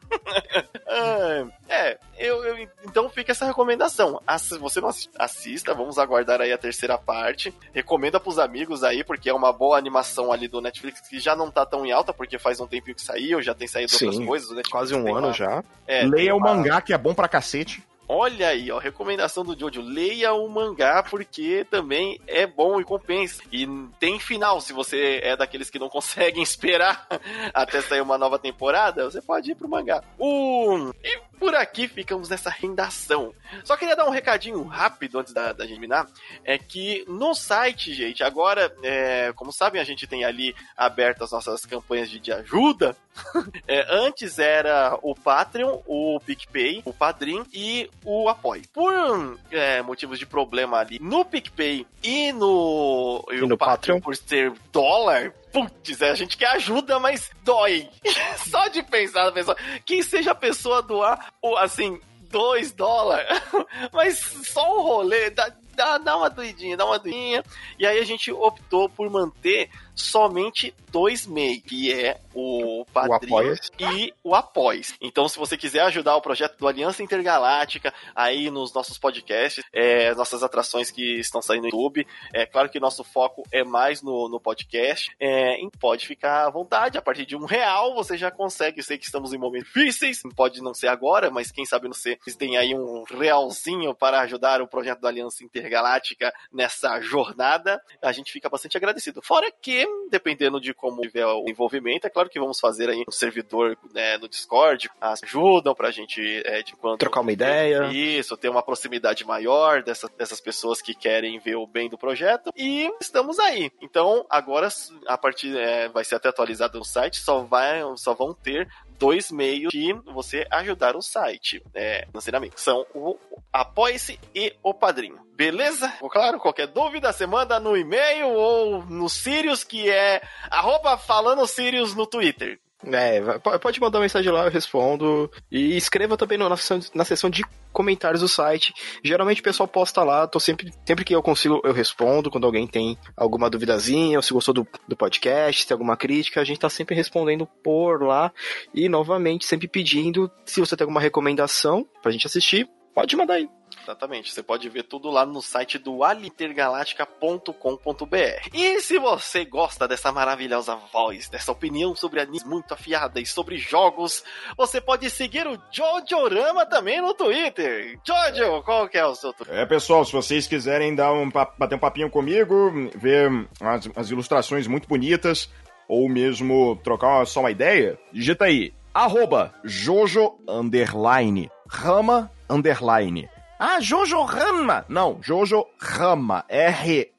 é, 1.68 1.98
eu, 2.18 2.44
eu, 2.44 2.70
então 2.86 3.10
fica 3.10 3.32
essa 3.32 3.46
recomendação. 3.46 4.22
Se 4.38 4.58
você 4.58 4.82
não 4.82 4.90
assista, 5.18 5.74
vamos 5.74 5.98
aguardar 5.98 6.42
aí 6.42 6.52
a 6.52 6.58
terceira 6.58 6.98
parte. 6.98 7.54
Recomenda 7.74 8.20
pros 8.20 8.38
amigos 8.38 8.84
aí, 8.84 9.04
porque 9.04 9.30
é 9.30 9.34
uma 9.34 9.54
boa 9.54 9.78
animação 9.78 10.32
ali 10.32 10.48
do 10.48 10.62
Netflix 10.62 11.02
que 11.08 11.20
já 11.20 11.36
não 11.36 11.50
tá 11.50 11.66
tão 11.66 11.86
em 11.86 11.92
alta, 11.92 12.14
porque 12.14 12.38
faz 12.38 12.60
um 12.60 12.68
tempinho 12.68 12.96
que 12.96 13.02
saiu, 13.02 13.42
já 13.42 13.54
tem 13.54 13.68
saído 13.68 13.92
Sim, 13.92 14.08
outras 14.08 14.26
coisas. 14.26 14.62
Quase 14.70 14.96
um 14.96 15.16
ano 15.16 15.28
uma... 15.28 15.34
já. 15.34 15.64
É, 15.88 16.04
Leia 16.04 16.36
uma... 16.36 16.52
o 16.52 16.56
mangá, 16.56 16.82
que 16.82 16.94
é 16.94 16.98
bom 16.98 17.14
pra 17.14 17.28
cacete. 17.28 17.84
Olha 18.12 18.50
aí, 18.50 18.72
ó, 18.72 18.78
recomendação 18.78 19.44
do 19.44 19.58
Jojo. 19.58 19.82
Leia 19.82 20.34
o 20.34 20.48
mangá 20.48 21.04
porque 21.04 21.66
também 21.70 22.20
é 22.28 22.46
bom 22.48 22.80
e 22.80 22.84
compensa. 22.84 23.42
E 23.52 23.68
tem 24.00 24.20
final, 24.20 24.62
se 24.62 24.74
você 24.74 25.20
é 25.24 25.36
daqueles 25.36 25.70
que 25.70 25.80
não 25.80 25.90
conseguem 25.90 26.44
esperar 26.44 27.08
até 27.54 27.82
sair 27.82 28.02
uma 28.02 28.18
nova 28.18 28.40
temporada, 28.40 29.10
você 29.10 29.22
pode 29.22 29.52
ir 29.52 29.56
pro 29.56 29.68
mangá. 29.68 30.04
Um, 30.20 30.90
e 31.04 31.20
por 31.40 31.56
aqui 31.56 31.88
ficamos 31.88 32.30
nessa 32.30 32.50
rendação. 32.50 33.34
Só 33.64 33.78
queria 33.78 33.96
dar 33.96 34.06
um 34.06 34.12
recadinho 34.12 34.62
rápido 34.64 35.20
antes 35.20 35.34
da, 35.34 35.54
da 35.54 35.66
gente 35.66 35.80
terminar. 35.80 36.08
É 36.44 36.58
que 36.58 37.06
no 37.08 37.34
site, 37.34 37.94
gente, 37.94 38.24
agora, 38.24 38.74
é, 38.84 39.32
como 39.34 39.52
sabem, 39.52 39.82
a 39.82 39.86
gente 39.86 40.06
tem 40.06 40.26
ali 40.26 40.54
aberto 40.76 41.24
as 41.24 41.32
nossas 41.32 41.66
campanhas 41.66 42.10
de, 42.10 42.20
de 42.20 42.32
ajuda. 42.34 42.96
é, 43.68 43.86
antes 43.90 44.38
era 44.38 44.98
o 45.02 45.16
Patreon, 45.16 45.80
o 45.86 46.20
PicPay, 46.20 46.82
o 46.86 46.94
Padrim 46.94 47.44
e 47.54 47.90
o 48.06 48.30
Apoio. 48.30 48.64
Por 48.74 49.38
é, 49.52 49.82
motivos 49.82 50.20
de 50.20 50.26
problema 50.26 50.80
ali 50.80 51.00
no 51.00 51.26
PicPay 51.26 51.86
e 52.04 52.32
no, 52.34 53.26
e, 53.32 53.36
e 53.36 53.48
no 53.48 53.58
Patreon, 53.58 54.00
por 54.00 54.16
ser 54.16 54.54
dólar, 54.72 55.34
putz, 55.52 56.02
a 56.02 56.16
gente 56.16 56.38
quer 56.38 56.52
ajuda, 56.52 57.00
mas 57.00 57.30
dói. 57.44 57.90
Só 58.50 58.68
de 58.68 58.84
pensar 58.84 59.26
na 59.26 59.32
pessoa. 59.32 59.58
Quem 59.86 60.02
seja 60.02 60.32
a 60.32 60.36
pessoa 60.36 60.82
doar, 60.82 61.34
assim, 61.58 62.00
2 62.30 62.72
dólares, 62.72 63.28
mas 63.92 64.20
só 64.20 64.78
um 64.78 64.84
rolê, 64.84 65.32
dá, 65.32 65.52
dá, 65.76 65.98
dá 65.98 66.18
uma 66.18 66.30
doidinha, 66.30 66.78
dá 66.78 66.86
uma 66.86 67.00
doidinha. 67.00 67.44
E 67.78 67.86
aí 67.86 68.00
a 68.00 68.06
gente 68.06 68.32
optou 68.32 68.90
por 68.90 69.10
manter 69.10 69.70
somente 70.00 70.74
dois 70.92 71.28
meios, 71.28 71.64
que 71.64 71.94
é 71.94 72.20
o 72.34 72.86
Padrinho 72.92 73.56
e 73.80 74.14
o 74.24 74.34
Após. 74.34 74.96
Então, 75.02 75.28
se 75.28 75.38
você 75.38 75.58
quiser 75.58 75.82
ajudar 75.82 76.16
o 76.16 76.22
projeto 76.22 76.58
do 76.58 76.68
Aliança 76.68 77.04
Intergaláctica 77.04 77.94
aí 78.16 78.50
nos 78.50 78.74
nossos 78.74 78.98
podcasts, 78.98 79.64
é, 79.74 80.16
nossas 80.16 80.42
atrações 80.42 80.90
que 80.90 81.20
estão 81.20 81.42
saindo 81.42 81.64
no 81.64 81.70
YouTube, 81.70 82.08
é 82.34 82.46
claro 82.46 82.70
que 82.70 82.80
nosso 82.80 83.04
foco 83.04 83.44
é 83.52 83.64
mais 83.64 84.02
no, 84.02 84.30
no 84.30 84.40
podcast, 84.40 85.12
é, 85.20 85.58
pode 85.80 86.08
ficar 86.08 86.48
à 86.48 86.50
vontade, 86.50 86.98
a 86.98 87.02
partir 87.02 87.26
de 87.26 87.36
um 87.36 87.46
real 87.46 87.94
você 87.94 88.18
já 88.18 88.32
consegue, 88.32 88.80
eu 88.80 88.84
sei 88.84 88.98
que 88.98 89.06
estamos 89.06 89.34
em 89.34 89.38
momentos 89.38 89.70
difíceis, 89.70 90.22
pode 90.36 90.62
não 90.62 90.74
ser 90.74 90.88
agora, 90.88 91.30
mas 91.30 91.52
quem 91.52 91.66
sabe 91.66 91.88
não 91.88 91.94
ser, 91.94 92.18
vocês 92.22 92.36
têm 92.36 92.58
aí 92.58 92.74
um 92.74 93.04
realzinho 93.04 93.94
para 93.94 94.22
ajudar 94.22 94.62
o 94.62 94.68
projeto 94.68 95.02
do 95.02 95.08
Aliança 95.08 95.44
Intergaláctica 95.44 96.34
nessa 96.52 97.00
jornada, 97.02 97.82
a 98.02 98.12
gente 98.12 98.32
fica 98.32 98.50
bastante 98.50 98.78
agradecido. 98.78 99.22
Fora 99.22 99.52
que 99.52 99.89
dependendo 100.10 100.60
de 100.60 100.74
como 100.74 101.02
tiver 101.02 101.26
o 101.26 101.46
envolvimento, 101.48 102.08
é 102.08 102.10
claro 102.10 102.30
que 102.30 102.40
vamos 102.40 102.60
fazer 102.60 102.90
aí 102.90 103.04
um 103.08 103.12
servidor 103.12 103.78
né, 103.94 104.18
no 104.18 104.28
Discord, 104.28 104.90
ajudam 105.00 105.76
pra 105.76 105.92
gente 105.92 106.42
é, 106.46 106.64
de 106.64 106.76
quando 106.76 106.98
trocar 107.00 107.22
uma 107.22 107.32
ideia. 107.32 107.88
Isso, 107.92 108.36
ter 108.36 108.50
uma 108.50 108.64
proximidade 108.64 109.26
maior 109.26 109.84
dessas, 109.84 110.10
dessas 110.12 110.42
pessoas 110.42 110.82
que 110.82 110.94
querem 110.94 111.40
ver 111.40 111.56
o 111.56 111.68
bem 111.68 111.90
do 111.90 111.98
projeto. 111.98 112.52
E 112.56 112.92
estamos 113.00 113.40
aí. 113.40 113.72
Então, 113.82 114.26
agora, 114.30 114.68
a 115.08 115.18
partir 115.18 115.56
é, 115.56 115.88
vai 115.90 116.04
ser 116.04 116.16
até 116.16 116.30
atualizado 116.30 116.78
no 116.78 116.86
site, 116.86 117.20
só, 117.20 117.44
vai, 117.44 117.82
só 117.96 118.14
vão 118.14 118.34
ter 118.34 118.68
dois 119.00 119.32
meios 119.32 119.72
de 119.72 119.94
você 120.14 120.46
ajudar 120.52 120.96
o 120.96 121.02
site 121.02 121.64
é, 121.74 122.06
financeiramente. 122.08 122.60
São 122.60 122.86
o 122.94 123.18
Apoie-se 123.52 124.20
e 124.36 124.54
o 124.62 124.74
Padrinho. 124.74 125.18
Beleza? 125.36 125.92
Claro, 126.12 126.38
qualquer 126.38 126.68
dúvida 126.68 127.12
você 127.14 127.26
manda 127.26 127.60
no 127.60 127.76
e-mail 127.78 128.28
ou 128.28 128.84
no 128.86 129.08
Sirius, 129.08 129.64
que 129.64 129.90
é 129.90 130.22
arroba 130.52 130.98
falando 130.98 131.48
Sirius 131.48 131.96
no 131.96 132.06
Twitter. 132.06 132.60
É, 132.86 133.22
pode 133.62 133.80
mandar 133.82 134.00
mensagem 134.00 134.32
lá, 134.32 134.46
eu 134.46 134.52
respondo. 134.52 135.30
E 135.52 135.76
escreva 135.76 136.16
também 136.16 136.38
na 136.38 136.56
seção, 136.56 136.80
na 136.94 137.04
seção 137.04 137.30
de 137.30 137.44
comentários 137.74 138.22
do 138.22 138.28
site. 138.28 138.74
Geralmente 139.04 139.42
o 139.42 139.44
pessoal 139.44 139.68
posta 139.68 140.04
lá, 140.04 140.26
tô 140.28 140.40
sempre, 140.40 140.74
sempre 140.86 141.04
que 141.04 141.14
eu 141.14 141.22
consigo, 141.22 141.62
eu 141.64 141.74
respondo. 141.74 142.32
Quando 142.32 142.46
alguém 142.46 142.66
tem 142.66 142.98
alguma 143.18 143.50
duvidazinha, 143.50 144.18
ou 144.18 144.24
se 144.24 144.34
gostou 144.34 144.54
do, 144.54 144.68
do 144.88 144.96
podcast, 144.96 145.68
tem 145.68 145.76
alguma 145.76 145.98
crítica, 145.98 146.40
a 146.40 146.46
gente 146.46 146.60
tá 146.60 146.70
sempre 146.70 146.96
respondendo 146.96 147.46
por 147.64 148.02
lá. 148.02 148.32
E 148.74 148.88
novamente, 148.88 149.46
sempre 149.46 149.68
pedindo, 149.68 150.32
se 150.46 150.60
você 150.60 150.76
tem 150.78 150.86
alguma 150.86 151.02
recomendação 151.02 151.86
pra 152.02 152.12
gente 152.12 152.28
assistir, 152.28 152.68
pode 152.94 153.16
mandar 153.16 153.36
aí. 153.36 153.59
Exatamente. 153.90 154.32
Você 154.32 154.44
pode 154.44 154.70
ver 154.70 154.84
tudo 154.84 155.10
lá 155.10 155.26
no 155.26 155.42
site 155.42 155.80
do 155.80 156.04
alitergaláctica.com.br. 156.04 158.50
E 158.54 158.80
se 158.82 159.00
você 159.00 159.44
gosta 159.44 159.88
dessa 159.88 160.12
maravilhosa 160.12 160.76
voz, 160.94 161.28
dessa 161.28 161.52
opinião 161.52 161.96
sobre 161.96 162.22
animes 162.22 162.44
muito 162.44 162.72
afiada 162.72 163.20
e 163.20 163.26
sobre 163.26 163.58
jogos, 163.58 164.24
você 164.56 164.80
pode 164.80 165.10
seguir 165.10 165.48
o 165.48 165.60
Jojorama 165.72 166.68
também 166.68 167.02
no 167.02 167.16
Twitter. 167.16 168.00
Jojo, 168.06 168.62
qual 168.62 168.88
que 168.88 169.00
é 169.00 169.06
o 169.06 169.16
seu 169.16 169.34
Twitter? 169.34 169.58
É, 169.58 169.66
pessoal, 169.66 170.06
se 170.06 170.14
vocês 170.14 170.46
quiserem 170.46 170.94
dar 170.94 171.12
um, 171.12 171.28
bater 171.28 171.74
um 171.74 171.80
papinho 171.80 172.12
comigo, 172.12 172.72
ver 172.96 173.32
as, 173.60 173.90
as 173.96 174.12
ilustrações 174.12 174.68
muito 174.68 174.88
bonitas, 174.88 175.50
ou 175.88 176.08
mesmo 176.08 176.80
trocar 176.84 177.26
só 177.26 177.40
uma 177.40 177.50
ideia, 177.50 177.98
digita 178.14 178.46
aí, 178.46 178.72
arroba 178.94 179.52
Jojo 179.64 180.38
underline, 180.48 181.50
Rama 181.68 182.30
underline. 182.48 183.28
Ah, 183.62 183.82
Jojo 183.82 184.24
Rama. 184.24 184.86
Não, 184.88 185.20
Jojo 185.22 185.66
Rama. 185.78 186.46
R-A-M-A. 186.48 187.10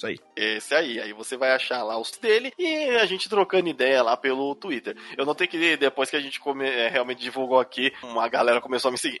Isso 0.00 0.06
aí. 0.06 0.18
Esse 0.34 0.74
aí. 0.74 1.00
Aí 1.00 1.12
você 1.12 1.36
vai 1.36 1.52
achar 1.52 1.82
lá 1.82 1.98
os 1.98 2.10
dele 2.12 2.52
e 2.58 2.96
a 2.96 3.04
gente 3.04 3.28
trocando 3.28 3.68
ideia 3.68 4.02
lá 4.02 4.16
pelo 4.16 4.54
Twitter. 4.54 4.96
Eu 5.16 5.26
notei 5.26 5.46
que 5.46 5.76
depois 5.76 6.08
que 6.08 6.16
a 6.16 6.20
gente 6.20 6.40
come, 6.40 6.66
é, 6.66 6.88
realmente 6.88 7.20
divulgou 7.20 7.60
aqui, 7.60 7.92
uma 8.02 8.26
galera 8.28 8.60
começou 8.60 8.88
a 8.88 8.92
me 8.92 8.98
seguir. 8.98 9.20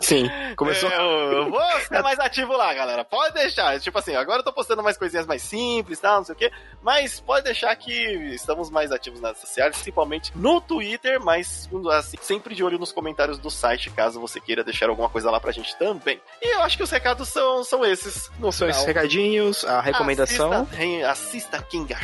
Sim, 0.00 0.28
começou. 0.56 0.90
É, 0.90 1.00
eu, 1.00 1.50
vou 1.50 1.62
ficar 1.80 2.02
mais 2.02 2.18
ativo 2.18 2.56
lá, 2.56 2.74
galera. 2.74 3.04
Pode 3.04 3.34
deixar. 3.34 3.78
Tipo 3.78 3.98
assim, 3.98 4.16
agora 4.16 4.40
eu 4.40 4.44
tô 4.44 4.52
postando 4.52 4.82
mais 4.82 4.98
coisinhas 4.98 5.26
mais 5.26 5.42
simples, 5.42 6.00
tal, 6.00 6.18
não 6.18 6.24
sei 6.24 6.34
o 6.34 6.38
quê. 6.38 6.50
Mas 6.82 7.20
pode 7.20 7.44
deixar 7.44 7.74
que 7.76 7.92
estamos 8.34 8.68
mais 8.68 8.90
ativos 8.90 9.20
nas 9.20 9.36
redes 9.36 9.42
sociais, 9.42 9.76
principalmente 9.76 10.32
no 10.34 10.60
Twitter, 10.60 11.20
mas 11.20 11.68
assim, 11.92 12.16
sempre 12.20 12.54
de 12.54 12.64
olho 12.64 12.78
nos 12.78 12.90
comentários 12.90 13.38
do 13.38 13.50
site, 13.50 13.90
caso 13.90 14.20
você 14.20 14.40
queira 14.40 14.64
deixar 14.64 14.88
alguma 14.88 15.08
coisa 15.08 15.30
lá 15.30 15.38
pra 15.38 15.52
gente 15.52 15.76
também. 15.76 16.20
E 16.42 16.54
eu 16.54 16.62
acho 16.62 16.76
que 16.76 16.82
os 16.82 16.90
recados 16.90 17.28
são, 17.28 17.62
são 17.62 17.84
esses. 17.84 18.30
Não 18.40 18.50
são 18.50 18.68
esses 18.68 18.84
recadinhos, 18.84 19.64
a 19.64 19.80
recomendação. 19.80 20.15
Assista, 20.22 20.66
assista 21.10 21.56
a 21.58 21.62
Kinga. 21.62 21.98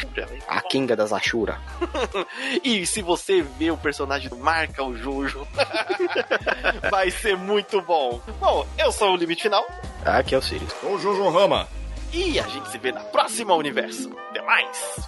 A 0.48 0.60
Kinga 0.60 0.96
das 0.96 1.12
Ashura. 1.12 1.60
e 2.62 2.86
se 2.86 3.02
você 3.02 3.42
vê 3.42 3.70
o 3.70 3.76
personagem 3.76 4.28
do 4.28 4.36
Marca 4.36 4.82
o 4.82 4.96
Jojo, 4.96 5.46
vai 6.90 7.10
ser 7.10 7.36
muito 7.36 7.80
bom. 7.82 8.20
Bom, 8.40 8.66
eu 8.78 8.92
sou 8.92 9.12
o 9.12 9.16
Limite 9.16 9.42
Final. 9.42 9.66
Aqui 10.04 10.34
é 10.34 10.38
o 10.38 10.42
Sirius. 10.42 10.72
Sou 10.80 10.94
o 10.94 10.98
Jojo 10.98 11.28
Rama. 11.28 11.68
E 12.12 12.38
a 12.38 12.46
gente 12.46 12.68
se 12.70 12.78
vê 12.78 12.92
na 12.92 13.00
próxima 13.00 13.54
universo. 13.54 14.10
Até 14.30 14.42
mais! 14.42 15.00